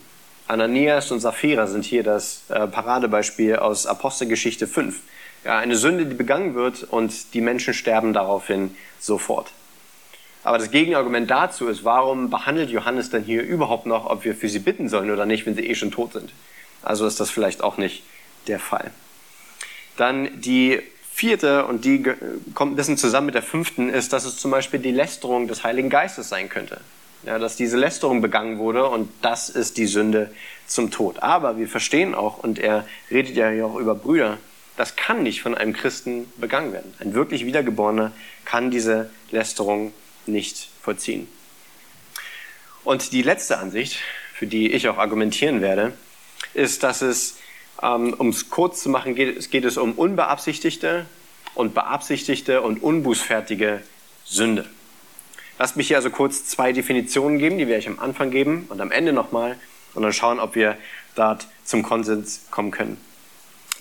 Ananias 0.47 1.11
und 1.11 1.21
Sapphira 1.21 1.67
sind 1.67 1.85
hier 1.85 2.05
das 2.05 2.45
äh, 2.49 2.69
Paradebeispiel 2.69 3.57
aus 3.57 3.87
Apostelgeschichte 3.87 4.69
5. 4.69 5.01
Ja, 5.45 5.59
eine 5.59 5.77
Sünde, 5.77 6.07
die 6.07 6.15
begangen 6.15 6.55
wird 6.55 6.85
und 6.85 7.35
die 7.35 7.41
Menschen 7.41 7.75
sterben 7.75 8.13
daraufhin 8.13 8.77
sofort. 9.01 9.51
Aber 10.45 10.59
das 10.59 10.71
Gegenargument 10.71 11.29
dazu 11.31 11.67
ist, 11.67 11.85
warum 11.85 12.31
behandelt 12.31 12.71
Johannes 12.71 13.11
dann 13.11 13.25
hier 13.25 13.43
überhaupt 13.43 13.87
noch, 13.87 14.07
ob 14.07 14.25
wir 14.25 14.35
für 14.35 14.49
sie 14.49 14.59
bitten 14.59 14.89
sollen 14.89 15.11
oder 15.11 15.27
nicht, 15.27 15.45
wenn 15.45 15.57
sie 15.57 15.67
eh 15.67 15.75
schon 15.75 15.91
tot 15.91 16.13
sind? 16.13 16.33
Also 16.83 17.07
ist 17.07 17.19
das 17.19 17.31
vielleicht 17.31 17.63
auch 17.63 17.79
nicht 17.79 18.05
der 18.49 18.59
Fall. 18.59 18.91
Dann 19.97 20.41
die 20.41 20.81
vierte, 21.13 21.67
und 21.67 21.85
die 21.85 22.03
kommt 22.55 22.73
ein 22.73 22.77
bisschen 22.77 22.97
zusammen 22.97 23.27
mit 23.27 23.35
der 23.35 23.43
fünften, 23.43 23.89
ist, 23.89 24.13
dass 24.13 24.25
es 24.25 24.37
zum 24.37 24.51
Beispiel 24.51 24.81
die 24.81 24.91
Lästerung 24.91 25.47
des 25.47 25.63
Heiligen 25.63 25.91
Geistes 25.91 26.29
sein 26.29 26.49
könnte. 26.49 26.81
Ja, 27.25 27.39
dass 27.39 27.57
diese 27.57 27.79
Lästerung 27.79 28.21
begangen 28.21 28.59
wurde 28.59 28.87
und 28.87 29.11
das 29.23 29.49
ist 29.49 29.79
die 29.79 29.87
Sünde 29.87 30.31
zum 30.67 30.91
Tod. 30.91 31.23
Aber 31.23 31.57
wir 31.57 31.69
verstehen 31.69 32.15
auch, 32.15 32.39
und 32.39 32.59
er 32.59 32.87
redet 33.11 33.37
ja 33.37 33.49
hier 33.49 33.67
auch 33.67 33.77
über 33.77 33.95
Brüder, 33.95 34.39
das 34.77 34.97
kann 34.97 35.23
nicht 35.23 35.41
von 35.41 35.55
einem 35.55 35.73
Christen 35.73 36.31
begangen 36.37 36.73
werden. 36.73 36.93
Ein 36.99 37.15
wirklich 37.15 37.47
Wiedergeborener 37.47 38.13
kann 38.45 38.71
diese 38.71 39.09
Lästerung 39.31 39.93
nicht 40.27 40.69
vollziehen. 40.83 41.29
Und 42.83 43.13
die 43.13 43.23
letzte 43.23 43.59
Ansicht, 43.59 44.01
für 44.35 44.47
die 44.47 44.73
ich 44.73 44.89
auch 44.89 44.99
argumentieren 44.99 45.63
werde, 45.63 45.93
ist, 46.53 46.83
dass 46.83 47.01
es 47.03 47.37
um 47.93 48.29
es 48.29 48.51
kurz 48.51 48.83
zu 48.83 48.89
machen, 48.89 49.15
geht, 49.15 49.51
geht 49.51 49.65
es 49.65 49.77
um 49.77 49.93
unbeabsichtigte 49.93 51.07
und 51.55 51.75
beabsichtigte 51.75 52.63
und 52.63 52.83
unbußfertige 52.83 53.83
Sünde. 54.25 54.65
Lasst 55.59 55.77
mich 55.77 55.89
hier 55.89 55.99
also 55.99 56.11
kurz 56.11 56.47
zwei 56.47 56.73
Definitionen 56.73 57.39
geben, 57.39 57.59
die 57.59 57.69
werde 57.69 57.81
ich 57.81 57.89
am 57.89 58.01
Anfang 58.01 58.31
geben 58.31 58.67
und 58.71 58.81
am 58.81 58.91
Ende 58.91 59.13
nochmal 59.13 59.57
und 59.95 60.03
dann 60.03 60.13
schauen, 60.13 60.41
ob 60.41 60.55
wir 60.55 60.77
dort 61.15 61.47
zum 61.65 61.83
Konsens 61.83 62.47
kommen 62.51 62.71
können. 62.71 62.97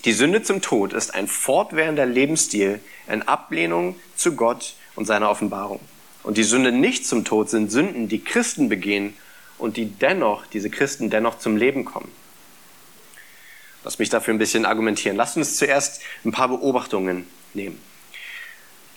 Die 0.05 0.11
Sünde 0.11 0.43
zum 0.43 0.61
Tod 0.61 0.91
ist 0.91 1.15
ein 1.15 1.27
fortwährender 1.27 2.05
Lebensstil 2.05 2.81
in 3.07 3.21
Ablehnung 3.21 3.95
zu 4.15 4.35
Gott 4.35 4.73
und 4.95 5.05
seiner 5.05 5.29
Offenbarung. 5.29 5.79
Und 6.23 6.37
die 6.37 6.43
Sünde 6.43 6.71
nicht 6.71 7.07
zum 7.07 7.23
Tod 7.23 7.49
sind 7.49 7.71
Sünden, 7.71 8.09
die 8.09 8.23
Christen 8.23 8.69
begehen 8.69 9.13
und 9.57 9.77
die 9.77 9.85
dennoch, 9.85 10.45
diese 10.45 10.69
Christen 10.69 11.09
dennoch 11.09 11.39
zum 11.39 11.55
Leben 11.55 11.85
kommen. 11.85 12.11
Lass 13.83 13.99
mich 13.99 14.09
dafür 14.09 14.33
ein 14.33 14.37
bisschen 14.37 14.65
argumentieren. 14.65 15.17
Lass 15.17 15.35
uns 15.35 15.57
zuerst 15.57 16.01
ein 16.23 16.31
paar 16.31 16.47
Beobachtungen 16.47 17.27
nehmen. 17.53 17.81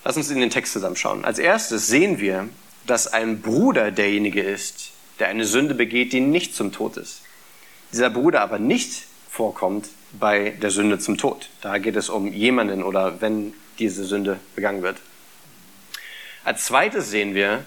Lass 0.05 0.17
uns 0.17 0.31
in 0.31 0.39
den 0.39 0.51
Text 0.51 0.73
zusammenschauen. 0.73 1.25
Als 1.25 1.39
erstes 1.39 1.89
sehen 1.89 2.21
wir, 2.21 2.49
dass 2.87 3.13
ein 3.13 3.43
Bruder 3.43 3.91
derjenige 3.91 4.43
ist, 4.43 4.93
der 5.19 5.29
eine 5.29 5.45
Sünde 5.45 5.75
begeht, 5.75 6.13
die 6.13 6.21
nicht 6.21 6.55
zum 6.55 6.73
Tod 6.73 6.97
ist. 6.97 7.23
Dieser 7.93 8.11
Bruder 8.11 8.41
aber 8.41 8.59
nicht 8.59 9.05
vorkommt 9.31 9.89
bei 10.13 10.51
der 10.51 10.71
Sünde 10.71 10.99
zum 10.99 11.19
Tod. 11.19 11.49
Da 11.61 11.79
geht 11.79 11.97
es 11.97 12.09
um 12.09 12.33
jemanden 12.33 12.83
oder 12.83 13.21
wenn 13.21 13.55
diese 13.79 14.05
Sünde 14.05 14.39
begangen 14.55 14.83
wird. 14.83 14.99
Als 16.45 16.65
zweites 16.65 17.11
sehen 17.11 17.35
wir, 17.35 17.65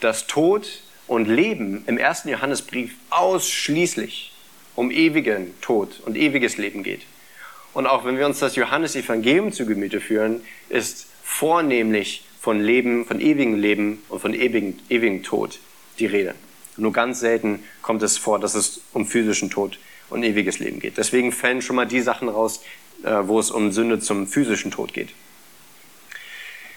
dass 0.00 0.26
Tod 0.26 0.68
und 1.06 1.26
Leben 1.26 1.84
im 1.86 1.96
ersten 1.96 2.28
Johannesbrief 2.28 2.94
ausschließlich 3.10 4.32
um 4.78 4.92
ewigen 4.92 5.60
Tod 5.60 6.00
und 6.06 6.16
ewiges 6.16 6.56
Leben 6.56 6.84
geht. 6.84 7.00
Und 7.74 7.88
auch 7.88 8.04
wenn 8.04 8.16
wir 8.16 8.26
uns 8.26 8.38
das 8.38 8.54
Johannesevangelium 8.54 9.50
zu 9.50 9.66
Gemüte 9.66 10.00
führen, 10.00 10.40
ist 10.68 11.08
vornehmlich 11.24 12.24
von 12.40 12.60
Leben, 12.60 13.04
von 13.04 13.20
ewigem 13.20 13.56
Leben 13.56 14.00
und 14.08 14.20
von 14.20 14.34
ewigen, 14.34 14.78
ewigem 14.88 15.24
Tod 15.24 15.58
die 15.98 16.06
Rede. 16.06 16.36
Nur 16.76 16.92
ganz 16.92 17.18
selten 17.18 17.64
kommt 17.82 18.04
es 18.04 18.18
vor, 18.18 18.38
dass 18.38 18.54
es 18.54 18.80
um 18.92 19.04
physischen 19.04 19.50
Tod 19.50 19.80
und 20.10 20.22
ewiges 20.22 20.60
Leben 20.60 20.78
geht. 20.78 20.96
Deswegen 20.96 21.32
fällen 21.32 21.60
schon 21.60 21.74
mal 21.74 21.84
die 21.84 22.00
Sachen 22.00 22.28
raus, 22.28 22.62
äh, 23.02 23.10
wo 23.22 23.40
es 23.40 23.50
um 23.50 23.72
Sünde 23.72 23.98
zum 23.98 24.28
physischen 24.28 24.70
Tod 24.70 24.94
geht. 24.94 25.08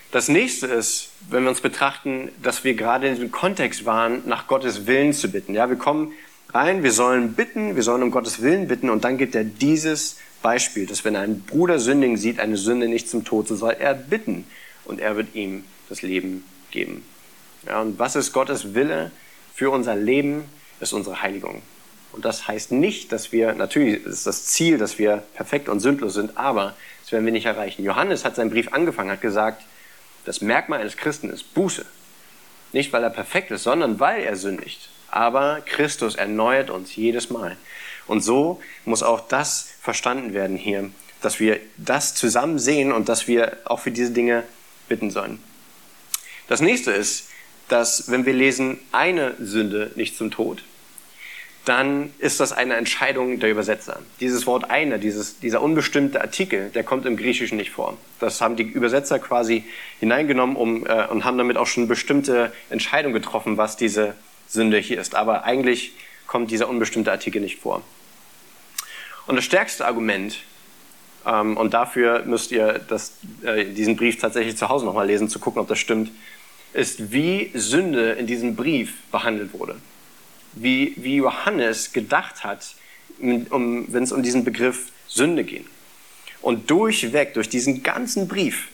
Das 0.09 0.27
nächste 0.27 0.65
ist, 0.65 1.11
wenn 1.29 1.43
wir 1.43 1.51
uns 1.51 1.61
betrachten, 1.61 2.29
dass 2.41 2.63
wir 2.63 2.73
gerade 2.73 3.09
in 3.09 3.19
dem 3.19 3.31
Kontext 3.31 3.85
waren, 3.85 4.23
nach 4.25 4.47
Gottes 4.47 4.87
Willen 4.87 5.13
zu 5.13 5.31
bitten. 5.31 5.53
Ja, 5.53 5.69
wir 5.69 5.77
kommen 5.77 6.13
rein, 6.53 6.83
wir 6.83 6.91
sollen 6.91 7.33
bitten, 7.33 7.75
wir 7.75 7.83
sollen 7.83 8.03
um 8.03 8.11
Gottes 8.11 8.41
Willen 8.41 8.67
bitten 8.67 8.89
und 8.89 9.03
dann 9.03 9.17
gibt 9.17 9.35
er 9.35 9.43
dieses 9.43 10.17
Beispiel, 10.41 10.85
dass 10.85 11.05
wenn 11.05 11.15
ein 11.15 11.41
Bruder 11.41 11.79
sündigen 11.79 12.17
sieht, 12.17 12.39
eine 12.39 12.57
Sünde 12.57 12.87
nicht 12.87 13.09
zum 13.09 13.23
Tod, 13.23 13.47
so 13.47 13.55
soll 13.55 13.75
er 13.79 13.93
bitten 13.93 14.45
und 14.85 14.99
er 14.99 15.15
wird 15.15 15.35
ihm 15.35 15.63
das 15.89 16.01
Leben 16.01 16.43
geben. 16.71 17.05
Ja, 17.67 17.81
und 17.81 17.99
was 17.99 18.15
ist 18.15 18.33
Gottes 18.33 18.73
Wille 18.73 19.11
für 19.53 19.69
unser 19.69 19.95
Leben? 19.95 20.45
Ist 20.79 20.93
unsere 20.93 21.21
Heiligung. 21.21 21.61
Und 22.11 22.25
das 22.25 22.47
heißt 22.47 22.71
nicht, 22.71 23.11
dass 23.11 23.31
wir, 23.31 23.53
natürlich 23.53 24.03
ist 24.03 24.25
das 24.25 24.47
Ziel, 24.47 24.79
dass 24.79 24.97
wir 24.97 25.23
perfekt 25.35 25.69
und 25.69 25.79
sündlos 25.79 26.15
sind, 26.15 26.37
aber 26.37 26.75
das 27.03 27.11
werden 27.11 27.23
wir 27.23 27.31
nicht 27.31 27.45
erreichen. 27.45 27.83
Johannes 27.83 28.25
hat 28.25 28.35
seinen 28.35 28.49
Brief 28.49 28.73
angefangen, 28.73 29.11
hat 29.11 29.21
gesagt, 29.21 29.63
das 30.25 30.41
Merkmal 30.41 30.81
eines 30.81 30.97
Christen 30.97 31.29
ist 31.29 31.53
Buße. 31.53 31.85
Nicht, 32.73 32.91
weil 32.93 33.03
er 33.03 33.11
perfekt 33.11 33.51
ist, 33.51 33.63
sondern 33.63 33.99
weil 33.99 34.23
er 34.23 34.35
sündigt 34.35 34.89
aber 35.11 35.61
Christus 35.65 36.15
erneuert 36.15 36.69
uns 36.69 36.95
jedes 36.95 37.29
Mal. 37.29 37.57
Und 38.07 38.21
so 38.21 38.61
muss 38.85 39.03
auch 39.03 39.27
das 39.27 39.69
verstanden 39.81 40.33
werden 40.33 40.57
hier, 40.57 40.89
dass 41.21 41.39
wir 41.39 41.59
das 41.77 42.15
zusammen 42.15 42.59
sehen 42.59 42.91
und 42.91 43.09
dass 43.09 43.27
wir 43.27 43.57
auch 43.65 43.79
für 43.79 43.91
diese 43.91 44.11
Dinge 44.11 44.43
bitten 44.89 45.11
sollen. 45.11 45.39
Das 46.47 46.61
nächste 46.61 46.91
ist, 46.91 47.29
dass 47.67 48.09
wenn 48.11 48.25
wir 48.25 48.33
lesen, 48.33 48.79
eine 48.91 49.35
Sünde 49.39 49.91
nicht 49.95 50.17
zum 50.17 50.31
Tod, 50.31 50.63
dann 51.65 52.11
ist 52.17 52.39
das 52.39 52.53
eine 52.53 52.73
Entscheidung 52.75 53.39
der 53.39 53.51
Übersetzer. 53.51 53.99
Dieses 54.19 54.47
Wort 54.47 54.69
eine, 54.71 54.97
dieses, 54.97 55.39
dieser 55.39 55.61
unbestimmte 55.61 56.19
Artikel, 56.19 56.69
der 56.69 56.83
kommt 56.83 57.05
im 57.05 57.17
Griechischen 57.17 57.57
nicht 57.57 57.69
vor. 57.69 57.97
Das 58.19 58.41
haben 58.41 58.55
die 58.55 58.63
Übersetzer 58.63 59.19
quasi 59.19 59.63
hineingenommen 59.99 60.55
um, 60.55 60.87
äh, 60.87 61.05
und 61.07 61.23
haben 61.23 61.37
damit 61.37 61.57
auch 61.57 61.67
schon 61.67 61.87
bestimmte 61.87 62.51
Entscheidungen 62.71 63.13
getroffen, 63.13 63.57
was 63.57 63.77
diese 63.77 64.15
Sünde 64.51 64.77
hier 64.77 64.99
ist. 64.99 65.15
Aber 65.15 65.43
eigentlich 65.43 65.93
kommt 66.27 66.51
dieser 66.51 66.69
unbestimmte 66.69 67.11
Artikel 67.11 67.41
nicht 67.41 67.59
vor. 67.59 67.81
Und 69.27 69.35
das 69.35 69.45
stärkste 69.45 69.85
Argument, 69.85 70.37
ähm, 71.25 71.57
und 71.57 71.73
dafür 71.73 72.23
müsst 72.25 72.51
ihr 72.51 72.79
das, 72.79 73.13
äh, 73.43 73.65
diesen 73.65 73.95
Brief 73.95 74.19
tatsächlich 74.19 74.57
zu 74.57 74.69
Hause 74.69 74.85
nochmal 74.85 75.07
lesen, 75.07 75.29
zu 75.29 75.39
gucken, 75.39 75.61
ob 75.61 75.67
das 75.67 75.79
stimmt, 75.79 76.11
ist, 76.73 77.11
wie 77.11 77.51
Sünde 77.53 78.13
in 78.13 78.27
diesem 78.27 78.55
Brief 78.55 78.93
behandelt 79.11 79.53
wurde. 79.53 79.75
wie, 80.53 80.93
wie 80.97 81.15
Johannes 81.15 81.93
gedacht 81.93 82.43
hat, 82.43 82.75
um, 83.19 83.85
wenn 83.93 84.03
es 84.03 84.11
um 84.11 84.23
diesen 84.23 84.43
Begriff 84.43 84.91
Sünde 85.07 85.43
geht. 85.43 85.65
Und 86.41 86.69
durchweg, 86.69 87.33
durch 87.35 87.49
diesen 87.49 87.83
ganzen 87.83 88.27
Brief, 88.27 88.67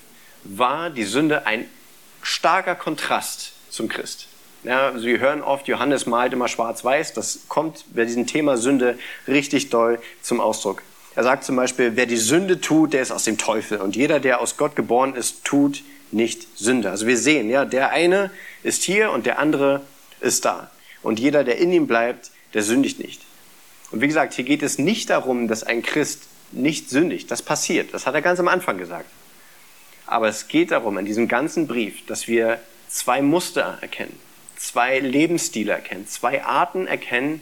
war 0.44 0.90
die 0.90 1.04
Sünde 1.04 1.46
ein 1.46 1.66
starker 2.22 2.76
Kontrast 2.76 3.54
zum 3.70 3.90
Christ. 3.90 4.28
Ja, 4.64 4.88
also 4.88 5.06
wir 5.06 5.20
hören 5.20 5.42
oft, 5.42 5.68
Johannes 5.68 6.06
malt 6.06 6.34
immer 6.34 6.48
schwarz-weiß. 6.48 7.14
Das 7.14 7.42
kommt 7.48 7.86
bei 7.94 8.06
diesem 8.06 8.28
Thema 8.28 8.58
Sünde 8.58 8.98
richtig 9.28 9.70
doll 9.70 10.00
zum 10.22 10.42
Ausdruck. 10.42 10.82
Er 11.16 11.24
sagt 11.24 11.44
zum 11.44 11.56
Beispiel, 11.56 11.96
wer 11.96 12.06
die 12.06 12.18
Sünde 12.18 12.62
tut, 12.62 12.94
der 12.94 13.02
ist 13.02 13.12
aus 13.12 13.24
dem 13.24 13.38
Teufel. 13.38 13.80
Und 13.80 13.96
jeder, 13.96 14.20
der 14.20 14.40
aus 14.40 14.58
Gott 14.58 14.76
geboren 14.76 15.16
ist, 15.16 15.44
tut 15.46 15.84
nicht 16.12 16.48
Sünde. 16.58 16.90
Also 16.90 17.08
wir 17.08 17.18
sehen, 17.18 17.50
ja, 17.50 17.66
der 17.66 17.92
eine 17.92 18.32
ist 18.64 18.84
hier 18.84 19.12
und 19.12 19.26
der 19.26 19.40
andere 19.40 19.82
ist 20.20 20.46
da. 20.46 20.70
Und 21.02 21.20
jeder, 21.20 21.44
der 21.44 21.58
in 21.58 21.72
ihm 21.72 21.88
bleibt, 21.88 22.32
der 22.54 22.64
sündigt 22.64 23.00
nicht. 23.00 23.22
Und 23.92 24.02
wie 24.02 24.08
gesagt, 24.08 24.34
hier 24.34 24.46
geht 24.46 24.64
es 24.64 24.78
nicht 24.78 25.10
darum, 25.10 25.48
dass 25.48 25.64
ein 25.64 25.82
Christ 25.82 26.24
nicht 26.52 26.90
sündigt. 26.90 27.32
Das 27.32 27.42
passiert. 27.42 27.94
Das 27.94 28.06
hat 28.06 28.14
er 28.14 28.22
ganz 28.22 28.40
am 28.40 28.48
Anfang 28.48 28.78
gesagt. 28.78 29.10
Aber 30.06 30.28
es 30.28 30.48
geht 30.48 30.72
darum, 30.72 30.98
in 30.98 31.06
diesem 31.06 31.28
ganzen 31.28 31.68
Brief, 31.68 32.06
dass 32.06 32.28
wir 32.28 32.60
zwei 32.88 33.22
Muster 33.22 33.78
erkennen, 33.82 34.18
zwei 34.58 35.00
Lebensstile 35.00 35.72
erkennen, 35.74 36.08
zwei 36.08 36.44
Arten 36.44 36.88
erkennen, 36.88 37.42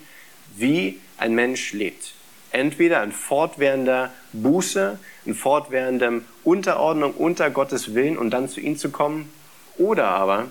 wie 0.55 0.99
ein 1.17 1.33
Mensch 1.33 1.73
lebt. 1.73 2.13
Entweder 2.51 3.01
ein 3.01 3.11
fortwährender 3.11 4.13
Buße, 4.31 4.99
ein 5.25 5.33
fortwährendem 5.33 6.25
Unterordnung 6.43 7.13
unter 7.13 7.49
Gottes 7.49 7.93
Willen 7.93 8.17
und 8.17 8.31
dann 8.31 8.47
zu 8.47 8.59
ihm 8.59 8.77
zu 8.77 8.89
kommen, 8.89 9.31
oder 9.77 10.07
aber 10.07 10.47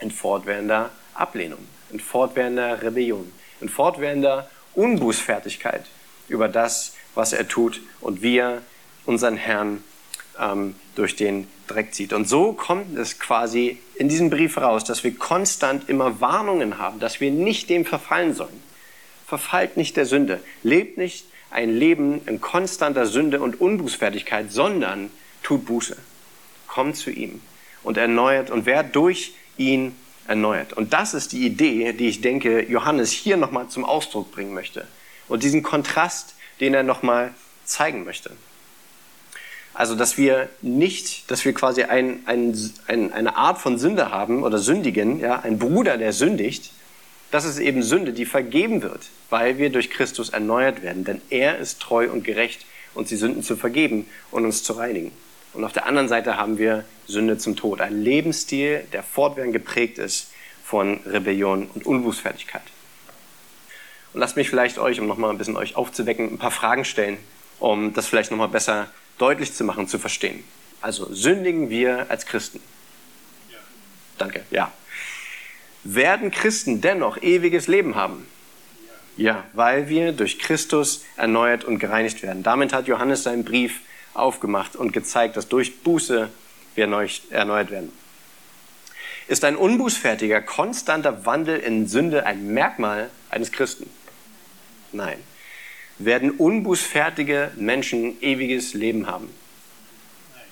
in 0.00 0.10
fortwährender 0.10 0.90
Ablehnung, 1.14 1.60
in 1.92 2.00
fortwährender 2.00 2.82
Rebellion, 2.82 3.30
in 3.60 3.68
fortwährender 3.68 4.50
Unbußfertigkeit 4.74 5.84
über 6.28 6.48
das, 6.48 6.94
was 7.14 7.32
er 7.32 7.46
tut 7.46 7.80
und 8.00 8.22
wie 8.22 8.38
er 8.38 8.62
unseren 9.04 9.36
Herrn 9.36 9.84
ähm, 10.38 10.74
durch 10.94 11.16
den 11.16 11.46
Dreck 11.70 11.94
zieht. 11.94 12.12
Und 12.12 12.28
so 12.28 12.52
kommt 12.52 12.98
es 12.98 13.18
quasi 13.18 13.78
in 13.94 14.08
diesem 14.08 14.30
Brief 14.30 14.56
raus, 14.56 14.84
dass 14.84 15.04
wir 15.04 15.14
konstant 15.14 15.88
immer 15.88 16.20
Warnungen 16.20 16.78
haben, 16.78 17.00
dass 17.00 17.20
wir 17.20 17.30
nicht 17.30 17.70
dem 17.70 17.84
verfallen 17.84 18.34
sollen. 18.34 18.62
Verfallt 19.26 19.76
nicht 19.76 19.96
der 19.96 20.06
Sünde, 20.06 20.40
lebt 20.62 20.98
nicht 20.98 21.26
ein 21.50 21.70
Leben 21.70 22.20
in 22.26 22.40
konstanter 22.40 23.06
Sünde 23.06 23.40
und 23.40 23.60
Unbußfertigkeit, 23.60 24.52
sondern 24.52 25.10
tut 25.42 25.66
Buße. 25.66 25.96
Kommt 26.66 26.96
zu 26.96 27.10
ihm 27.10 27.40
und 27.82 27.96
erneuert 27.96 28.50
und 28.50 28.66
wer 28.66 28.82
durch 28.82 29.34
ihn 29.56 29.94
erneuert. 30.26 30.72
Und 30.72 30.92
das 30.92 31.14
ist 31.14 31.32
die 31.32 31.44
Idee, 31.44 31.92
die 31.92 32.08
ich 32.08 32.20
denke, 32.20 32.64
Johannes 32.68 33.10
hier 33.10 33.36
nochmal 33.36 33.68
zum 33.68 33.84
Ausdruck 33.84 34.30
bringen 34.32 34.54
möchte. 34.54 34.86
Und 35.28 35.42
diesen 35.42 35.62
Kontrast, 35.62 36.34
den 36.60 36.74
er 36.74 36.82
nochmal 36.82 37.34
zeigen 37.64 38.04
möchte. 38.04 38.30
Also, 39.72 39.94
dass 39.94 40.18
wir 40.18 40.48
nicht, 40.62 41.30
dass 41.30 41.44
wir 41.44 41.52
quasi 41.52 41.84
ein, 41.84 42.20
ein, 42.26 42.58
ein, 42.86 43.12
eine 43.12 43.36
Art 43.36 43.58
von 43.58 43.78
Sünde 43.78 44.10
haben 44.10 44.42
oder 44.42 44.58
sündigen, 44.58 45.20
ja, 45.20 45.40
ein 45.40 45.58
Bruder, 45.58 45.96
der 45.96 46.12
sündigt, 46.12 46.72
das 47.30 47.44
ist 47.44 47.58
eben 47.58 47.82
Sünde, 47.82 48.12
die 48.12 48.26
vergeben 48.26 48.82
wird, 48.82 49.06
weil 49.30 49.58
wir 49.58 49.70
durch 49.70 49.90
Christus 49.90 50.30
erneuert 50.30 50.82
werden. 50.82 51.04
Denn 51.04 51.22
er 51.30 51.58
ist 51.58 51.80
treu 51.80 52.10
und 52.10 52.24
gerecht, 52.24 52.66
uns 52.94 53.08
die 53.08 53.16
Sünden 53.16 53.42
zu 53.42 53.56
vergeben 53.56 54.06
und 54.32 54.44
uns 54.44 54.64
zu 54.64 54.72
reinigen. 54.72 55.12
Und 55.52 55.64
auf 55.64 55.72
der 55.72 55.86
anderen 55.86 56.08
Seite 56.08 56.36
haben 56.36 56.58
wir 56.58 56.84
Sünde 57.06 57.38
zum 57.38 57.56
Tod, 57.56 57.80
ein 57.80 58.02
Lebensstil, 58.02 58.84
der 58.92 59.02
fortwährend 59.02 59.52
geprägt 59.52 59.98
ist 59.98 60.30
von 60.64 61.00
Rebellion 61.06 61.68
und 61.74 61.86
Unbußfertigkeit. 61.86 62.62
Und 64.12 64.20
lasst 64.20 64.36
mich 64.36 64.50
vielleicht 64.50 64.78
euch, 64.78 65.00
um 65.00 65.06
nochmal 65.06 65.30
ein 65.30 65.38
bisschen 65.38 65.56
euch 65.56 65.76
aufzuwecken, 65.76 66.32
ein 66.32 66.38
paar 66.38 66.50
Fragen 66.50 66.84
stellen, 66.84 67.16
um 67.58 67.92
das 67.92 68.06
vielleicht 68.06 68.30
nochmal 68.30 68.48
besser 68.48 68.88
deutlich 69.20 69.54
zu 69.54 69.64
machen, 69.64 69.86
zu 69.88 69.98
verstehen. 69.98 70.42
Also 70.80 71.12
sündigen 71.12 71.68
wir 71.68 72.06
als 72.08 72.26
Christen? 72.26 72.60
Ja. 73.50 73.58
Danke, 74.18 74.42
ja. 74.50 74.72
Werden 75.84 76.30
Christen 76.30 76.80
dennoch 76.80 77.20
ewiges 77.22 77.66
Leben 77.66 77.94
haben? 77.94 78.26
Ja. 79.16 79.24
ja, 79.24 79.44
weil 79.52 79.88
wir 79.88 80.12
durch 80.12 80.38
Christus 80.38 81.04
erneuert 81.16 81.64
und 81.64 81.78
gereinigt 81.78 82.22
werden. 82.22 82.42
Damit 82.42 82.72
hat 82.72 82.86
Johannes 82.86 83.22
seinen 83.24 83.44
Brief 83.44 83.80
aufgemacht 84.14 84.76
und 84.76 84.92
gezeigt, 84.92 85.36
dass 85.36 85.48
durch 85.48 85.82
Buße 85.82 86.30
wir 86.74 87.10
erneuert 87.30 87.70
werden. 87.70 87.92
Ist 89.28 89.44
ein 89.44 89.56
unbußfertiger, 89.56 90.40
konstanter 90.40 91.24
Wandel 91.26 91.58
in 91.58 91.86
Sünde 91.86 92.26
ein 92.26 92.52
Merkmal 92.52 93.10
eines 93.30 93.52
Christen? 93.52 93.88
Nein 94.92 95.18
werden 96.04 96.30
unbußfertige 96.30 97.52
Menschen 97.56 98.20
ewiges 98.22 98.74
Leben 98.74 99.06
haben? 99.06 99.30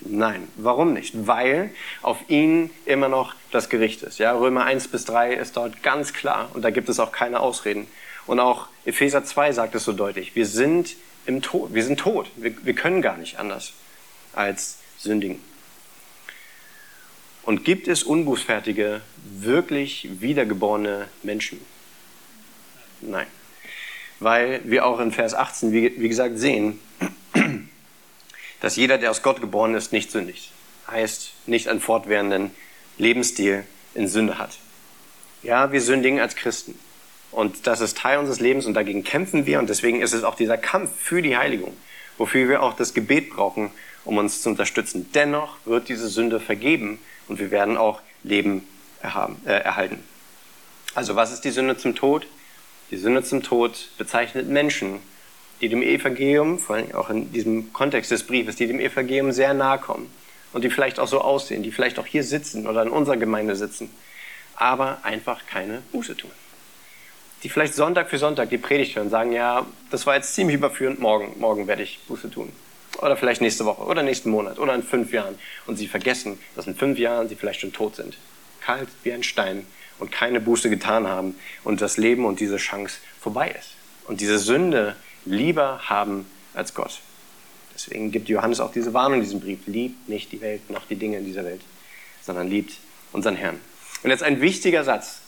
Nein. 0.01 0.49
Warum 0.57 0.93
nicht? 0.93 1.27
Weil 1.27 1.71
auf 2.03 2.19
ihn 2.29 2.71
immer 2.87 3.09
noch 3.09 3.35
das 3.51 3.69
Gericht 3.69 4.03
ist. 4.03 4.19
Ja, 4.19 4.33
Römer 4.33 4.65
1 4.65 4.89
bis 4.89 5.05
3 5.07 5.35
ist 5.35 5.57
dort 5.57 5.83
ganz 5.83 6.13
klar 6.13 6.51
und 6.55 6.63
da 6.63 6.71
gibt 6.71 6.89
es 6.89 7.01
auch 7.01 7.13
keine 7.13 7.41
Ausreden. 7.41 7.89
Und 8.27 8.41
auch 8.41 8.69
Epheser 8.85 9.25
2 9.25 9.53
sagt 9.53 9.75
es 9.75 9.85
so 9.85 9.93
deutlich. 9.93 10.37
Wir 10.37 10.47
sind 10.47 10.97
im 11.27 11.43
Tod. 11.43 11.75
Wir 11.75 11.83
sind 11.83 11.99
tot. 11.99 12.31
Wir, 12.37 12.55
wir 12.65 12.75
können 12.75 13.03
gar 13.03 13.17
nicht 13.17 13.39
anders 13.39 13.73
als 14.35 14.79
sündigen. 14.99 15.41
Und 17.43 17.65
gibt 17.65 17.89
es 17.89 18.03
unbußfertige, 18.03 19.01
wirklich 19.25 20.09
wiedergeborene 20.21 21.09
Menschen? 21.23 21.61
Nein 23.01 23.27
weil 24.21 24.61
wir 24.65 24.87
auch 24.87 25.01
in 25.01 25.13
Vers 25.13 25.35
18, 25.35 25.73
wie, 25.73 26.01
wie 26.01 26.09
gesagt, 26.09 26.39
sehen, 26.39 26.81
dass 28.61 28.77
jeder, 28.77 28.99
der 28.99 29.11
aus 29.11 29.23
Gott 29.23 29.41
geboren 29.41 29.75
ist, 29.75 29.93
nicht 29.93 30.11
sündigt. 30.11 30.51
Heißt, 30.91 31.33
nicht 31.47 31.69
einen 31.69 31.81
fortwährenden 31.81 32.51
Lebensstil 32.97 33.65
in 33.95 34.09
Sünde 34.09 34.39
hat. 34.39 34.59
Ja, 35.43 35.71
wir 35.71 35.81
sündigen 35.81 36.21
als 36.21 36.35
Christen. 36.35 36.79
Und 37.31 37.67
das 37.67 37.81
ist 37.81 37.99
Teil 37.99 38.19
unseres 38.19 38.41
Lebens 38.41 38.67
und 38.67 38.75
dagegen 38.75 39.05
kämpfen 39.05 39.47
wir. 39.47 39.59
Und 39.59 39.69
deswegen 39.69 40.01
ist 40.01 40.15
es 40.15 40.25
auch 40.25 40.35
dieser 40.35 40.57
Kampf 40.57 40.91
für 40.97 41.23
die 41.23 41.37
Heiligung, 41.37 41.77
wofür 42.17 42.49
wir 42.49 42.63
auch 42.63 42.75
das 42.75 42.95
Gebet 42.95 43.31
brauchen, 43.31 43.71
um 44.05 44.17
uns 44.17 44.43
zu 44.43 44.49
unterstützen. 44.49 45.11
Dennoch 45.15 45.57
wird 45.65 45.89
diese 45.89 46.09
Sünde 46.09 46.41
vergeben 46.41 46.99
und 47.29 47.39
wir 47.39 47.51
werden 47.51 47.77
auch 47.77 48.01
Leben 48.23 48.67
erhaben, 49.03 49.37
äh, 49.45 49.53
erhalten. 49.53 50.03
Also 50.95 51.15
was 51.15 51.33
ist 51.33 51.43
die 51.43 51.51
Sünde 51.51 51.77
zum 51.77 51.95
Tod? 51.95 52.27
Die 52.91 52.97
Sünde 52.97 53.23
zum 53.23 53.43
Tod 53.43 53.89
bezeichnet 53.99 54.49
Menschen, 54.49 55.01
die 55.61 55.69
dem 55.69 55.83
Evangelium, 55.83 56.59
vor 56.59 56.77
allem 56.77 56.95
auch 56.95 57.11
in 57.11 57.33
diesem 57.33 57.73
Kontext 57.73 58.11
des 58.11 58.23
Briefes, 58.23 58.57
die 58.57 58.67
dem 58.67 58.81
Evangelium 58.81 59.33
sehr 59.33 59.53
nahe 59.53 59.79
kommen 59.79 60.11
und 60.53 60.65
die 60.65 60.71
vielleicht 60.71 60.99
auch 60.99 61.09
so 61.09 61.21
aussehen, 61.21 61.63
die 61.63 61.71
vielleicht 61.71 61.99
auch 61.99 62.07
hier 62.07 62.25
sitzen 62.25 62.67
oder 62.67 62.83
in 62.83 62.89
unserer 62.89 63.17
Gemeinde 63.17 63.57
sitzen, 63.57 63.91
aber 64.57 64.99
einfach 65.03 65.47
keine 65.47 65.83
Buße 65.93 66.17
tun. 66.17 66.31
Die 67.43 67.51
vielleicht 67.51 67.75
Sonntag 67.75 68.09
für 68.09 68.19
Sonntag 68.19 68.51
die 68.51 68.59
Predigt 68.59 68.97
hören 68.97 69.07
und 69.07 69.11
sagen, 69.11 69.33
ja, 69.33 69.67
das 69.91 70.07
war 70.07 70.17
jetzt 70.17 70.35
ziemlich 70.35 70.57
überführend, 70.57 70.99
morgen, 70.99 71.39
morgen 71.39 71.67
werde 71.67 71.83
ich 71.83 72.01
Buße 72.09 72.31
tun. 72.31 72.51
Oder 73.01 73.17
vielleicht 73.17 73.41
nächste 73.41 73.65
Woche 73.65 73.83
oder 73.83 74.03
nächsten 74.03 74.31
Monat 74.31 74.59
oder 74.59 74.75
in 74.75 74.83
fünf 74.83 75.13
Jahren. 75.13 75.39
Und 75.67 75.77
sie 75.77 75.87
vergessen, 75.87 76.39
dass 76.57 76.67
in 76.67 76.75
fünf 76.75 76.99
Jahren 76.99 77.29
sie 77.29 77.37
vielleicht 77.37 77.61
schon 77.61 77.73
tot 77.73 77.95
sind. 77.95 78.17
Kalt 78.61 78.89
wie 79.05 79.13
ein 79.13 79.23
Stein 79.23 79.67
und 79.99 80.13
keine 80.13 80.41
Buße 80.41 80.71
getan 80.71 81.07
haben 81.07 81.35
und 81.65 81.81
das 81.81 81.97
Leben 81.97 82.25
und 82.25 82.41
diese 82.41 82.57
Chance 82.57 82.99
vorbei 83.21 83.55
ist. 83.59 83.75
Und 84.07 84.21
diese 84.21 84.39
Sünde 84.39 84.97
lieber 85.25 85.81
haben 85.85 86.27
als 86.55 86.75
Gott. 86.75 87.01
Deswegen 87.75 88.11
gibt 88.11 88.29
Johannes 88.29 88.61
auch 88.61 88.73
diese 88.73 88.93
Warnung 88.95 89.19
in 89.19 89.25
diesem 89.25 89.41
Brief. 89.41 89.61
Liebt 89.67 90.09
nicht 90.09 90.33
die 90.33 90.41
Welt 90.41 90.69
noch 90.71 90.87
die 90.87 90.97
Dinge 90.97 91.19
in 91.19 91.25
dieser 91.25 91.45
Welt, 91.45 91.61
sondern 92.23 92.49
liebt 92.49 92.75
unseren 93.13 93.37
Herrn. 93.37 93.61
Und 94.03 94.11
jetzt 94.11 94.23
ein 94.23 94.41
wichtiger 94.41 94.85
Satz, 94.85 95.21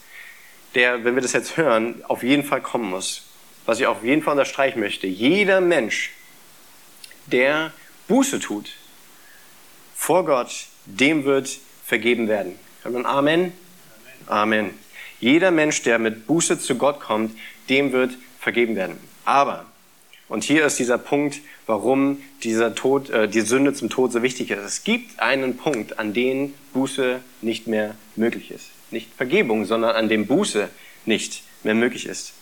der, 0.74 1.04
wenn 1.04 1.14
wir 1.14 1.22
das 1.22 1.32
jetzt 1.32 1.56
hören, 1.56 2.02
auf 2.08 2.22
jeden 2.22 2.44
Fall 2.44 2.60
kommen 2.60 2.90
muss. 2.90 3.26
Was 3.66 3.78
ich 3.78 3.86
auf 3.86 4.02
jeden 4.02 4.22
Fall 4.22 4.32
unterstreichen 4.32 4.80
möchte. 4.80 5.06
Jeder 5.06 5.60
Mensch, 5.60 6.12
der 7.26 7.72
Buße 8.08 8.40
tut 8.40 8.72
vor 9.94 10.24
Gott, 10.24 10.66
dem 10.86 11.24
wird 11.24 11.58
vergeben 11.84 12.26
werden. 12.26 12.58
Kann 12.82 12.94
man 12.94 13.04
Amen? 13.06 13.52
Amen. 14.30 14.70
Jeder 15.18 15.50
Mensch, 15.50 15.82
der 15.82 15.98
mit 15.98 16.28
Buße 16.28 16.60
zu 16.60 16.76
Gott 16.76 17.00
kommt, 17.00 17.36
dem 17.68 17.90
wird 17.90 18.12
vergeben 18.38 18.76
werden. 18.76 18.96
Aber, 19.24 19.66
und 20.28 20.44
hier 20.44 20.64
ist 20.64 20.78
dieser 20.78 20.98
Punkt, 20.98 21.40
warum 21.66 22.22
dieser 22.44 22.76
Tod, 22.76 23.10
äh, 23.10 23.28
die 23.28 23.40
Sünde 23.40 23.74
zum 23.74 23.90
Tod 23.90 24.12
so 24.12 24.22
wichtig 24.22 24.52
ist. 24.52 24.60
Es 24.60 24.84
gibt 24.84 25.18
einen 25.18 25.56
Punkt, 25.56 25.98
an 25.98 26.14
dem 26.14 26.54
Buße 26.72 27.20
nicht 27.42 27.66
mehr 27.66 27.96
möglich 28.14 28.52
ist. 28.52 28.66
Nicht 28.92 29.12
Vergebung, 29.16 29.64
sondern 29.64 29.96
an 29.96 30.08
dem 30.08 30.28
Buße 30.28 30.68
nicht 31.06 31.42
mehr 31.64 31.74
möglich 31.74 32.06
ist. 32.06 32.32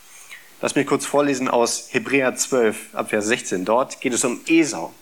Lass 0.60 0.74
mich 0.74 0.86
kurz 0.86 1.06
vorlesen 1.06 1.48
aus 1.48 1.88
Hebräer 1.92 2.36
12, 2.36 2.94
Abvers 2.94 3.26
16. 3.26 3.64
Dort 3.64 4.02
geht 4.02 4.12
es 4.12 4.24
um 4.24 4.40
Esau. 4.46 4.92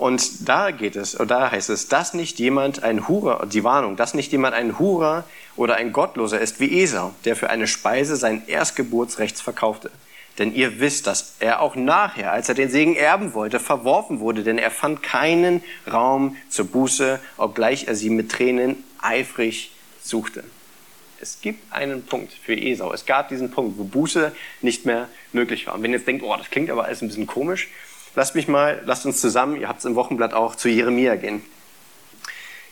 Und 0.00 0.48
da 0.48 0.70
geht 0.70 0.96
es, 0.96 1.12
da 1.12 1.50
heißt 1.50 1.68
es, 1.68 1.88
dass 1.88 2.14
nicht 2.14 2.38
jemand 2.38 2.82
ein 2.82 3.06
Hurer, 3.06 3.44
die 3.44 3.64
Warnung, 3.64 3.96
dass 3.96 4.14
nicht 4.14 4.32
jemand 4.32 4.54
ein 4.54 4.78
Hurer 4.78 5.24
oder 5.56 5.74
ein 5.74 5.92
Gottloser 5.92 6.40
ist 6.40 6.58
wie 6.58 6.80
Esau, 6.80 7.12
der 7.26 7.36
für 7.36 7.50
eine 7.50 7.66
Speise 7.66 8.16
sein 8.16 8.42
Erstgeburtsrechts 8.46 9.42
verkaufte. 9.42 9.90
Denn 10.38 10.54
ihr 10.54 10.80
wisst, 10.80 11.06
dass 11.06 11.34
er 11.38 11.60
auch 11.60 11.76
nachher, 11.76 12.32
als 12.32 12.48
er 12.48 12.54
den 12.54 12.70
Segen 12.70 12.96
erben 12.96 13.34
wollte, 13.34 13.60
verworfen 13.60 14.20
wurde, 14.20 14.42
denn 14.42 14.56
er 14.56 14.70
fand 14.70 15.02
keinen 15.02 15.62
Raum 15.86 16.34
zur 16.48 16.68
Buße, 16.68 17.20
obgleich 17.36 17.86
er 17.86 17.94
sie 17.94 18.08
mit 18.08 18.32
Tränen 18.32 18.82
eifrig 19.02 19.70
suchte. 20.02 20.44
Es 21.20 21.42
gibt 21.42 21.70
einen 21.74 22.06
Punkt 22.06 22.32
für 22.32 22.54
Esau. 22.54 22.90
Es 22.94 23.04
gab 23.04 23.28
diesen 23.28 23.50
Punkt, 23.50 23.76
wo 23.76 23.84
Buße 23.84 24.32
nicht 24.62 24.86
mehr 24.86 25.10
möglich 25.34 25.66
war. 25.66 25.74
Und 25.74 25.82
wenn 25.82 25.90
ihr 25.90 25.98
jetzt 25.98 26.08
denkt, 26.08 26.24
oh, 26.24 26.34
das 26.34 26.48
klingt 26.48 26.70
aber 26.70 26.86
alles 26.86 27.02
ein 27.02 27.08
bisschen 27.08 27.26
komisch, 27.26 27.68
lasst 28.14 28.34
mich 28.34 28.48
mal, 28.48 28.82
lasst 28.84 29.06
uns 29.06 29.20
zusammen, 29.20 29.60
ihr 29.60 29.68
habt 29.68 29.80
es 29.80 29.84
im 29.84 29.94
Wochenblatt 29.94 30.34
auch, 30.34 30.54
zu 30.54 30.68
Jeremia 30.68 31.16
gehen. 31.16 31.42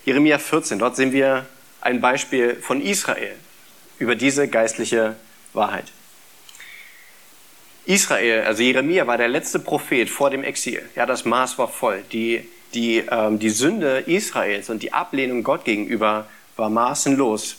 Jeremia 0.04 0.38
14, 0.38 0.78
dort 0.78 0.96
sehen 0.96 1.12
wir 1.12 1.46
ein 1.80 2.00
Beispiel 2.00 2.56
von 2.56 2.80
Israel 2.80 3.34
über 3.98 4.14
diese 4.14 4.48
geistliche 4.48 5.16
Wahrheit. 5.52 5.92
Israel, 7.84 8.44
also 8.44 8.62
Jeremia 8.62 9.06
war 9.06 9.16
der 9.16 9.28
letzte 9.28 9.58
Prophet 9.58 10.10
vor 10.10 10.30
dem 10.30 10.44
Exil. 10.44 10.82
Ja, 10.94 11.06
das 11.06 11.24
Maß 11.24 11.58
war 11.58 11.68
voll. 11.68 12.04
Die, 12.12 12.46
die, 12.74 12.98
ähm, 13.10 13.38
die 13.38 13.48
Sünde 13.50 14.00
Israels 14.00 14.68
und 14.68 14.82
die 14.82 14.92
Ablehnung 14.92 15.42
Gott 15.42 15.64
gegenüber 15.64 16.28
war 16.56 16.68
maßenlos. 16.68 17.56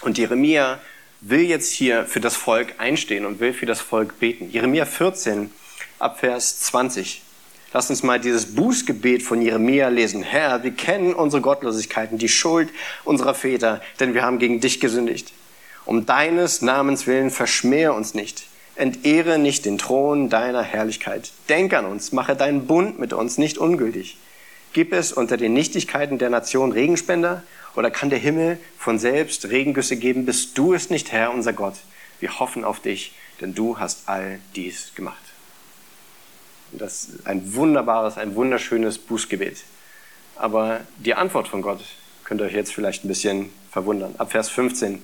Und 0.00 0.16
Jeremia 0.16 0.80
will 1.20 1.42
jetzt 1.42 1.72
hier 1.72 2.06
für 2.06 2.20
das 2.20 2.36
Volk 2.36 2.74
einstehen 2.78 3.26
und 3.26 3.40
will 3.40 3.52
für 3.52 3.66
das 3.66 3.80
Volk 3.80 4.18
beten. 4.18 4.50
Jeremia 4.50 4.86
14 4.86 5.50
ab 5.98 6.20
Vers 6.20 6.60
20. 6.60 7.22
Lass 7.72 7.90
uns 7.90 8.02
mal 8.02 8.20
dieses 8.20 8.54
Bußgebet 8.54 9.22
von 9.22 9.42
Jeremia 9.42 9.88
lesen. 9.88 10.22
Herr, 10.22 10.62
wir 10.62 10.70
kennen 10.70 11.14
unsere 11.14 11.42
Gottlosigkeiten, 11.42 12.18
die 12.18 12.28
Schuld 12.28 12.70
unserer 13.04 13.34
Väter, 13.34 13.80
denn 13.98 14.14
wir 14.14 14.22
haben 14.22 14.38
gegen 14.38 14.60
dich 14.60 14.80
gesündigt. 14.80 15.32
Um 15.84 16.06
deines 16.06 16.62
Namens 16.62 17.06
willen 17.06 17.30
verschmähe 17.30 17.92
uns 17.92 18.14
nicht 18.14 18.44
Entehre 18.76 19.38
nicht 19.38 19.66
den 19.66 19.78
Thron 19.78 20.28
deiner 20.28 20.62
Herrlichkeit. 20.62 21.30
Denk 21.48 21.72
an 21.74 21.84
uns, 21.84 22.10
mache 22.10 22.34
deinen 22.34 22.66
Bund 22.66 22.98
mit 22.98 23.12
uns 23.12 23.38
nicht 23.38 23.56
ungültig. 23.56 24.16
Gib 24.72 24.92
es 24.92 25.12
unter 25.12 25.36
den 25.36 25.52
Nichtigkeiten 25.52 26.18
der 26.18 26.28
Nation 26.28 26.72
Regenspender 26.72 27.44
oder 27.76 27.92
kann 27.92 28.10
der 28.10 28.18
Himmel 28.18 28.58
von 28.76 28.98
selbst 28.98 29.48
Regengüsse 29.48 29.96
geben? 29.96 30.26
Bist 30.26 30.58
du 30.58 30.74
es 30.74 30.90
nicht, 30.90 31.12
Herr, 31.12 31.32
unser 31.32 31.52
Gott? 31.52 31.76
Wir 32.18 32.40
hoffen 32.40 32.64
auf 32.64 32.80
dich, 32.80 33.14
denn 33.40 33.54
du 33.54 33.78
hast 33.78 34.08
all 34.08 34.40
dies 34.56 34.90
gemacht. 34.96 35.23
Das 36.78 37.04
ist 37.04 37.26
ein 37.26 37.54
wunderbares, 37.54 38.18
ein 38.18 38.34
wunderschönes 38.34 38.98
Bußgebet. 38.98 39.62
Aber 40.36 40.80
die 40.98 41.14
Antwort 41.14 41.48
von 41.48 41.62
Gott 41.62 41.84
könnt 42.24 42.40
ihr 42.40 42.46
euch 42.46 42.54
jetzt 42.54 42.72
vielleicht 42.72 43.04
ein 43.04 43.08
bisschen 43.08 43.50
verwundern. 43.70 44.14
Ab 44.18 44.32
Vers 44.32 44.48
15. 44.48 45.02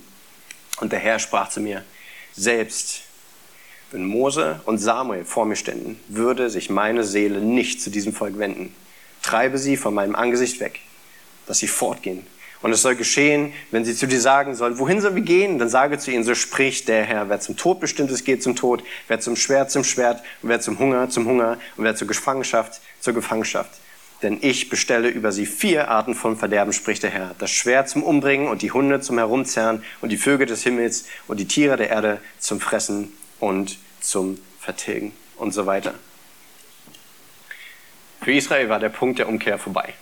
Und 0.79 0.91
der 0.91 0.99
Herr 0.99 1.19
sprach 1.19 1.49
zu 1.49 1.61
mir, 1.61 1.83
selbst 2.33 3.01
wenn 3.91 4.05
Mose 4.05 4.61
und 4.65 4.77
Samuel 4.77 5.25
vor 5.25 5.45
mir 5.45 5.55
ständen, 5.55 5.99
würde 6.07 6.49
sich 6.49 6.69
meine 6.69 7.03
Seele 7.03 7.39
nicht 7.39 7.81
zu 7.81 7.89
diesem 7.89 8.13
Volk 8.13 8.37
wenden. 8.37 8.73
Treibe 9.21 9.57
sie 9.57 9.77
von 9.77 9.93
meinem 9.93 10.15
Angesicht 10.15 10.59
weg, 10.59 10.79
dass 11.45 11.59
sie 11.59 11.67
fortgehen. 11.67 12.25
Und 12.61 12.71
es 12.71 12.83
soll 12.83 12.95
geschehen, 12.95 13.53
wenn 13.71 13.85
sie 13.85 13.95
zu 13.95 14.07
dir 14.07 14.21
sagen 14.21 14.53
sollen, 14.55 14.77
wohin 14.77 15.01
sollen 15.01 15.15
wir 15.15 15.23
gehen? 15.23 15.57
Dann 15.57 15.69
sage 15.69 15.97
zu 15.97 16.11
ihnen, 16.11 16.23
so 16.23 16.35
spricht 16.35 16.87
der 16.87 17.03
Herr. 17.03 17.27
Wer 17.27 17.39
zum 17.39 17.57
Tod 17.57 17.79
bestimmt 17.79 18.11
ist, 18.11 18.23
geht 18.23 18.43
zum 18.43 18.55
Tod. 18.55 18.83
Wer 19.07 19.19
zum 19.19 19.35
Schwert, 19.35 19.71
zum 19.71 19.83
Schwert. 19.83 20.21
Und 20.41 20.49
wer 20.49 20.59
zum 20.61 20.77
Hunger, 20.77 21.09
zum 21.09 21.27
Hunger. 21.27 21.57
Und 21.75 21.83
wer 21.83 21.95
zur 21.95 22.07
Gefangenschaft, 22.07 22.79
zur 22.99 23.13
Gefangenschaft. 23.13 23.71
Denn 24.21 24.37
ich 24.41 24.69
bestelle 24.69 25.09
über 25.09 25.31
sie 25.31 25.47
vier 25.47 25.89
Arten 25.89 26.13
von 26.13 26.37
Verderben, 26.37 26.73
spricht 26.73 27.01
der 27.01 27.09
Herr. 27.09 27.33
Das 27.39 27.49
Schwert 27.49 27.89
zum 27.89 28.03
Umbringen 28.03 28.47
und 28.47 28.61
die 28.61 28.71
Hunde 28.71 29.01
zum 29.01 29.17
Herumzerren 29.17 29.83
und 30.01 30.09
die 30.09 30.17
Vögel 30.17 30.45
des 30.45 30.61
Himmels 30.61 31.05
und 31.27 31.39
die 31.39 31.47
Tiere 31.47 31.77
der 31.77 31.89
Erde 31.89 32.19
zum 32.37 32.59
Fressen 32.59 33.11
und 33.39 33.79
zum 33.99 34.39
Vertilgen 34.59 35.13
und 35.37 35.53
so 35.53 35.65
weiter. 35.65 35.95
Für 38.21 38.31
Israel 38.31 38.69
war 38.69 38.79
der 38.79 38.89
Punkt 38.89 39.17
der 39.17 39.27
Umkehr 39.27 39.57
vorbei. 39.57 39.95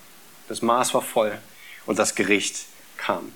Das 0.49 0.61
Maß 0.61 0.93
war 0.93 1.01
voll 1.01 1.37
und 1.89 1.97
das 1.97 2.13
Gericht 2.13 2.67
kam. 2.97 3.31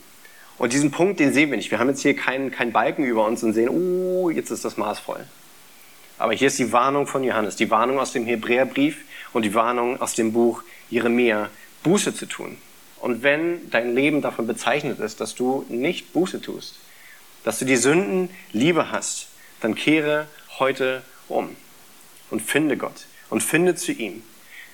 Und 0.59 0.73
diesen 0.73 0.91
Punkt, 0.91 1.19
den 1.19 1.33
sehen 1.33 1.49
wir 1.49 1.57
nicht. 1.57 1.71
Wir 1.71 1.79
haben 1.79 1.89
jetzt 1.89 2.03
hier 2.03 2.15
keinen, 2.15 2.51
keinen 2.51 2.71
Balken 2.71 3.03
über 3.03 3.25
uns 3.25 3.41
und 3.41 3.53
sehen, 3.53 3.67
oh, 3.67 4.29
jetzt 4.29 4.51
ist 4.51 4.63
das 4.63 4.77
Maß 4.77 4.99
voll. 4.99 5.25
Aber 6.19 6.33
hier 6.33 6.49
ist 6.49 6.59
die 6.59 6.71
Warnung 6.71 7.07
von 7.07 7.23
Johannes, 7.23 7.55
die 7.55 7.71
Warnung 7.71 7.97
aus 7.97 8.11
dem 8.11 8.27
Hebräerbrief 8.27 9.05
und 9.33 9.41
die 9.41 9.55
Warnung 9.55 9.99
aus 9.99 10.13
dem 10.13 10.33
Buch 10.33 10.61
Jeremia, 10.91 11.49
Buße 11.81 12.13
zu 12.13 12.27
tun. 12.27 12.57
Und 12.99 13.23
wenn 13.23 13.71
dein 13.71 13.95
Leben 13.95 14.21
davon 14.21 14.45
bezeichnet 14.45 14.99
ist, 14.99 15.19
dass 15.19 15.33
du 15.33 15.65
nicht 15.67 16.13
Buße 16.13 16.39
tust, 16.39 16.75
dass 17.43 17.57
du 17.57 17.65
die 17.65 17.75
Sünden 17.75 18.29
Liebe 18.51 18.91
hast, 18.91 19.29
dann 19.61 19.73
kehre 19.73 20.27
heute 20.59 21.01
um 21.27 21.55
und 22.29 22.43
finde 22.43 22.77
Gott 22.77 23.07
und 23.31 23.41
finde 23.41 23.73
zu 23.73 23.93
ihm, 23.93 24.21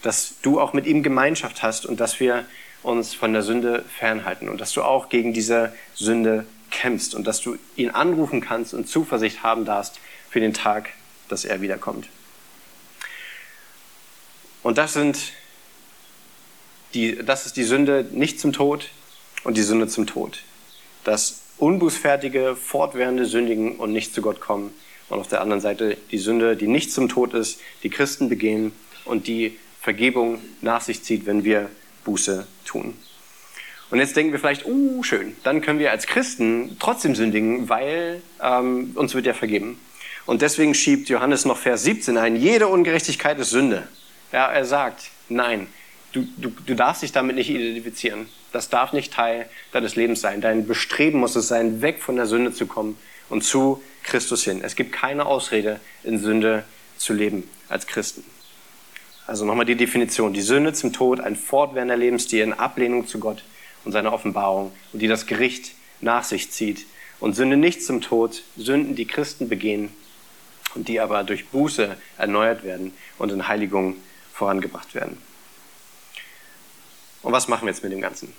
dass 0.02 0.36
du 0.42 0.60
auch 0.60 0.74
mit 0.74 0.86
ihm 0.86 1.02
Gemeinschaft 1.02 1.64
hast 1.64 1.86
und 1.86 2.02
dass 2.02 2.20
wir 2.20 2.44
uns 2.84 3.14
von 3.14 3.34
der 3.34 3.42
Sünde 3.42 3.84
fernhalten 3.88 4.50
und 4.50 4.62
dass 4.62 4.74
du 4.74 4.84
auch 4.84 5.10
gegen 5.10 5.34
diese 5.34 5.74
Sünde 5.96 6.46
kämpfst 6.72 7.16
und 7.16 7.26
dass 7.28 7.42
du 7.42 7.58
ihn 7.76 7.90
anrufen 7.90 8.42
kannst 8.42 8.74
und 8.74 8.88
Zuversicht 8.88 9.44
haben 9.44 9.66
darfst 9.66 10.00
für 10.30 10.40
den 10.40 10.54
Tag, 10.54 10.90
dass 11.28 11.46
er 11.46 11.62
wiederkommt. 11.62 12.08
Und 14.64 14.78
das 14.78 14.94
sind 14.94 15.34
die, 16.94 17.18
das 17.18 17.46
ist 17.46 17.58
die 17.58 17.64
Sünde 17.64 18.06
nicht 18.12 18.40
zum 18.40 18.54
Tod 18.54 18.90
und 19.44 19.58
die 19.58 19.64
Sünde 19.64 19.88
zum 19.88 20.08
Tod. 20.08 20.44
Das 21.04 21.42
unbußfertige, 21.58 22.56
fortwährende 22.56 23.26
Sündigen 23.26 23.76
und 23.78 23.92
nicht 23.92 24.14
zu 24.14 24.22
Gott 24.22 24.40
kommen. 24.40 24.74
Und 25.10 25.20
auf 25.20 25.28
der 25.28 25.42
anderen 25.42 25.62
Seite 25.62 25.98
die 26.12 26.18
Sünde, 26.18 26.56
die 26.56 26.68
nicht 26.68 26.92
zum 26.92 27.10
Tod 27.10 27.34
ist, 27.34 27.60
die 27.84 27.90
Christen 27.90 28.30
begehen 28.30 28.72
und 29.06 29.28
die 29.28 29.58
Vergebung 29.82 30.42
nach 30.62 30.82
sich 30.82 31.04
zieht, 31.04 31.26
wenn 31.26 31.44
wir 31.44 31.70
Buße 32.04 32.48
tun. 32.66 32.96
Und 33.92 34.00
jetzt 34.00 34.16
denken 34.16 34.32
wir 34.32 34.40
vielleicht, 34.40 34.66
uh, 34.66 35.02
schön, 35.04 35.36
dann 35.44 35.62
können 35.62 35.80
wir 35.80 35.92
als 35.92 36.06
Christen 36.06 36.78
trotzdem 36.80 37.16
sündigen, 37.16 37.70
weil 37.70 38.22
ähm, 38.42 38.92
uns 38.96 39.16
wird 39.16 39.26
ja 39.26 39.34
vergeben. 39.34 39.80
Und 40.26 40.44
deswegen 40.44 40.76
schiebt 40.76 41.10
Johannes 41.10 41.46
noch 41.46 41.58
Vers 41.58 41.84
17 41.84 42.18
ein, 42.18 42.36
jede 42.36 42.68
Ungerechtigkeit 42.68 43.40
ist 43.40 43.50
Sünde. 43.50 43.88
Ja, 44.32 44.46
er 44.52 44.66
sagt, 44.66 45.10
nein, 45.28 45.66
du, 46.12 46.28
du, 46.38 46.50
du 46.50 46.76
darfst 46.76 47.02
dich 47.02 47.12
damit 47.12 47.36
nicht 47.36 47.50
identifizieren. 47.50 48.28
Das 48.52 48.70
darf 48.70 48.94
nicht 48.94 49.14
Teil 49.14 49.50
deines 49.72 49.96
Lebens 49.96 50.22
sein. 50.22 50.42
Dein 50.42 50.68
Bestreben 50.68 51.20
muss 51.20 51.36
es 51.36 51.48
sein, 51.48 51.82
weg 51.82 52.02
von 52.02 52.16
der 52.16 52.28
Sünde 52.28 52.54
zu 52.54 52.68
kommen 52.68 52.98
und 53.30 53.44
zu 53.44 53.82
Christus 54.04 54.44
hin. 54.44 54.62
Es 54.64 54.76
gibt 54.76 54.92
keine 54.92 55.26
Ausrede, 55.26 55.80
in 56.04 56.20
Sünde 56.20 56.64
zu 56.98 57.14
leben 57.14 57.50
als 57.68 57.88
Christen. 57.88 58.24
Also 59.30 59.46
nochmal 59.46 59.68
die 59.68 59.76
Definition. 59.76 60.34
Die 60.34 60.42
Sünde 60.42 60.74
zum 60.74 60.92
Tod, 60.92 61.20
ein 61.20 61.36
fortwährender 61.36 61.96
Lebensstil 61.96 62.42
in 62.42 62.52
Ablehnung 62.52 63.06
zu 63.06 63.20
Gott 63.20 63.44
und 63.86 63.92
seiner 63.92 64.12
Offenbarung 64.12 64.72
und 64.92 65.04
die 65.04 65.08
das 65.08 65.28
Gericht 65.28 65.76
nach 66.02 66.24
sich 66.24 66.50
zieht. 66.50 66.88
Und 67.20 67.36
Sünde 67.36 67.56
nicht 67.56 67.86
zum 67.86 68.02
Tod, 68.02 68.42
Sünden, 68.58 68.96
die 68.96 69.06
Christen 69.06 69.48
begehen 69.48 69.94
und 70.74 70.88
die 70.88 71.00
aber 71.00 71.24
durch 71.24 71.48
Buße 71.50 71.96
erneuert 72.18 72.64
werden 72.64 72.92
und 73.20 73.32
in 73.32 73.48
Heiligung 73.48 73.98
vorangebracht 74.34 74.96
werden. 74.96 75.20
Und 77.22 77.32
was 77.32 77.48
machen 77.48 77.68
wir 77.68 77.72
jetzt 77.72 77.84
mit 77.84 77.92
dem 77.92 78.02
Ganzen? 78.02 78.34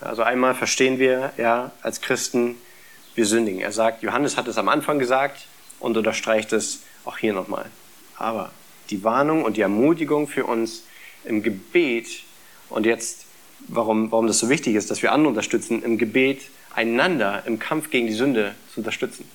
Also 0.00 0.22
einmal 0.22 0.54
verstehen 0.54 1.00
wir, 1.00 1.32
ja, 1.36 1.72
als 1.82 2.00
Christen, 2.00 2.54
wir 3.16 3.26
sündigen. 3.26 3.60
Er 3.60 3.72
sagt, 3.72 4.04
Johannes 4.04 4.36
hat 4.36 4.46
es 4.46 4.56
am 4.56 4.68
Anfang 4.68 5.00
gesagt 5.00 5.48
und 5.80 5.96
unterstreicht 5.96 6.52
es 6.52 6.82
auch 7.04 7.18
hier 7.18 7.32
nochmal. 7.32 7.66
Aber 8.16 8.52
die 8.90 9.04
Warnung 9.04 9.44
und 9.44 9.56
die 9.56 9.60
Ermutigung 9.60 10.28
für 10.28 10.44
uns 10.44 10.84
im 11.24 11.42
Gebet 11.42 12.22
und 12.68 12.86
jetzt, 12.86 13.26
warum, 13.68 14.10
warum 14.10 14.26
das 14.26 14.38
so 14.38 14.48
wichtig 14.48 14.74
ist, 14.74 14.90
dass 14.90 15.02
wir 15.02 15.12
andere 15.12 15.28
unterstützen, 15.28 15.82
im 15.82 15.98
Gebet 15.98 16.42
einander 16.74 17.42
im 17.46 17.58
Kampf 17.58 17.90
gegen 17.90 18.06
die 18.06 18.12
Sünde 18.12 18.54
zu 18.72 18.80
unterstützen. 18.80 19.28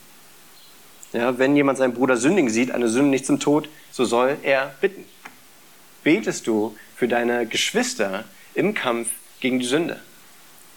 Ja, 1.12 1.38
wenn 1.38 1.56
jemand 1.56 1.78
seinen 1.78 1.94
Bruder 1.94 2.18
sündigen 2.18 2.50
sieht, 2.50 2.72
eine 2.72 2.90
Sünde 2.90 3.10
nicht 3.10 3.26
zum 3.26 3.40
Tod, 3.40 3.70
so 3.92 4.06
soll 4.06 4.38
er 4.42 4.74
bitten. 4.82 5.06
Betest 6.04 6.48
du 6.48 6.76
für 6.96 7.08
deine 7.08 7.46
Geschwister 7.46 8.26
im 8.56 8.74
Kampf 8.74 9.10
gegen 9.40 9.60
die 9.60 9.66
Sünde? 9.66 10.00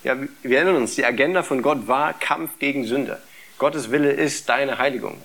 Ja, 0.04 0.16
wir 0.42 0.58
erinnern 0.58 0.76
uns, 0.76 0.94
die 0.94 1.04
Agenda 1.04 1.42
von 1.42 1.62
Gott 1.62 1.88
war 1.88 2.12
Kampf 2.12 2.58
gegen 2.58 2.84
Sünde. 2.84 3.20
Gottes 3.58 3.90
Wille 3.90 4.12
ist 4.12 4.48
deine 4.48 4.78
Heiligung. 4.78 5.16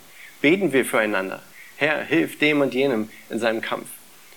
Beten 0.42 0.72
wir 0.72 0.86
füreinander. 0.86 1.42
Herr, 1.82 2.04
hilf 2.04 2.38
dem 2.38 2.62
und 2.62 2.76
jenem 2.76 3.10
in 3.32 3.40
seinem 3.40 3.60
Kampf. 3.60 3.88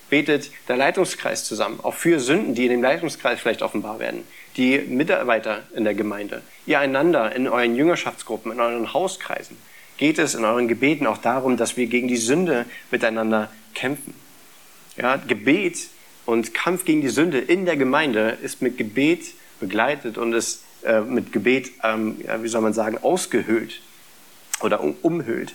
Betet 0.08 0.50
der 0.66 0.78
Leitungskreis 0.78 1.44
zusammen, 1.44 1.78
auch 1.82 1.92
für 1.92 2.18
Sünden, 2.18 2.54
die 2.54 2.64
in 2.64 2.70
dem 2.70 2.82
Leitungskreis 2.82 3.38
vielleicht 3.38 3.60
offenbar 3.60 3.98
werden. 3.98 4.26
Die 4.56 4.78
Mitarbeiter 4.78 5.62
in 5.76 5.84
der 5.84 5.92
Gemeinde, 5.92 6.40
ihr 6.64 6.78
einander 6.78 7.36
in 7.36 7.46
euren 7.46 7.76
Jüngerschaftsgruppen, 7.76 8.50
in 8.50 8.60
euren 8.60 8.94
Hauskreisen. 8.94 9.58
Geht 9.98 10.18
es 10.18 10.34
in 10.34 10.42
euren 10.42 10.68
Gebeten 10.68 11.06
auch 11.06 11.18
darum, 11.18 11.58
dass 11.58 11.76
wir 11.76 11.86
gegen 11.86 12.08
die 12.08 12.16
Sünde 12.16 12.64
miteinander 12.90 13.50
kämpfen. 13.74 14.14
Ja, 14.96 15.16
Gebet 15.16 15.90
Und 16.24 16.54
Kampf 16.54 16.86
gegen 16.86 17.02
die 17.02 17.10
Sünde 17.10 17.40
in 17.40 17.66
der 17.66 17.76
Gemeinde 17.76 18.38
ist 18.40 18.62
mit 18.62 18.78
Gebet 18.78 19.34
begleitet 19.60 20.16
und 20.16 20.32
ist 20.32 20.64
äh, 20.82 21.02
mit 21.02 21.30
Gebet, 21.34 21.72
ähm, 21.82 22.16
wie 22.40 22.48
soll 22.48 22.62
man 22.62 22.72
sagen, 22.72 22.96
ausgehöhlt 22.96 23.82
oder 24.62 24.80
um, 24.80 24.96
umhüllt. 25.02 25.54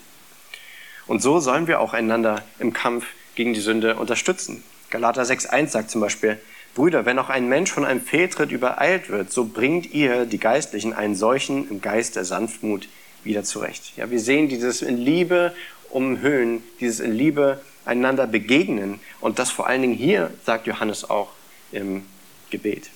Und 1.09 1.23
so 1.23 1.39
sollen 1.39 1.65
wir 1.65 1.79
auch 1.79 1.93
einander 1.93 2.43
im 2.59 2.71
Kampf 2.71 3.03
gegen 3.33 3.55
die 3.55 3.61
Sünde 3.61 3.95
unterstützen. 3.95 4.63
Galater 4.91 5.23
6.1 5.23 5.69
sagt 5.69 5.89
zum 5.89 6.01
Beispiel, 6.01 6.37
Brüder, 6.75 7.03
wenn 7.07 7.17
auch 7.17 7.29
ein 7.29 7.49
Mensch 7.49 7.71
von 7.71 7.83
einem 7.83 7.99
Fehltritt 7.99 8.51
übereilt 8.51 9.09
wird, 9.09 9.31
so 9.31 9.45
bringt 9.45 9.91
ihr, 9.91 10.27
die 10.27 10.37
Geistlichen, 10.37 10.93
einen 10.93 11.15
solchen 11.15 11.67
im 11.67 11.81
Geist 11.81 12.15
der 12.15 12.25
Sanftmut 12.25 12.87
wieder 13.23 13.43
zurecht. 13.43 13.97
Ja, 13.97 14.11
wir 14.11 14.19
sehen 14.19 14.49
dieses 14.49 14.83
in 14.83 14.97
Liebe 14.97 15.55
umhüllen, 15.89 16.61
dieses 16.79 16.99
in 16.99 17.13
Liebe 17.13 17.59
einander 17.85 18.27
begegnen 18.27 18.99
und 19.19 19.39
das 19.39 19.49
vor 19.49 19.65
allen 19.65 19.81
Dingen 19.81 19.95
hier, 19.95 20.29
sagt 20.45 20.67
Johannes 20.67 21.09
auch 21.09 21.31
im 21.71 22.05
Gebet. 22.51 22.91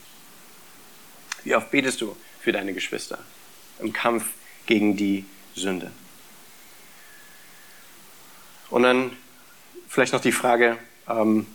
Wie 1.43 1.55
oft 1.55 1.71
betest 1.71 1.99
du 2.01 2.15
für 2.39 2.51
deine 2.51 2.73
Geschwister 2.73 3.17
im 3.79 3.91
Kampf 3.91 4.25
gegen 4.67 4.95
die 4.95 5.25
Sünde? 5.55 5.89
Und 8.73 8.81
dann 8.81 9.11
vielleicht 9.87 10.13
noch 10.13 10.19
die 10.19 10.31
Frage, 10.31 10.77
ähm, 11.07 11.45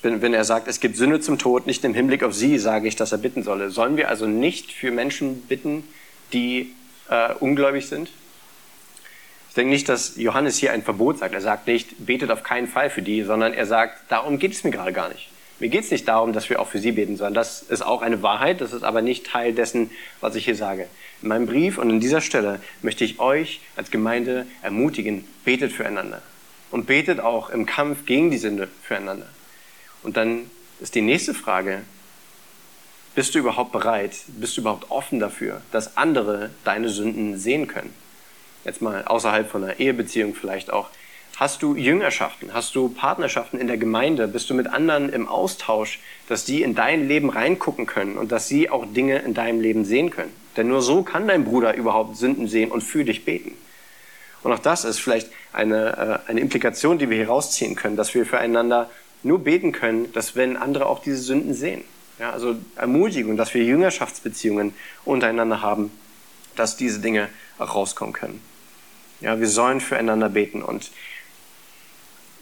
wenn, 0.00 0.22
wenn 0.22 0.32
er 0.32 0.44
sagt, 0.44 0.68
es 0.68 0.80
gibt 0.80 0.96
Sünde 0.96 1.20
zum 1.20 1.38
Tod, 1.38 1.66
nicht 1.66 1.84
im 1.84 1.92
Hinblick 1.92 2.22
auf 2.22 2.32
sie 2.32 2.56
sage 2.58 2.88
ich, 2.88 2.96
dass 2.96 3.12
er 3.12 3.18
bitten 3.18 3.42
solle. 3.42 3.68
Sollen 3.68 3.98
wir 3.98 4.08
also 4.08 4.26
nicht 4.26 4.72
für 4.72 4.90
Menschen 4.90 5.42
bitten, 5.42 5.84
die 6.32 6.72
äh, 7.10 7.34
ungläubig 7.34 7.88
sind? 7.88 8.08
Ich 9.50 9.54
denke 9.54 9.70
nicht, 9.70 9.86
dass 9.90 10.16
Johannes 10.16 10.56
hier 10.56 10.72
ein 10.72 10.82
Verbot 10.82 11.18
sagt. 11.18 11.34
Er 11.34 11.42
sagt 11.42 11.66
nicht, 11.66 12.06
betet 12.06 12.30
auf 12.30 12.42
keinen 12.42 12.68
Fall 12.68 12.88
für 12.88 13.02
die, 13.02 13.22
sondern 13.22 13.52
er 13.52 13.66
sagt, 13.66 14.10
darum 14.10 14.38
geht 14.38 14.52
es 14.52 14.64
mir 14.64 14.70
gerade 14.70 14.94
gar 14.94 15.10
nicht. 15.10 15.28
Mir 15.58 15.68
geht 15.68 15.84
es 15.84 15.90
nicht 15.90 16.08
darum, 16.08 16.32
dass 16.32 16.48
wir 16.48 16.58
auch 16.58 16.68
für 16.68 16.78
sie 16.78 16.92
beten 16.92 17.18
sollen. 17.18 17.34
Das 17.34 17.60
ist 17.60 17.82
auch 17.82 18.00
eine 18.00 18.22
Wahrheit, 18.22 18.62
das 18.62 18.72
ist 18.72 18.82
aber 18.82 19.02
nicht 19.02 19.26
Teil 19.26 19.52
dessen, 19.52 19.90
was 20.22 20.36
ich 20.36 20.46
hier 20.46 20.56
sage. 20.56 20.88
In 21.20 21.28
meinem 21.28 21.44
Brief 21.44 21.76
und 21.76 21.90
an 21.90 22.00
dieser 22.00 22.22
Stelle 22.22 22.60
möchte 22.80 23.04
ich 23.04 23.20
euch 23.20 23.60
als 23.76 23.90
Gemeinde 23.90 24.46
ermutigen, 24.62 25.26
betet 25.44 25.70
füreinander. 25.70 26.22
Und 26.72 26.86
betet 26.86 27.20
auch 27.20 27.50
im 27.50 27.64
Kampf 27.64 28.06
gegen 28.06 28.32
die 28.32 28.38
Sünde 28.38 28.68
füreinander. 28.82 29.28
Und 30.02 30.16
dann 30.16 30.50
ist 30.80 30.96
die 30.96 31.00
nächste 31.00 31.34
Frage, 31.34 31.82
bist 33.14 33.34
du 33.34 33.38
überhaupt 33.38 33.72
bereit, 33.72 34.16
bist 34.26 34.56
du 34.56 34.62
überhaupt 34.62 34.90
offen 34.90 35.20
dafür, 35.20 35.60
dass 35.70 35.96
andere 35.96 36.50
deine 36.64 36.88
Sünden 36.88 37.38
sehen 37.38 37.68
können? 37.68 37.92
Jetzt 38.64 38.80
mal 38.80 39.04
außerhalb 39.04 39.50
von 39.50 39.62
einer 39.62 39.78
Ehebeziehung 39.78 40.34
vielleicht 40.34 40.72
auch. 40.72 40.88
Hast 41.36 41.62
du 41.62 41.74
Jüngerschaften? 41.74 42.54
Hast 42.54 42.74
du 42.74 42.88
Partnerschaften 42.88 43.58
in 43.58 43.66
der 43.66 43.78
Gemeinde? 43.78 44.28
Bist 44.28 44.48
du 44.48 44.54
mit 44.54 44.66
anderen 44.66 45.08
im 45.08 45.28
Austausch, 45.28 45.98
dass 46.28 46.44
die 46.44 46.62
in 46.62 46.74
dein 46.74 47.08
Leben 47.08 47.30
reingucken 47.30 47.86
können 47.86 48.16
und 48.16 48.32
dass 48.32 48.48
sie 48.48 48.70
auch 48.70 48.86
Dinge 48.86 49.18
in 49.18 49.34
deinem 49.34 49.60
Leben 49.60 49.84
sehen 49.84 50.10
können? 50.10 50.32
Denn 50.56 50.68
nur 50.68 50.82
so 50.82 51.02
kann 51.02 51.28
dein 51.28 51.44
Bruder 51.44 51.74
überhaupt 51.74 52.16
Sünden 52.16 52.48
sehen 52.48 52.70
und 52.70 52.82
für 52.82 53.04
dich 53.04 53.24
beten. 53.24 53.52
Und 54.42 54.52
auch 54.52 54.58
das 54.58 54.84
ist 54.84 54.98
vielleicht 54.98 55.30
eine, 55.52 56.20
äh, 56.26 56.30
eine 56.30 56.40
Implikation, 56.40 56.98
die 56.98 57.08
wir 57.08 57.16
hier 57.16 57.28
rausziehen 57.28 57.74
können, 57.74 57.96
dass 57.96 58.14
wir 58.14 58.26
füreinander 58.26 58.90
nur 59.22 59.38
beten 59.38 59.72
können, 59.72 60.12
dass 60.12 60.34
wenn 60.34 60.56
andere 60.56 60.86
auch 60.86 61.00
diese 61.00 61.18
Sünden 61.18 61.54
sehen. 61.54 61.84
Ja, 62.18 62.30
also 62.30 62.56
Ermutigung, 62.76 63.36
dass 63.36 63.54
wir 63.54 63.64
Jüngerschaftsbeziehungen 63.64 64.74
untereinander 65.04 65.62
haben, 65.62 65.90
dass 66.56 66.76
diese 66.76 67.00
Dinge 67.00 67.28
auch 67.58 67.74
rauskommen 67.74 68.12
können. 68.12 68.40
Ja, 69.20 69.38
wir 69.38 69.48
sollen 69.48 69.80
füreinander 69.80 70.28
beten 70.28 70.62
und 70.62 70.90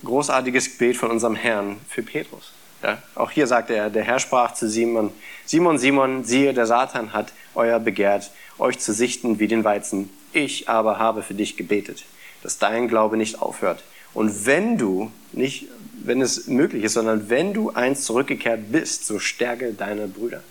großartiges 0.05 0.73
Gebet 0.73 0.97
von 0.97 1.11
unserem 1.11 1.37
Herrn 1.37 1.79
für 1.89 2.03
Petrus. 2.03 2.53
Ja, 2.83 3.03
auch 3.15 3.31
hier 3.31 3.47
sagt 3.47 3.69
er, 3.71 3.91
der 3.91 4.05
Herr 4.05 4.19
sprach 4.19 4.55
zu 4.55 4.69
Simon, 4.69 5.13
Simon, 5.45 5.79
Simon, 5.79 6.25
siehe, 6.25 6.55
der 6.55 6.67
Satan 6.67 7.13
hat 7.13 7.33
euer 7.55 7.79
begehrt, 7.79 8.31
euch 8.59 8.79
zu 8.79 8.95
sichten 8.95 9.39
wie 9.39 9.49
den 9.49 9.65
Weizen. 9.65 10.09
Ich 10.33 10.69
aber 10.69 10.99
habe 10.99 11.23
für 11.23 11.35
dich 11.35 11.57
gebetet, 11.57 12.05
dass 12.43 12.59
dein 12.59 12.89
Glaube 12.89 13.17
nicht 13.17 13.41
aufhört. 13.41 13.83
Und 14.15 14.47
wenn 14.47 14.79
du, 14.79 15.11
nicht 15.33 15.69
wenn 16.03 16.21
es 16.21 16.47
möglich 16.47 16.85
ist, 16.85 16.95
sondern 16.95 17.29
wenn 17.29 17.53
du 17.53 17.71
eins 17.71 18.05
zurückgekehrt 18.05 18.73
bist, 18.73 19.07
so 19.07 19.19
stärke 19.19 19.73
deine 19.73 20.07
Brüder. 20.07 20.43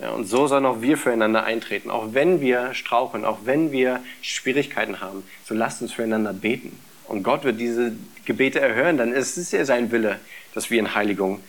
Ja, 0.00 0.10
und 0.10 0.26
so 0.26 0.46
sollen 0.46 0.66
auch 0.66 0.80
wir 0.80 0.98
füreinander 0.98 1.44
eintreten. 1.44 1.90
Auch 1.90 2.14
wenn 2.14 2.40
wir 2.40 2.74
straucheln, 2.74 3.24
auch 3.24 3.38
wenn 3.44 3.70
wir 3.70 4.02
Schwierigkeiten 4.22 5.00
haben, 5.00 5.22
so 5.44 5.54
lasst 5.54 5.82
uns 5.82 5.92
füreinander 5.92 6.32
beten. 6.32 6.78
Und 7.06 7.22
Gott 7.22 7.44
wird 7.44 7.60
diese 7.60 7.92
Gebete 8.24 8.60
erhören, 8.60 8.96
dann 8.96 9.12
ist 9.12 9.36
es 9.36 9.52
ja 9.52 9.64
sein 9.64 9.92
Wille, 9.92 10.18
dass 10.54 10.70
wir 10.70 10.80
in 10.80 10.94
Heiligung 10.94 11.40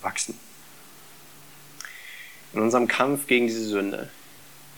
wachsen. 0.00 0.38
In 2.52 2.60
unserem 2.60 2.88
Kampf 2.88 3.26
gegen 3.26 3.46
diese 3.46 3.64
Sünde, 3.64 4.08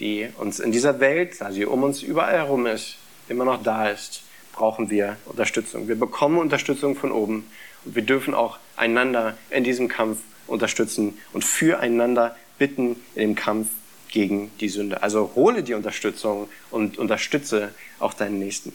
die 0.01 0.29
uns 0.39 0.61
in 0.61 0.73
dieser 0.73 1.01
Welt, 1.01 1.41
da 1.41 1.53
sie 1.53 1.65
um 1.65 1.83
uns 1.83 2.03
überall 2.03 2.35
herum 2.35 2.67
ist, 2.67 2.97
immer 3.29 3.45
noch 3.45 3.63
da 3.63 3.89
ist, 3.89 4.23
brauchen 4.53 4.91
wir 4.91 5.17
Unterstützung. 5.27 5.89
Wir 5.89 5.99
bekommen 5.99 6.39
Unterstützung 6.39 6.97
von 6.97 7.13
oben 7.13 7.47
und 7.85 7.95
wir 7.95 8.03
dürfen 8.03 8.35
auch 8.35 8.59
einander 8.77 9.37
in 9.51 9.65
diesem 9.65 9.89
Kampf 9.89 10.19
unterstützen 10.47 11.19
und 11.33 11.45
füreinander 11.45 12.37
bitten 12.59 12.97
in 13.15 13.31
dem 13.31 13.35
Kampf 13.35 13.69
gegen 14.11 14.51
die 14.61 14.69
Sünde. 14.69 15.03
Also 15.03 15.33
hole 15.35 15.63
die 15.63 15.75
Unterstützung 15.75 16.49
und 16.71 16.99
unterstütze 16.99 17.75
auch 17.99 18.15
deinen 18.15 18.39
Nächsten. 18.39 18.73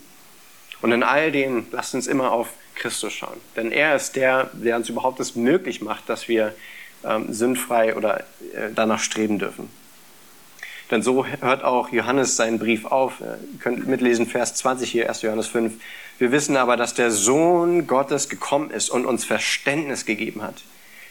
Und 0.82 0.92
in 0.92 1.04
all 1.04 1.32
dem 1.32 1.68
lasst 1.72 1.96
uns 1.96 2.08
immer 2.08 2.32
auf 2.32 2.50
Christus 2.76 3.14
schauen. 3.14 3.38
Denn 3.56 3.72
er 3.72 3.96
ist 3.96 4.16
der, 4.16 4.50
der 4.54 4.76
uns 4.78 4.90
überhaupt 4.90 5.20
es 5.20 5.36
möglich 5.36 5.82
macht, 5.82 6.10
dass 6.10 6.28
wir 6.28 6.54
ähm, 7.04 7.32
sündfrei 7.32 7.96
oder 7.96 8.22
äh, 8.54 8.70
danach 8.74 9.00
streben 9.00 9.40
dürfen. 9.40 9.70
Denn 10.90 11.02
so 11.02 11.26
hört 11.26 11.64
auch 11.64 11.92
Johannes 11.92 12.38
seinen 12.38 12.60
Brief 12.60 12.86
auf. 12.86 13.20
Ihr 13.20 13.38
könnt 13.60 13.88
mitlesen, 13.88 14.26
Vers 14.26 14.56
20 14.56 14.90
hier, 14.90 15.10
1. 15.10 15.22
Johannes 15.22 15.48
5. 15.48 15.74
Wir 16.18 16.32
wissen 16.32 16.56
aber, 16.56 16.78
dass 16.78 16.94
der 16.94 17.12
Sohn 17.12 17.88
Gottes 17.88 18.30
gekommen 18.30 18.72
ist 18.72 18.90
und 18.90 19.06
uns 19.06 19.26
Verständnis 19.26 20.06
gegeben 20.06 20.42
hat, 20.42 20.64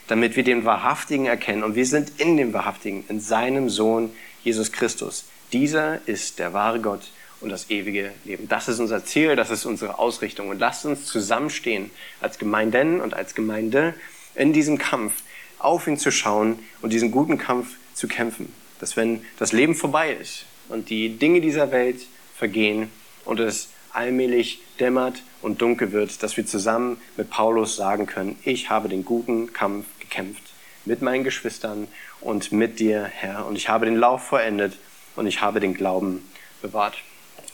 damit 0.08 0.34
wir 0.34 0.44
den 0.44 0.64
Wahrhaftigen 0.64 1.26
erkennen. 1.26 1.62
Und 1.62 1.74
wir 1.74 1.84
sind 1.84 2.12
in 2.18 2.38
dem 2.38 2.54
Wahrhaftigen, 2.54 3.04
in 3.08 3.20
seinem 3.20 3.68
Sohn 3.68 4.10
Jesus 4.42 4.72
Christus. 4.72 5.26
Dieser 5.52 6.06
ist 6.08 6.38
der 6.38 6.54
wahre 6.54 6.80
Gott 6.80 7.10
und 7.42 7.50
das 7.50 7.68
ewige 7.68 8.12
Leben. 8.24 8.48
Das 8.48 8.68
ist 8.68 8.80
unser 8.80 9.04
Ziel, 9.04 9.36
das 9.36 9.50
ist 9.50 9.66
unsere 9.66 9.98
Ausrichtung. 9.98 10.48
Und 10.48 10.58
lasst 10.58 10.86
uns 10.86 11.04
zusammenstehen 11.04 11.90
als 12.22 12.38
Gemeinden 12.38 13.02
und 13.02 13.12
als 13.12 13.34
Gemeinde 13.34 13.92
in 14.34 14.54
diesem 14.54 14.78
Kampf, 14.78 15.22
auf 15.58 15.86
ihn 15.86 15.98
zu 15.98 16.10
schauen 16.10 16.58
und 16.80 16.92
diesen 16.92 17.10
guten 17.10 17.38
Kampf 17.38 17.76
zu 17.94 18.08
kämpfen 18.08 18.52
dass 18.80 18.96
wenn 18.96 19.24
das 19.38 19.52
Leben 19.52 19.74
vorbei 19.74 20.12
ist 20.12 20.44
und 20.68 20.90
die 20.90 21.18
Dinge 21.18 21.40
dieser 21.40 21.72
Welt 21.72 22.00
vergehen 22.36 22.90
und 23.24 23.40
es 23.40 23.68
allmählich 23.92 24.60
dämmert 24.78 25.22
und 25.40 25.62
dunkel 25.62 25.92
wird, 25.92 26.22
dass 26.22 26.36
wir 26.36 26.46
zusammen 26.46 27.00
mit 27.16 27.30
Paulus 27.30 27.76
sagen 27.76 28.06
können, 28.06 28.38
ich 28.44 28.68
habe 28.68 28.88
den 28.88 29.04
guten 29.04 29.52
Kampf 29.52 29.86
gekämpft 30.00 30.42
mit 30.84 31.02
meinen 31.02 31.24
Geschwistern 31.24 31.88
und 32.20 32.52
mit 32.52 32.78
dir, 32.78 33.04
Herr, 33.04 33.46
und 33.46 33.56
ich 33.56 33.68
habe 33.68 33.86
den 33.86 33.96
Lauf 33.96 34.22
vollendet 34.22 34.74
und 35.16 35.26
ich 35.26 35.40
habe 35.40 35.60
den 35.60 35.74
Glauben 35.74 36.22
bewahrt. 36.62 36.96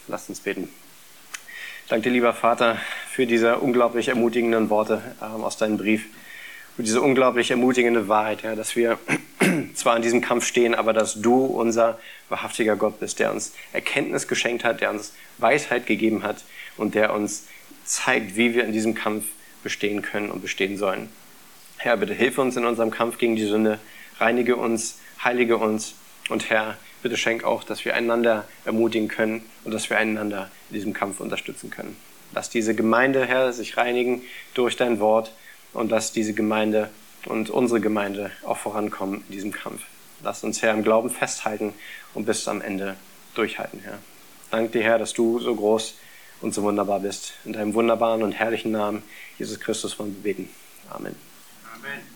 Lasst 0.08 0.28
uns 0.28 0.40
beten. 0.40 0.68
Danke 1.88 2.08
dir, 2.08 2.14
lieber 2.14 2.32
Vater, 2.32 2.78
für 3.10 3.26
diese 3.26 3.58
unglaublich 3.58 4.08
ermutigenden 4.08 4.70
Worte 4.70 5.02
ähm, 5.20 5.44
aus 5.44 5.56
deinem 5.56 5.78
Brief, 5.78 6.06
für 6.76 6.82
diese 6.82 7.00
unglaublich 7.00 7.50
ermutigende 7.50 8.08
Wahrheit, 8.08 8.42
Herr, 8.42 8.56
dass 8.56 8.76
wir 8.76 8.98
zwar 9.74 9.96
in 9.96 10.02
diesem 10.02 10.20
Kampf 10.20 10.46
stehen, 10.46 10.74
aber 10.74 10.92
dass 10.92 11.20
du 11.20 11.44
unser 11.44 11.98
wahrhaftiger 12.28 12.76
Gott 12.76 13.00
bist, 13.00 13.18
der 13.18 13.32
uns 13.32 13.52
Erkenntnis 13.72 14.28
geschenkt 14.28 14.64
hat, 14.64 14.80
der 14.80 14.90
uns 14.90 15.12
Weisheit 15.38 15.86
gegeben 15.86 16.22
hat 16.22 16.44
und 16.76 16.94
der 16.94 17.12
uns 17.12 17.46
zeigt, 17.84 18.36
wie 18.36 18.54
wir 18.54 18.64
in 18.64 18.72
diesem 18.72 18.94
Kampf 18.94 19.24
bestehen 19.62 20.02
können 20.02 20.30
und 20.30 20.42
bestehen 20.42 20.76
sollen. 20.76 21.08
Herr, 21.78 21.96
bitte 21.96 22.14
hilf 22.14 22.38
uns 22.38 22.56
in 22.56 22.64
unserem 22.64 22.90
Kampf 22.90 23.18
gegen 23.18 23.36
die 23.36 23.46
Sünde, 23.46 23.78
reinige 24.18 24.56
uns, 24.56 24.98
heilige 25.22 25.56
uns 25.56 25.94
und 26.28 26.48
Herr, 26.50 26.76
bitte 27.02 27.16
schenk 27.16 27.44
auch, 27.44 27.64
dass 27.64 27.84
wir 27.84 27.94
einander 27.94 28.46
ermutigen 28.64 29.08
können 29.08 29.44
und 29.64 29.72
dass 29.72 29.90
wir 29.90 29.98
einander 29.98 30.50
in 30.70 30.74
diesem 30.74 30.92
Kampf 30.92 31.20
unterstützen 31.20 31.70
können. 31.70 31.96
Lass 32.32 32.48
diese 32.48 32.74
Gemeinde, 32.74 33.26
Herr, 33.26 33.52
sich 33.52 33.76
reinigen 33.76 34.22
durch 34.54 34.76
dein 34.76 35.00
Wort 35.00 35.32
und 35.72 35.90
lass 35.90 36.12
diese 36.12 36.32
Gemeinde 36.34 36.90
und 37.26 37.50
unsere 37.50 37.80
Gemeinde 37.80 38.30
auch 38.44 38.58
vorankommen 38.58 39.24
in 39.28 39.32
diesem 39.32 39.52
Kampf. 39.52 39.82
Lass 40.22 40.44
uns, 40.44 40.62
Herr, 40.62 40.72
im 40.74 40.82
Glauben 40.82 41.10
festhalten 41.10 41.74
und 42.14 42.26
bis 42.26 42.46
am 42.48 42.60
Ende 42.60 42.96
durchhalten, 43.34 43.80
Herr. 43.80 43.98
Danke 44.50 44.72
dir, 44.72 44.82
Herr, 44.84 44.98
dass 44.98 45.12
du 45.12 45.38
so 45.38 45.54
groß 45.54 45.94
und 46.42 46.54
so 46.54 46.62
wunderbar 46.62 47.00
bist. 47.00 47.32
In 47.44 47.52
deinem 47.52 47.74
wunderbaren 47.74 48.22
und 48.22 48.32
herrlichen 48.32 48.72
Namen, 48.72 49.02
Jesus 49.38 49.58
Christus, 49.58 49.94
von 49.94 50.14
wir 50.14 50.22
beten. 50.22 50.48
Amen. 50.90 51.16
Amen. 51.74 52.11